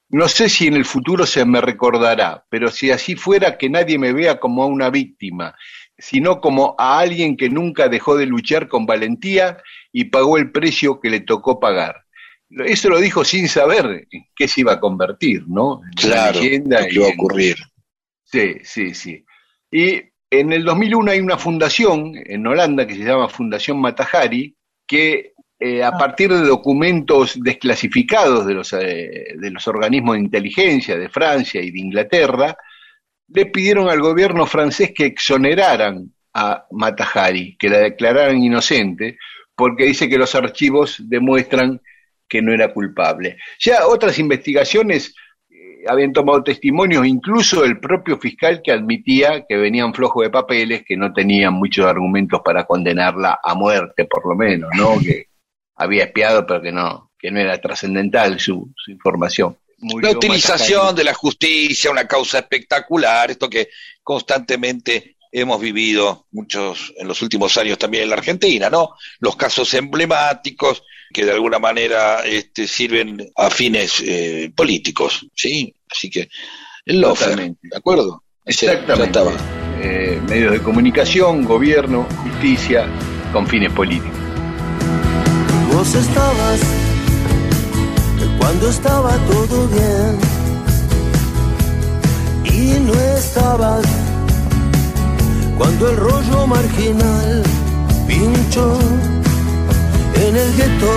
no 0.10 0.28
sé 0.28 0.48
si 0.48 0.68
en 0.68 0.76
el 0.76 0.86
futuro 0.86 1.26
se 1.26 1.44
me 1.44 1.60
recordará, 1.60 2.46
pero 2.52 2.70
si 2.70 2.92
así 2.92 3.16
fuera, 3.16 3.58
que 3.58 3.68
nadie 3.68 3.98
me 3.98 4.14
vea 4.14 4.40
como 4.40 4.62
a 4.62 4.68
una 4.68 4.92
víctima, 4.92 5.56
sino 5.98 6.40
como 6.40 6.76
a 6.78 7.00
alguien 7.00 7.36
que 7.36 7.50
nunca 7.50 7.90
dejó 7.90 8.16
de 8.16 8.28
luchar 8.28 8.68
con 8.68 8.86
valentía 8.86 9.58
y 9.92 10.06
pagó 10.06 10.38
el 10.38 10.52
precio 10.52 11.00
que 11.00 11.10
le 11.10 11.22
tocó 11.22 11.60
pagar. 11.60 12.04
Eso 12.50 12.90
lo 12.90 13.00
dijo 13.00 13.26
sin 13.26 13.48
saber 13.50 14.08
en 14.12 14.26
qué 14.36 14.48
se 14.48 14.62
iba 14.62 14.74
a 14.74 14.80
convertir, 14.80 15.46
¿no? 15.48 15.82
claro, 15.96 16.40
leyenda 16.40 16.88
iba 16.92 17.08
a 17.08 17.10
ocurrir. 17.10 17.56
Sí, 18.24 18.58
sí, 18.62 18.94
sí. 18.94 19.26
Y 19.72 20.04
en 20.30 20.52
el 20.52 20.64
2001 20.66 21.12
hay 21.12 21.20
una 21.20 21.38
fundación 21.38 22.14
en 22.16 22.46
Holanda 22.46 22.86
que 22.86 22.96
se 22.96 23.04
llama 23.04 23.30
Fundación 23.30 23.80
Matahari, 23.80 24.56
que 24.86 25.34
eh, 25.60 25.84
a 25.84 25.90
ah. 25.90 25.98
partir 25.98 26.32
de 26.32 26.42
documentos 26.42 27.38
desclasificados 27.42 28.46
de 28.46 28.54
los, 28.54 28.74
eh, 28.74 29.36
de 29.36 29.52
los 29.52 29.68
organismos 29.68 30.16
de 30.16 30.22
inteligencia 30.22 30.98
de 30.98 31.10
Francia 31.10 31.62
y 31.62 31.72
de 31.72 31.80
Inglaterra, 31.80 32.58
le 33.30 33.46
pidieron 33.48 33.90
al 33.90 34.02
gobierno 34.02 34.46
francés 34.46 34.92
que 34.96 35.06
exoneraran 35.06 36.14
a 36.34 36.66
Matahari, 36.72 37.58
que 37.58 37.70
la 37.70 37.80
declararan 37.80 38.42
inocente, 38.42 39.18
porque 39.56 39.86
dice 39.86 40.08
que 40.08 40.20
los 40.20 40.36
archivos 40.36 40.98
demuestran 41.00 41.82
que 42.30 42.42
no 42.42 42.54
era 42.54 42.74
culpable. 42.74 43.38
Ya 43.60 43.88
otras 43.88 44.20
investigaciones 44.20 45.16
habían 45.88 46.14
tomado 46.14 46.44
testimonios, 46.44 47.06
incluso 47.06 47.64
el 47.64 47.80
propio 47.80 48.18
fiscal 48.18 48.62
que 48.64 48.72
admitía 48.72 49.46
que 49.48 49.58
venían 49.58 49.94
flojos 49.94 50.24
de 50.24 50.30
papeles, 50.30 50.84
que 50.86 50.98
no 50.98 51.14
tenían 51.14 51.54
muchos 51.54 51.86
argumentos 51.86 52.42
para 52.44 52.66
condenarla 52.66 53.40
a 53.44 53.56
muerte, 53.56 54.06
por 54.06 54.26
lo 54.26 54.36
menos, 54.36 54.70
¿no? 54.76 55.00
que 55.00 55.28
había 55.76 56.06
espiado, 56.06 56.46
pero 56.46 56.62
que 56.62 56.72
no, 56.72 57.12
que 57.18 57.32
no 57.32 57.40
era 57.40 57.60
trascendental 57.60 58.40
su, 58.40 58.74
información. 58.88 59.58
la 60.02 60.12
utilización 60.12 60.96
de 60.96 61.04
la 61.04 61.14
justicia, 61.14 61.92
una 61.92 62.08
causa 62.08 62.40
espectacular, 62.40 63.32
esto 63.32 63.50
que 63.50 63.70
constantemente 64.04 65.18
hemos 65.32 65.60
vivido 65.60 66.26
muchos 66.32 66.94
en 66.98 67.08
los 67.08 67.22
últimos 67.22 67.58
años 67.58 67.78
también 67.78 68.04
en 68.04 68.10
la 68.10 68.16
Argentina, 68.16 68.70
¿no? 68.70 68.96
Los 69.20 69.36
casos 69.36 69.74
emblemáticos 69.74 70.84
que 71.14 71.26
de 71.26 71.32
alguna 71.32 71.60
manera 71.60 72.22
este, 72.26 72.68
sirven 72.68 73.32
a 73.36 73.50
fines 73.50 74.02
eh, 74.02 74.52
políticos, 74.56 75.26
¿sí? 75.36 75.74
Así 75.92 76.10
que 76.10 76.30
el 76.86 77.02
¿de 77.02 77.78
acuerdo? 77.78 78.24
Exactamente. 78.46 79.20
Eh, 79.82 80.22
medios 80.28 80.54
de 80.54 80.62
comunicación, 80.62 81.44
gobierno, 81.44 82.08
justicia, 82.24 82.88
con 83.34 83.46
fines 83.46 83.72
políticos. 83.74 84.18
Vos 85.72 85.94
estabas 85.94 86.60
cuando 88.40 88.70
estaba 88.70 89.18
todo 89.28 89.68
bien 89.68 90.18
y 92.46 92.80
no 92.80 92.94
estabas 93.18 93.86
cuando 95.58 95.90
el 95.90 95.98
rollo 95.98 96.48
marginal 96.48 97.44
pinchó 98.08 98.80
en 100.16 100.36
el 100.36 100.56
gueto. 100.56 100.92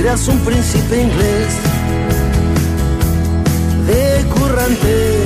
Eras 0.00 0.26
un 0.28 0.38
príncipe 0.40 1.02
inglés 1.02 1.54
de 3.86 4.24
currante. 4.34 5.24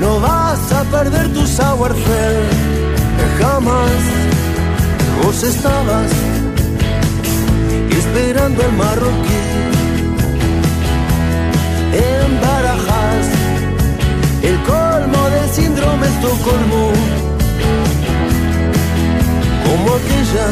No 0.00 0.20
vas 0.20 0.72
a 0.72 0.82
perder 0.84 1.32
tu 1.32 1.46
savoir-faire 1.46 2.48
jamás. 3.38 4.00
Vos 5.22 5.42
estabas 5.42 6.10
esperando 7.98 8.62
al 8.62 8.72
marroquí 8.72 9.40
en 11.92 12.40
Barajas, 12.40 13.26
el 14.42 14.56
colmo 14.62 15.28
del 15.34 15.48
síndrome 15.50 16.06
Estocolmo, 16.06 16.92
como 19.64 19.88
aquella 19.98 20.48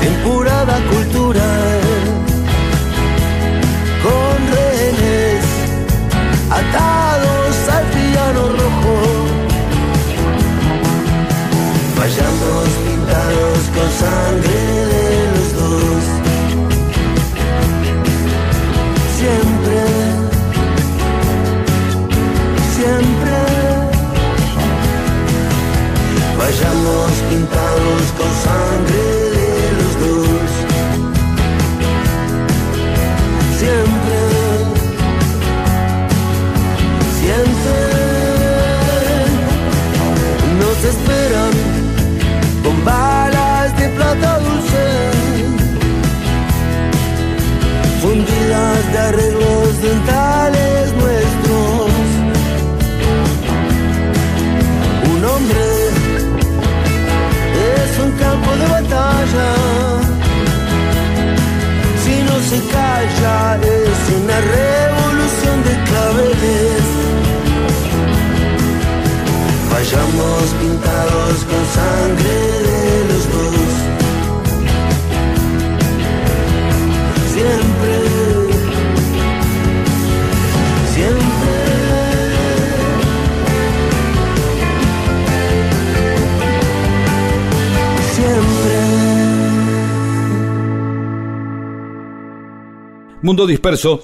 temporada 0.00 0.76
cultural 0.90 1.75
Mundo 93.26 93.44
Disperso. 93.44 94.00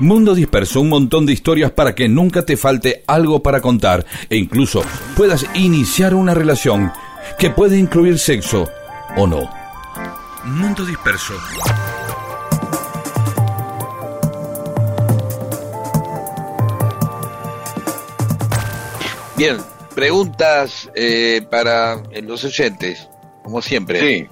Mundo 0.00 0.34
Disperso, 0.34 0.80
un 0.80 0.88
montón 0.88 1.24
de 1.24 1.32
historias 1.32 1.70
para 1.70 1.94
que 1.94 2.08
nunca 2.08 2.44
te 2.44 2.56
falte 2.56 3.04
algo 3.06 3.44
para 3.44 3.60
contar 3.60 4.04
e 4.28 4.36
incluso 4.36 4.82
puedas 5.16 5.46
iniciar 5.54 6.12
una 6.12 6.34
relación 6.34 6.90
que 7.38 7.50
puede 7.50 7.78
incluir 7.78 8.18
sexo 8.18 8.68
o 9.16 9.28
no. 9.28 9.48
Mundo 10.42 10.84
Disperso. 10.84 11.34
Bien, 19.36 19.58
preguntas 19.94 20.90
eh, 20.96 21.46
para 21.48 22.02
los 22.20 22.42
oyentes, 22.42 23.08
como 23.44 23.62
siempre. 23.62 24.00
Sí. 24.00 24.26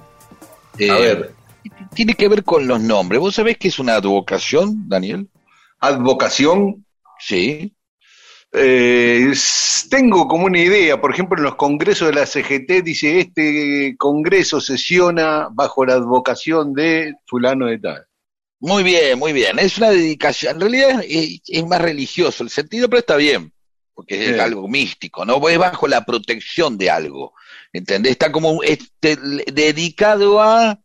Eh, 0.77 0.91
a 0.91 0.97
ver 0.97 1.40
tiene 1.93 2.13
que 2.15 2.27
ver 2.27 2.43
con 2.43 2.67
los 2.67 2.81
nombres. 2.81 3.19
¿Vos 3.19 3.35
sabés 3.35 3.57
qué 3.57 3.67
es 3.67 3.79
una 3.79 3.95
advocación, 3.95 4.87
Daniel? 4.87 5.27
¿Advocación? 5.79 6.85
Sí. 7.19 7.73
Eh, 8.53 9.31
tengo 9.89 10.27
como 10.27 10.45
una 10.45 10.59
idea, 10.59 10.99
por 10.99 11.13
ejemplo, 11.13 11.37
en 11.37 11.43
los 11.43 11.55
congresos 11.55 12.09
de 12.09 12.13
la 12.13 12.25
CGT 12.25 12.83
dice, 12.83 13.19
este 13.19 13.95
congreso 13.97 14.59
sesiona 14.59 15.47
bajo 15.51 15.85
la 15.85 15.93
advocación 15.93 16.73
de 16.73 17.13
fulano 17.25 17.67
de 17.67 17.79
tal. 17.79 18.05
Muy 18.59 18.83
bien, 18.83 19.17
muy 19.17 19.33
bien. 19.33 19.57
Es 19.57 19.77
una 19.77 19.89
dedicación. 19.89 20.55
En 20.55 20.61
realidad 20.61 21.03
es, 21.07 21.65
más 21.65 21.81
religioso 21.81 22.43
el 22.43 22.49
sentido, 22.49 22.89
pero 22.89 22.99
está 22.99 23.15
bien. 23.15 23.51
porque 23.93 24.31
es 24.31 24.39
algo 24.39 24.67
místico, 24.67 25.25
¿no? 25.25 25.47
Es 25.49 25.57
bajo 25.57 25.87
la 25.87 26.05
protección 26.05 26.77
de 26.77 26.89
algo, 26.89 27.33
¿entendés? 27.73 28.11
Está 28.13 28.31
como 28.31 28.61
este, 28.63 29.17
dedicado 29.51 30.41
a, 30.41 30.79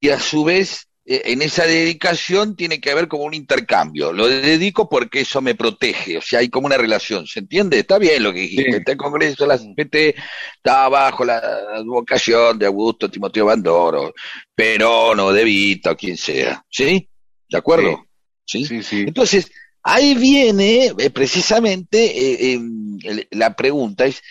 y, 0.00 0.08
a 0.08 0.18
su 0.18 0.44
vez, 0.44 0.88
eh, 1.04 1.22
en 1.26 1.42
esa 1.42 1.64
dedicación 1.66 2.56
tiene 2.56 2.80
que 2.80 2.90
haber 2.90 3.08
como 3.08 3.24
un 3.24 3.34
intercambio. 3.34 4.12
Lo 4.12 4.26
dedico 4.28 4.88
porque 4.88 5.20
eso 5.20 5.40
me 5.40 5.54
protege, 5.54 6.18
o 6.18 6.22
sea, 6.22 6.38
hay 6.40 6.48
como 6.48 6.66
una 6.66 6.76
relación, 6.78 7.26
¿se 7.26 7.40
entiende? 7.40 7.78
Está 7.78 7.98
bien 7.98 8.22
lo 8.22 8.32
que 8.32 8.40
dijiste, 8.40 8.70
Sí. 8.70 8.76
está 8.78 8.92
el 8.92 8.98
Congreso, 8.98 9.46
la 9.46 9.58
CPT, 9.58 10.14
está 10.56 10.88
bajo 10.88 11.24
la 11.24 11.38
advocación 11.74 12.58
de 12.58 12.66
Augusto 12.66 13.10
Timoteo 13.10 13.46
Bandoro, 13.46 14.14
Perón 14.54 15.20
o 15.20 15.32
De 15.32 15.44
Vita 15.44 15.92
o 15.92 15.96
quien 15.96 16.16
sea, 16.16 16.64
¿sí? 16.70 17.08
¿De 17.48 17.58
acuerdo? 17.58 18.06
¿Sí? 18.44 18.64
Sí, 18.64 18.82
sí. 18.82 19.00
Entonces, 19.06 19.50
ahí 19.82 20.14
viene 20.14 20.92
eh, 20.98 21.10
precisamente 21.10 21.98
eh, 22.04 22.52
eh, 22.54 22.60
el- 23.04 23.28
la 23.30 23.54
pregunta, 23.56 24.04
es, 24.06 24.22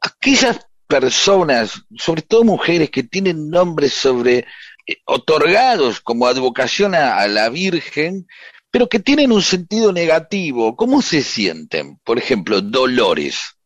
aquellas 0.00 0.60
personas, 0.86 1.82
sobre 1.98 2.22
todo 2.22 2.44
mujeres 2.44 2.90
que 2.90 3.02
tienen 3.02 3.50
nombres 3.50 3.92
sobre 3.92 4.46
otorgados 5.04 6.00
como 6.00 6.26
advocación 6.26 6.94
a, 6.94 7.18
a 7.18 7.28
la 7.28 7.48
Virgen, 7.48 8.26
pero 8.70 8.88
que 8.88 8.98
tienen 9.00 9.32
un 9.32 9.42
sentido 9.42 9.92
negativo, 9.92 10.76
¿cómo 10.76 11.02
se 11.02 11.22
sienten? 11.22 11.98
Por 12.04 12.18
ejemplo, 12.18 12.60
Dolores. 12.60 13.56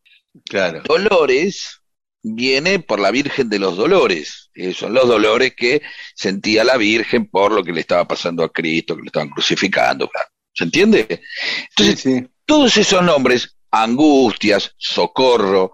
Claro. 0.44 0.82
Dolores 0.84 1.80
viene 2.22 2.78
por 2.78 3.00
la 3.00 3.10
Virgen 3.10 3.48
de 3.48 3.58
los 3.58 3.76
Dolores. 3.76 4.50
Eh, 4.54 4.74
son 4.74 4.94
los 4.94 5.08
dolores 5.08 5.54
que 5.56 5.82
sentía 6.14 6.64
la 6.64 6.76
Virgen 6.76 7.26
por 7.28 7.52
lo 7.52 7.64
que 7.64 7.72
le 7.72 7.80
estaba 7.80 8.06
pasando 8.06 8.44
a 8.44 8.52
Cristo, 8.52 8.94
que 8.94 9.02
lo 9.02 9.06
estaban 9.06 9.30
crucificando. 9.30 10.10
¿Se 10.52 10.64
entiende? 10.64 11.06
Sí, 11.08 11.64
Entonces, 11.70 12.00
sí. 12.00 12.26
todos 12.44 12.76
esos 12.76 13.02
nombres, 13.02 13.56
angustias, 13.70 14.74
socorro, 14.76 15.72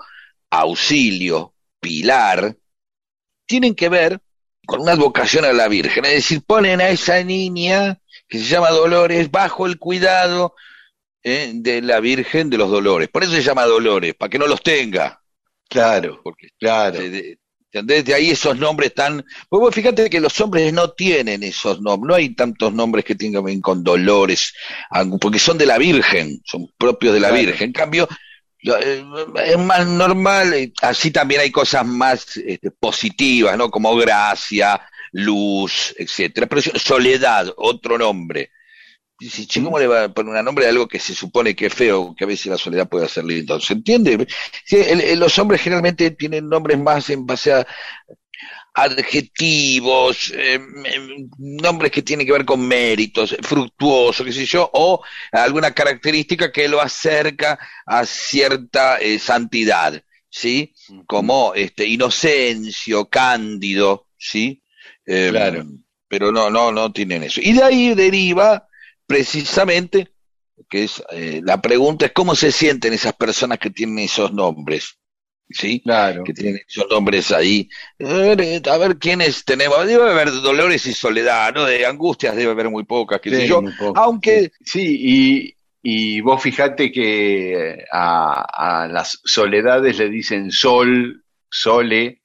auxilio, 0.50 1.54
pilar, 1.80 2.56
tienen 3.46 3.74
que 3.74 3.88
ver 3.88 4.20
con 4.66 4.80
una 4.80 4.92
advocación 4.92 5.44
a 5.44 5.52
la 5.52 5.68
Virgen. 5.68 6.04
Es 6.04 6.14
decir, 6.14 6.42
ponen 6.46 6.80
a 6.80 6.88
esa 6.90 7.22
niña 7.24 7.98
que 8.28 8.38
se 8.38 8.44
llama 8.44 8.70
Dolores 8.70 9.30
bajo 9.30 9.66
el 9.66 9.78
cuidado 9.78 10.54
eh, 11.22 11.52
de 11.54 11.82
la 11.82 12.00
Virgen 12.00 12.50
de 12.50 12.58
los 12.58 12.70
Dolores. 12.70 13.08
Por 13.08 13.22
eso 13.22 13.32
se 13.32 13.42
llama 13.42 13.64
Dolores, 13.64 14.14
para 14.14 14.28
que 14.30 14.38
no 14.38 14.46
los 14.46 14.62
tenga. 14.62 15.20
Claro, 15.68 16.20
Porque 16.22 16.48
claro. 16.58 16.98
de, 17.00 17.10
de- 17.10 17.38
¿entendés? 17.72 18.04
De 18.04 18.14
ahí 18.14 18.30
esos 18.30 18.56
nombres 18.56 18.94
tan... 18.94 19.24
Pues 19.48 19.60
vos 19.60 19.74
fíjate 19.74 20.08
que 20.08 20.20
los 20.20 20.40
hombres 20.40 20.72
no 20.72 20.90
tienen 20.92 21.42
esos 21.42 21.80
nombres, 21.82 22.08
no 22.08 22.14
hay 22.14 22.34
tantos 22.34 22.72
nombres 22.72 23.04
que 23.04 23.14
tengan 23.16 23.60
con 23.60 23.82
dolores, 23.84 24.52
porque 25.20 25.38
son 25.38 25.58
de 25.58 25.66
la 25.66 25.76
Virgen, 25.78 26.40
son 26.44 26.68
propios 26.78 27.12
de 27.14 27.20
la 27.20 27.28
Claro. 27.28 27.42
Virgen. 27.44 27.66
En 27.68 27.72
cambio, 27.72 28.08
eh, 28.10 28.14
es 28.74 29.58
más 29.58 29.86
normal, 29.86 30.54
eh, 30.54 30.72
así 30.82 31.10
también 31.10 31.40
hay 31.42 31.50
cosas 31.50 31.86
más 31.86 32.36
este, 32.36 32.70
positivas, 32.70 33.56
¿no? 33.56 33.70
Como 33.70 33.94
gracia, 33.96 34.80
luz, 35.12 35.94
etcétera. 35.96 36.46
Pero 36.46 36.62
soledad, 36.78 37.52
otro 37.56 37.96
nombre. 37.98 38.50
Dice, 39.18 39.46
¿cómo 39.62 39.78
le 39.78 39.86
va 39.86 40.04
a 40.04 40.08
poner 40.12 40.34
un 40.38 40.44
nombre 40.44 40.66
a 40.66 40.68
algo 40.68 40.86
que 40.86 40.98
se 41.00 41.14
supone 41.14 41.56
que 41.56 41.66
es 41.66 41.74
feo, 41.74 42.14
que 42.14 42.24
a 42.24 42.26
veces 42.26 42.46
la 42.48 42.58
soledad 42.58 42.86
puede 42.88 43.08
ser 43.08 43.24
lindo? 43.24 43.58
¿Se 43.60 43.72
entiende? 43.72 44.26
Sí, 44.64 44.76
el- 44.76 45.00
el- 45.00 45.18
los 45.18 45.38
hombres 45.38 45.62
generalmente 45.62 46.10
tienen 46.10 46.48
nombres 46.50 46.78
más 46.78 47.08
en 47.08 47.24
base 47.24 47.52
a 47.54 47.66
adjetivos, 48.76 50.30
eh, 50.36 50.54
em, 50.54 51.28
nombres 51.38 51.90
que 51.90 52.02
tienen 52.02 52.26
que 52.26 52.32
ver 52.32 52.44
con 52.44 52.60
méritos, 52.60 53.34
fructuoso, 53.42 54.24
qué 54.24 54.32
sé 54.32 54.44
yo, 54.44 54.70
o 54.74 55.02
alguna 55.32 55.72
característica 55.72 56.52
que 56.52 56.68
lo 56.68 56.80
acerca 56.80 57.58
a 57.86 58.04
cierta 58.04 58.98
eh, 58.98 59.18
santidad, 59.18 60.02
¿sí? 60.28 60.74
Como 61.06 61.54
este 61.54 61.86
inocencio, 61.86 63.08
cándido, 63.08 64.08
¿sí? 64.18 64.62
Em, 65.06 65.30
Claro. 65.30 65.66
Pero 66.08 66.30
no, 66.30 66.50
no, 66.50 66.70
no 66.70 66.92
tienen 66.92 67.24
eso. 67.24 67.40
Y 67.42 67.52
de 67.54 67.62
ahí 67.64 67.94
deriva 67.94 68.68
precisamente 69.06 70.12
que 70.68 70.84
es 70.84 71.02
eh, 71.10 71.40
la 71.44 71.60
pregunta 71.60 72.06
es 72.06 72.12
cómo 72.12 72.34
se 72.34 72.52
sienten 72.52 72.92
esas 72.92 73.14
personas 73.14 73.58
que 73.58 73.70
tienen 73.70 73.98
esos 74.00 74.32
nombres, 74.32 74.98
¿sí? 75.48 75.80
Claro. 75.80 76.24
Que 76.24 76.32
tienen 76.32 76.60
esos 76.68 76.86
nombres 76.90 77.30
ahí. 77.32 77.68
A 78.00 78.12
ver, 78.12 78.40
eh, 78.40 78.62
a 78.70 78.76
ver 78.78 78.98
quiénes 78.98 79.44
tenemos. 79.44 79.86
Debe 79.86 80.10
haber 80.10 80.30
dolores 80.32 80.84
y 80.86 80.92
soledad, 80.92 81.54
¿no? 81.54 81.64
De 81.64 81.86
angustias 81.86 82.34
debe 82.36 82.52
haber 82.52 82.70
muy 82.70 82.84
pocas, 82.84 83.20
qué 83.20 83.30
sé 83.30 83.40
Sí, 83.42 83.46
yo. 83.48 83.60
un 83.60 83.76
poco. 83.76 83.98
Aunque, 83.98 84.50
Sí, 84.64 84.96
y, 84.98 85.56
y 85.82 86.20
vos 86.20 86.42
fijate 86.42 86.90
que 86.92 87.84
a, 87.92 88.82
a 88.84 88.88
las 88.88 89.20
soledades 89.24 89.98
le 89.98 90.08
dicen 90.08 90.50
sol, 90.50 91.22
sole, 91.50 92.20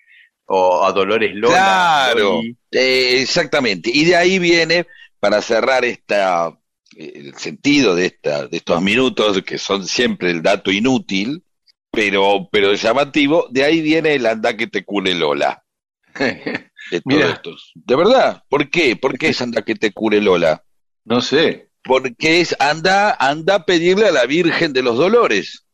o 0.46 0.84
a 0.84 0.92
Dolores 0.92 1.34
Lola. 1.36 2.10
claro, 2.12 2.42
eh, 2.72 3.22
exactamente. 3.22 3.90
Y 3.94 4.06
de 4.06 4.16
ahí 4.18 4.40
viene, 4.40 4.86
para 5.20 5.42
cerrar 5.42 5.86
esta, 5.86 6.50
eh, 6.98 7.12
el 7.16 7.36
sentido 7.36 7.96
de, 7.96 8.08
esta, 8.08 8.48
de 8.48 8.58
estos 8.58 8.82
minutos, 8.82 9.42
que 9.44 9.58
son 9.58 9.88
siempre 9.88 10.32
el 10.32 10.42
dato 10.42 10.70
inútil, 10.72 11.44
pero, 11.92 12.50
pero 12.52 12.74
llamativo, 12.74 13.48
de 13.52 13.64
ahí 13.64 13.82
viene 13.82 14.16
el 14.16 14.26
anda 14.26 14.56
que 14.56 14.68
te 14.68 14.84
cure 14.86 15.14
Lola. 15.16 15.64
de 16.20 17.02
todo 17.02 17.02
Mira. 17.06 17.30
esto. 17.30 17.52
De 17.76 17.96
verdad, 17.96 18.44
¿por 18.50 18.70
qué? 18.70 18.96
¿Por 18.96 19.18
qué 19.18 19.30
es 19.30 19.42
anda 19.42 19.62
que 19.64 19.76
te 19.76 19.92
cure 19.94 20.22
Lola? 20.22 20.64
no 21.06 21.22
sé. 21.22 21.70
Porque 21.84 22.42
es 22.42 22.56
anda, 22.60 23.16
anda 23.20 23.56
a 23.56 23.66
pedirle 23.66 24.08
a 24.08 24.12
la 24.12 24.26
Virgen 24.26 24.74
de 24.74 24.84
los 24.84 24.98
Dolores. 24.98 25.66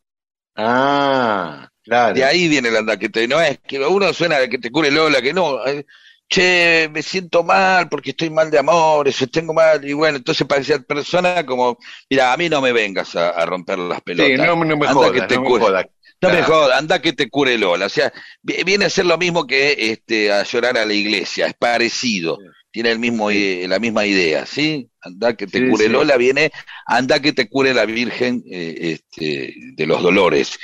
Ah, 0.56 1.69
claro. 1.84 2.14
De 2.15 2.23
ahí 2.23 2.48
viene 2.48 2.69
el 2.69 2.77
anda 2.77 2.98
que 2.98 3.10
te, 3.10 3.27
no 3.27 3.39
es 3.41 3.60
que 3.60 3.80
uno 3.80 4.11
suena 4.14 4.38
a 4.38 4.48
que 4.48 4.57
te 4.57 4.72
cure 4.72 4.89
Lola, 4.91 5.22
que 5.22 5.34
no, 5.34 5.65
eh, 5.68 5.85
che, 6.30 6.89
me 6.91 7.02
siento 7.03 7.44
mal 7.44 7.89
porque 7.89 8.11
estoy 8.11 8.30
mal 8.30 8.49
de 8.49 8.60
amores, 8.60 9.18
tengo 9.31 9.53
mal, 9.53 9.84
y 9.88 9.94
bueno, 9.94 10.18
entonces 10.18 10.48
para 10.48 10.61
esa 10.61 10.80
persona 10.80 11.45
como, 11.45 11.77
mira, 12.10 12.34
a 12.34 12.38
mí 12.38 12.49
no 12.49 12.61
me 12.61 12.72
vengas 12.73 13.15
a, 13.15 13.30
a 13.30 13.45
romper 13.45 13.77
las 13.80 14.02
pelotas. 14.02 14.31
Sí, 14.31 14.38
no, 14.38 14.56
no 14.56 14.77
me 14.77 14.88
Anda 14.88 14.94
jodas, 14.94 15.11
que 15.11 15.22
te 15.23 15.35
no 15.35 15.41
me 15.41 15.52
jodas. 15.52 15.85
No 16.22 16.30
me 16.30 16.38
Claro. 16.38 16.53
jodas, 16.53 16.80
anda 16.80 17.02
que 17.02 17.14
te 17.14 17.30
cure 17.30 17.57
Lola. 17.57 17.85
O 17.85 17.89
sea, 17.89 18.11
vi- 18.41 18.64
viene 18.64 18.85
a 18.85 18.89
ser 18.89 19.06
lo 19.06 19.18
mismo 19.18 19.45
que 19.45 19.76
este, 19.91 20.31
a 20.31 20.44
llorar 20.44 20.77
a 20.77 20.85
la 20.85 20.94
iglesia, 20.94 21.45
es 21.48 21.53
parecido, 21.53 22.38
tiene 22.72 22.91
el 22.91 22.99
mismo, 22.99 23.30
eh, 23.31 23.65
la 23.68 23.80
misma 23.80 24.06
idea, 24.06 24.45
¿sí? 24.45 24.89
Anda 25.02 25.35
que 25.35 25.45
te 25.48 25.60
Sí, 25.60 25.69
cure. 25.69 25.89
Lola, 25.89 26.18
viene, 26.18 26.52
anda 26.85 27.19
que 27.19 27.34
te 27.34 27.48
cure 27.48 27.73
la 27.73 27.85
Virgen 27.85 28.44
eh, 28.52 28.98
este, 28.99 29.53
de 29.76 29.85
los 29.85 30.02
Dolores, 30.02 30.57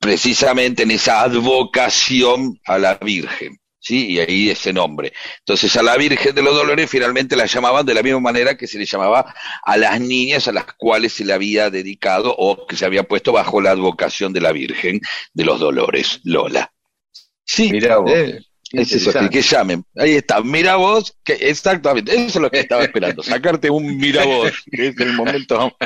precisamente 0.00 0.82
en 0.82 0.90
esa 0.90 1.22
advocación 1.22 2.58
a 2.66 2.78
la 2.78 2.94
Virgen. 2.96 3.58
¿Sí? 3.84 4.12
Y 4.12 4.20
ahí 4.20 4.48
ese 4.48 4.72
nombre. 4.72 5.12
Entonces 5.40 5.74
a 5.76 5.82
la 5.82 5.96
Virgen 5.96 6.34
de 6.36 6.42
los 6.42 6.54
Dolores 6.54 6.88
finalmente 6.88 7.34
la 7.34 7.46
llamaban 7.46 7.84
de 7.84 7.94
la 7.94 8.02
misma 8.04 8.20
manera 8.20 8.56
que 8.56 8.68
se 8.68 8.78
le 8.78 8.86
llamaba 8.86 9.34
a 9.64 9.76
las 9.76 10.00
niñas 10.00 10.46
a 10.46 10.52
las 10.52 10.66
cuales 10.76 11.12
se 11.14 11.24
le 11.24 11.32
había 11.32 11.68
dedicado 11.68 12.32
o 12.38 12.64
que 12.66 12.76
se 12.76 12.84
había 12.84 13.02
puesto 13.02 13.32
bajo 13.32 13.60
la 13.60 13.72
advocación 13.72 14.32
de 14.32 14.40
la 14.40 14.52
Virgen 14.52 15.00
de 15.34 15.44
los 15.44 15.58
Dolores, 15.58 16.20
Lola. 16.22 16.72
Sí, 17.44 17.72
Mirá 17.72 17.98
vos. 17.98 18.12
eh, 18.12 18.40
es 18.72 18.92
eso, 18.92 19.10
que 19.28 19.42
llamen. 19.42 19.84
Ahí 19.96 20.12
está, 20.12 20.40
mira 20.42 20.76
vos, 20.76 21.14
que 21.24 21.32
exactamente, 21.34 22.12
eso 22.14 22.24
es 22.24 22.36
lo 22.36 22.50
que 22.50 22.60
estaba 22.60 22.84
esperando, 22.84 23.22
sacarte 23.22 23.68
un 23.68 23.98
mira 23.98 24.24
vos, 24.24 24.52
que 24.70 24.88
es 24.88 24.98
el 25.00 25.12
momento 25.14 25.76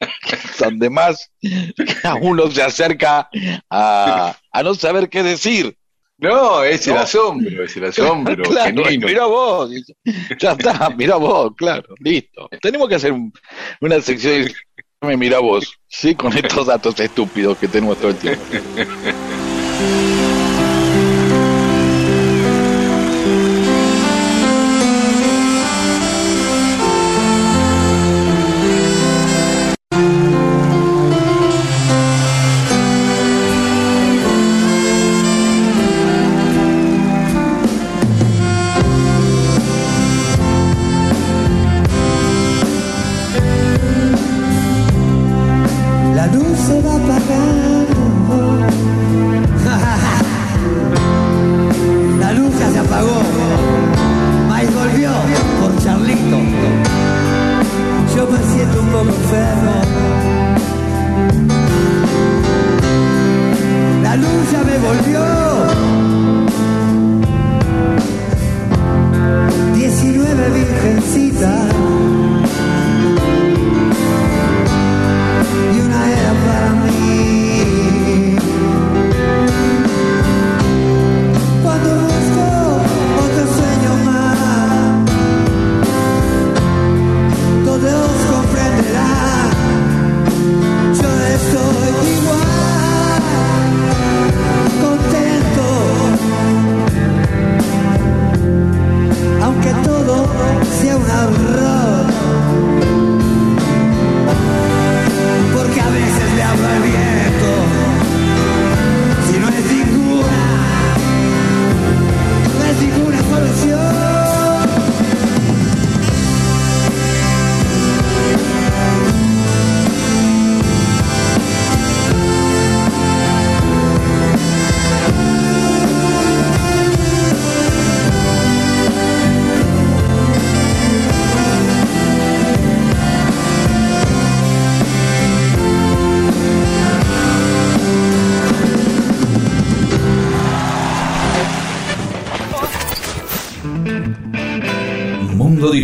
donde 0.58 0.90
más 0.90 1.30
uno 2.20 2.50
se 2.50 2.62
acerca 2.62 3.30
a, 3.70 4.36
a 4.52 4.62
no 4.64 4.74
saber 4.74 5.08
qué 5.08 5.22
decir. 5.22 5.76
No, 6.18 6.64
es 6.64 6.86
el 6.86 6.94
No. 6.94 7.00
asombro, 7.00 7.64
es 7.64 7.76
el 7.76 7.84
asombro 7.88 8.42
Claro, 8.44 8.82
mira 8.90 9.26
vos, 9.26 9.70
ya 10.38 10.52
está, 10.52 10.90
mira 10.96 11.16
vos, 11.16 11.52
claro, 11.56 11.94
listo. 12.00 12.48
Tenemos 12.62 12.88
que 12.88 12.94
hacer 12.94 13.12
un- 13.12 13.32
una 13.80 14.00
sección 14.00 14.44
de 14.44 14.54
mira 15.16 15.40
vos, 15.40 15.78
sí, 15.88 16.14
con 16.14 16.32
estos 16.36 16.66
datos 16.66 16.98
estúpidos 17.00 17.58
que 17.58 17.68
tenemos 17.68 17.98
todo 17.98 18.08
el 18.10 18.16
tiempo. 18.16 18.42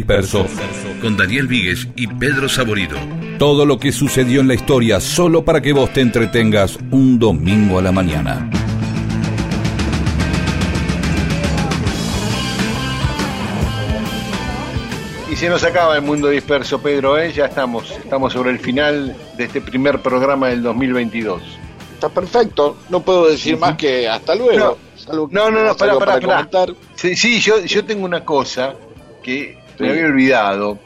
Disperso 0.03 0.45
con 1.01 1.17
Daniel 1.17 1.47
Víguez 1.47 1.87
y 1.95 2.09
Pedro 2.09 2.49
Saborido. 2.49 2.99
Todo 3.39 3.65
lo 3.65 3.79
que 3.79 3.93
sucedió 3.93 4.41
en 4.41 4.49
la 4.49 4.55
historia 4.55 4.99
solo 4.99 5.45
para 5.45 5.61
que 5.61 5.73
vos 5.73 5.93
te 5.93 6.01
entretengas 6.01 6.77
un 6.91 7.21
domingo 7.21 7.79
a 7.79 7.83
la 7.83 7.93
mañana. 7.93 8.51
Y 15.31 15.37
se 15.37 15.49
nos 15.49 15.63
acaba 15.63 15.95
el 15.95 16.03
mundo 16.03 16.31
disperso, 16.31 16.83
Pedro, 16.83 17.17
¿eh? 17.17 17.33
ya 17.33 17.45
estamos, 17.45 17.93
estamos 17.93 18.33
sobre 18.33 18.51
el 18.51 18.59
final 18.59 19.17
de 19.37 19.45
este 19.45 19.61
primer 19.61 20.03
programa 20.03 20.49
del 20.49 20.65
2022. 20.65 21.43
Está 21.95 22.09
perfecto, 22.09 22.77
no 22.89 23.03
puedo 23.03 23.29
decir 23.29 23.57
más 23.57 23.77
que 23.77 24.09
hasta 24.09 24.35
luego. 24.35 24.79
No, 25.13 25.29
no, 25.31 25.51
no, 25.53 25.65
no 25.65 25.77
para, 25.77 25.97
para, 25.97 26.51
para. 26.51 26.73
Sí, 26.97 27.15
sí, 27.15 27.39
yo, 27.39 27.65
yo 27.65 27.85
tengo 27.85 28.05
una 28.05 28.25
cosa 28.25 28.75
que 29.23 29.62
me 29.83 29.91
había 29.91 30.07
olvidado, 30.07 30.79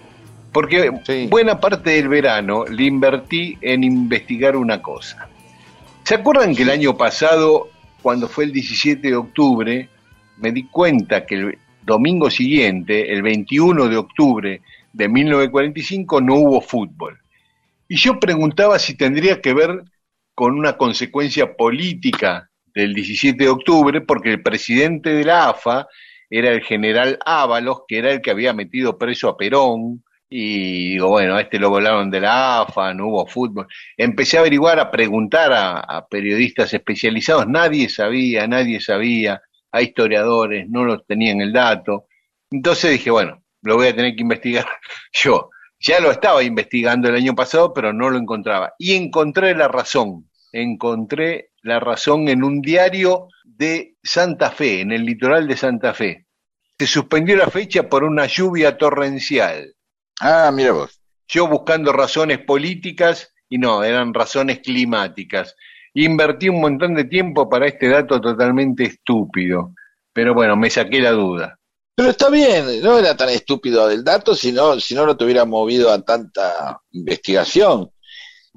porque 0.53 0.91
buena 1.29 1.61
parte 1.61 1.91
del 1.91 2.09
verano 2.09 2.65
le 2.65 2.85
invertí 2.85 3.59
en 3.61 3.85
investigar 3.85 4.57
una 4.57 4.81
cosa. 4.81 5.29
¿Se 6.03 6.15
acuerdan 6.15 6.55
que 6.55 6.63
el 6.63 6.71
año 6.71 6.97
pasado, 6.97 7.69
cuando 8.01 8.27
fue 8.27 8.45
el 8.45 8.53
17 8.53 9.07
de 9.07 9.17
octubre, 9.17 9.89
me 10.39 10.53
di 10.53 10.65
cuenta 10.69 11.27
que 11.27 11.35
el 11.35 11.59
domingo 11.83 12.31
siguiente, 12.31 13.13
el 13.13 13.23
21 13.23 13.89
de 13.89 13.97
octubre 13.97 14.63
de 14.93 15.09
1945, 15.09 16.21
no 16.21 16.35
hubo 16.37 16.61
fútbol? 16.61 17.19
Y 17.89 17.97
yo 17.97 18.19
preguntaba 18.19 18.79
si 18.79 18.97
tendría 18.97 19.41
que 19.41 19.53
ver 19.53 19.85
con 20.35 20.59
una 20.59 20.77
consecuencia 20.77 21.55
política 21.55 22.49
del 22.75 22.95
17 22.95 23.43
de 23.43 23.51
octubre, 23.51 24.01
porque 24.01 24.33
el 24.33 24.43
presidente 24.43 25.11
de 25.11 25.25
la 25.25 25.51
AFA 25.51 25.87
era 26.31 26.51
el 26.51 26.63
general 26.63 27.19
Ábalos, 27.25 27.83
que 27.87 27.99
era 27.99 28.13
el 28.13 28.21
que 28.21 28.31
había 28.31 28.53
metido 28.53 28.99
preso 28.99 29.29
a 29.29 29.37
Perón, 29.37 30.03
y 30.29 30.91
digo, 30.95 31.09
bueno, 31.09 31.37
a 31.37 31.41
este 31.43 31.59
lo 31.59 31.71
volaron 31.71 32.11
de 32.11 32.21
la 32.21 32.63
AFA, 32.63 32.93
no 32.95 33.09
hubo 33.09 33.27
fútbol. 33.27 33.67
Empecé 33.97 34.37
a 34.37 34.41
averiguar, 34.41 34.81
a 34.81 34.91
preguntar 34.91 35.53
a, 35.55 36.07
periodistas 36.09 36.75
especializados, 36.75 37.47
nadie 37.47 37.89
sabía, 37.89 38.47
nadie 38.49 38.81
sabía, 38.81 39.41
a 39.71 39.83
historiadores, 39.83 40.69
no 40.69 40.85
los 40.85 41.07
tenían 41.07 41.41
el 41.41 41.53
dato. 41.53 42.07
Entonces 42.51 42.93
dije, 42.93 43.11
bueno, 43.11 43.43
lo 43.63 43.77
voy 43.77 43.89
a 43.89 43.97
tener 43.97 44.15
que 44.17 44.23
investigar 44.23 44.67
yo. 45.13 45.51
Ya 45.79 46.01
lo 46.01 46.11
estaba 46.11 46.43
investigando 46.43 47.09
el 47.09 47.17
año 47.17 47.35
pasado, 47.35 47.73
pero 47.73 47.93
no 47.93 48.11
lo 48.11 48.19
encontraba. 48.19 48.73
Y 48.79 48.95
encontré 48.95 49.55
la 49.55 49.69
razón, 49.69 50.29
encontré 50.53 51.51
la 51.63 51.81
razón 51.81 52.29
en 52.29 52.43
un 52.43 52.63
diario 52.63 53.29
de 53.57 53.97
Santa 54.03 54.51
Fe, 54.51 54.81
en 54.81 54.93
el 54.93 55.05
litoral 55.05 55.49
de 55.49 55.57
Santa 55.57 55.95
Fe. 55.95 56.27
Se 56.79 56.87
suspendió 56.87 57.37
la 57.37 57.49
fecha 57.49 57.89
por 57.89 58.05
una 58.05 58.27
lluvia 58.27 58.77
torrencial. 58.77 59.75
Ah, 60.21 60.51
mira 60.53 60.73
vos. 60.73 61.01
Yo 61.29 61.49
buscando 61.49 61.93
razones 61.93 62.39
políticas 62.39 63.33
y 63.49 63.59
no, 63.59 63.83
eran 63.83 64.13
razones 64.13 64.61
climáticas. 64.61 65.55
Invertí 65.95 66.49
un 66.49 66.61
montón 66.61 66.95
de 66.95 67.05
tiempo 67.05 67.49
para 67.49 67.67
este 67.67 67.89
dato 67.89 68.21
totalmente 68.21 68.85
estúpido. 68.85 69.73
Pero 70.13 70.35
bueno, 70.35 70.57
me 70.57 70.69
saqué 70.69 71.01
la 71.01 71.13
duda. 71.13 71.59
Pero 71.95 72.11
está 72.11 72.29
bien, 72.29 72.83
no 72.83 72.99
era 72.99 73.17
tan 73.17 73.31
estúpido 73.31 73.91
el 73.91 74.05
dato 74.05 74.35
si 74.35 74.53
no, 74.53 74.79
si 74.79 74.95
no 74.95 75.07
lo 75.07 75.17
tuviera 75.17 75.47
movido 75.47 75.91
a 75.91 76.03
tanta 76.03 76.79
investigación. 76.91 77.91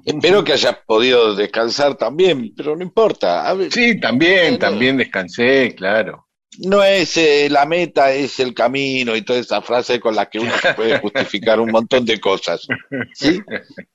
Espero 0.04 0.44
que 0.44 0.52
hayas 0.52 0.76
podido 0.86 1.34
descansar 1.34 1.96
también, 1.96 2.52
pero 2.56 2.76
no 2.76 2.82
importa. 2.82 3.54
sí, 3.70 4.00
también, 4.00 4.58
también 4.58 4.96
descansé, 4.96 5.74
claro. 5.76 6.26
No 6.58 6.82
es 6.82 7.16
eh, 7.16 7.48
la 7.48 7.64
meta, 7.64 8.12
es 8.12 8.40
el 8.40 8.52
camino 8.54 9.14
y 9.14 9.22
toda 9.22 9.38
esa 9.38 9.62
frase 9.62 10.00
con 10.00 10.16
la 10.16 10.26
que 10.26 10.40
uno 10.40 10.52
puede 10.74 10.98
justificar 11.00 11.60
un 11.60 11.70
montón 11.70 12.04
de 12.04 12.18
cosas, 12.20 12.66
¿sí? 13.14 13.40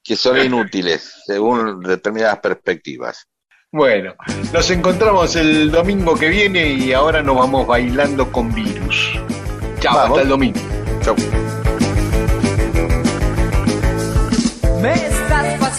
Que 0.04 0.16
son 0.16 0.40
inútiles 0.40 1.22
según 1.26 1.82
determinadas 1.82 2.40
perspectivas. 2.40 3.28
Bueno, 3.72 4.16
nos 4.54 4.72
encontramos 4.72 5.36
el 5.36 5.70
domingo 5.70 6.16
que 6.16 6.30
viene 6.30 6.70
y 6.70 6.94
ahora 6.94 7.22
nos 7.22 7.36
vamos 7.36 7.68
bailando 7.68 8.32
con 8.32 8.54
virus. 8.54 9.12
Chao, 9.82 10.00
hasta 10.00 10.22
el 10.22 10.30
domingo. 10.30 10.60
Chao. 11.02 11.16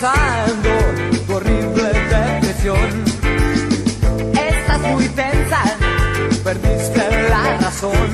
Pasando 0.01 0.71
tu 1.27 1.35
horrible 1.35 1.89
depresión. 2.11 3.05
Estás 4.35 4.81
muy 4.81 5.09
tensa, 5.09 5.63
perdiste 6.45 7.29
la 7.31 7.57
razón. 7.59 8.09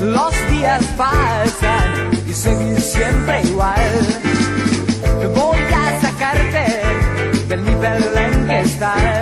Los 0.00 0.50
días 0.50 0.84
pasan 0.96 2.10
y 2.28 2.32
seguís 2.32 2.92
siempre 2.92 3.42
igual. 3.42 3.92
Voy 5.34 5.58
a 5.58 6.00
sacarte 6.00 6.66
del 7.48 7.64
nivel 7.64 8.04
en 8.16 8.46
que 8.46 8.60
estás. 8.60 9.19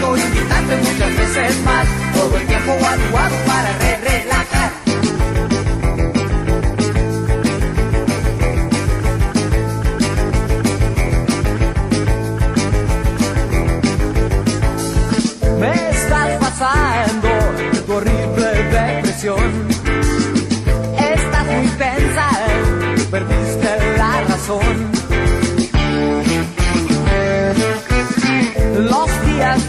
Prometo 0.00 0.16
muchas 0.76 1.16
veces 1.16 1.64
más. 1.64 1.86
Todo 2.14 2.36
el 2.36 2.46
tiempo 2.46 2.72
guadu 2.78 3.02
guadu 3.10 3.36
para 3.46 3.78
re 3.78 3.96
relajar. 3.96 4.85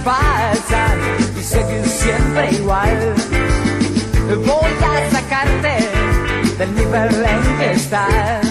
falsa 0.08 0.84
y 1.38 1.44
seguir 1.44 1.86
siempre 1.86 2.52
igual. 2.52 3.14
Voy 4.46 4.72
a 4.90 5.12
sacarte 5.12 5.76
del 6.58 6.76
nivel 6.76 7.26
en 7.26 7.58
que 7.58 7.72
estás. 7.72 8.48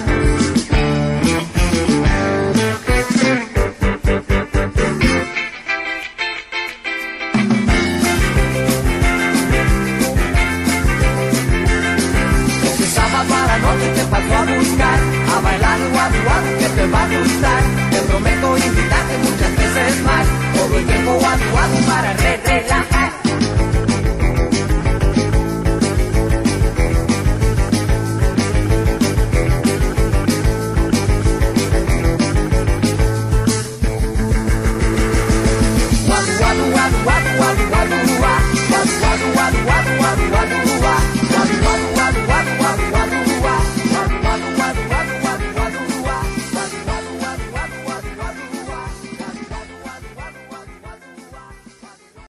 a 14.26 14.44
buscar 14.44 14.98
a 15.34 15.40
bailar 15.40 15.78
guapo 15.92 16.32
que 16.58 16.68
te 16.76 16.86
va 16.92 17.02
a 17.04 17.08
gustar. 17.08 17.62
Te 17.90 18.00
prometo 18.08 18.58
invitarte 18.58 19.14
muchas 19.18 19.56
veces 19.56 20.02
más 20.04 20.45
todo 20.66 20.78
el 20.78 20.86
tiempo 20.86 21.12
guapo 21.12 21.44
guapo 21.52 21.86
para 21.86 22.12
re 22.14 22.36
relajar. 22.44 22.95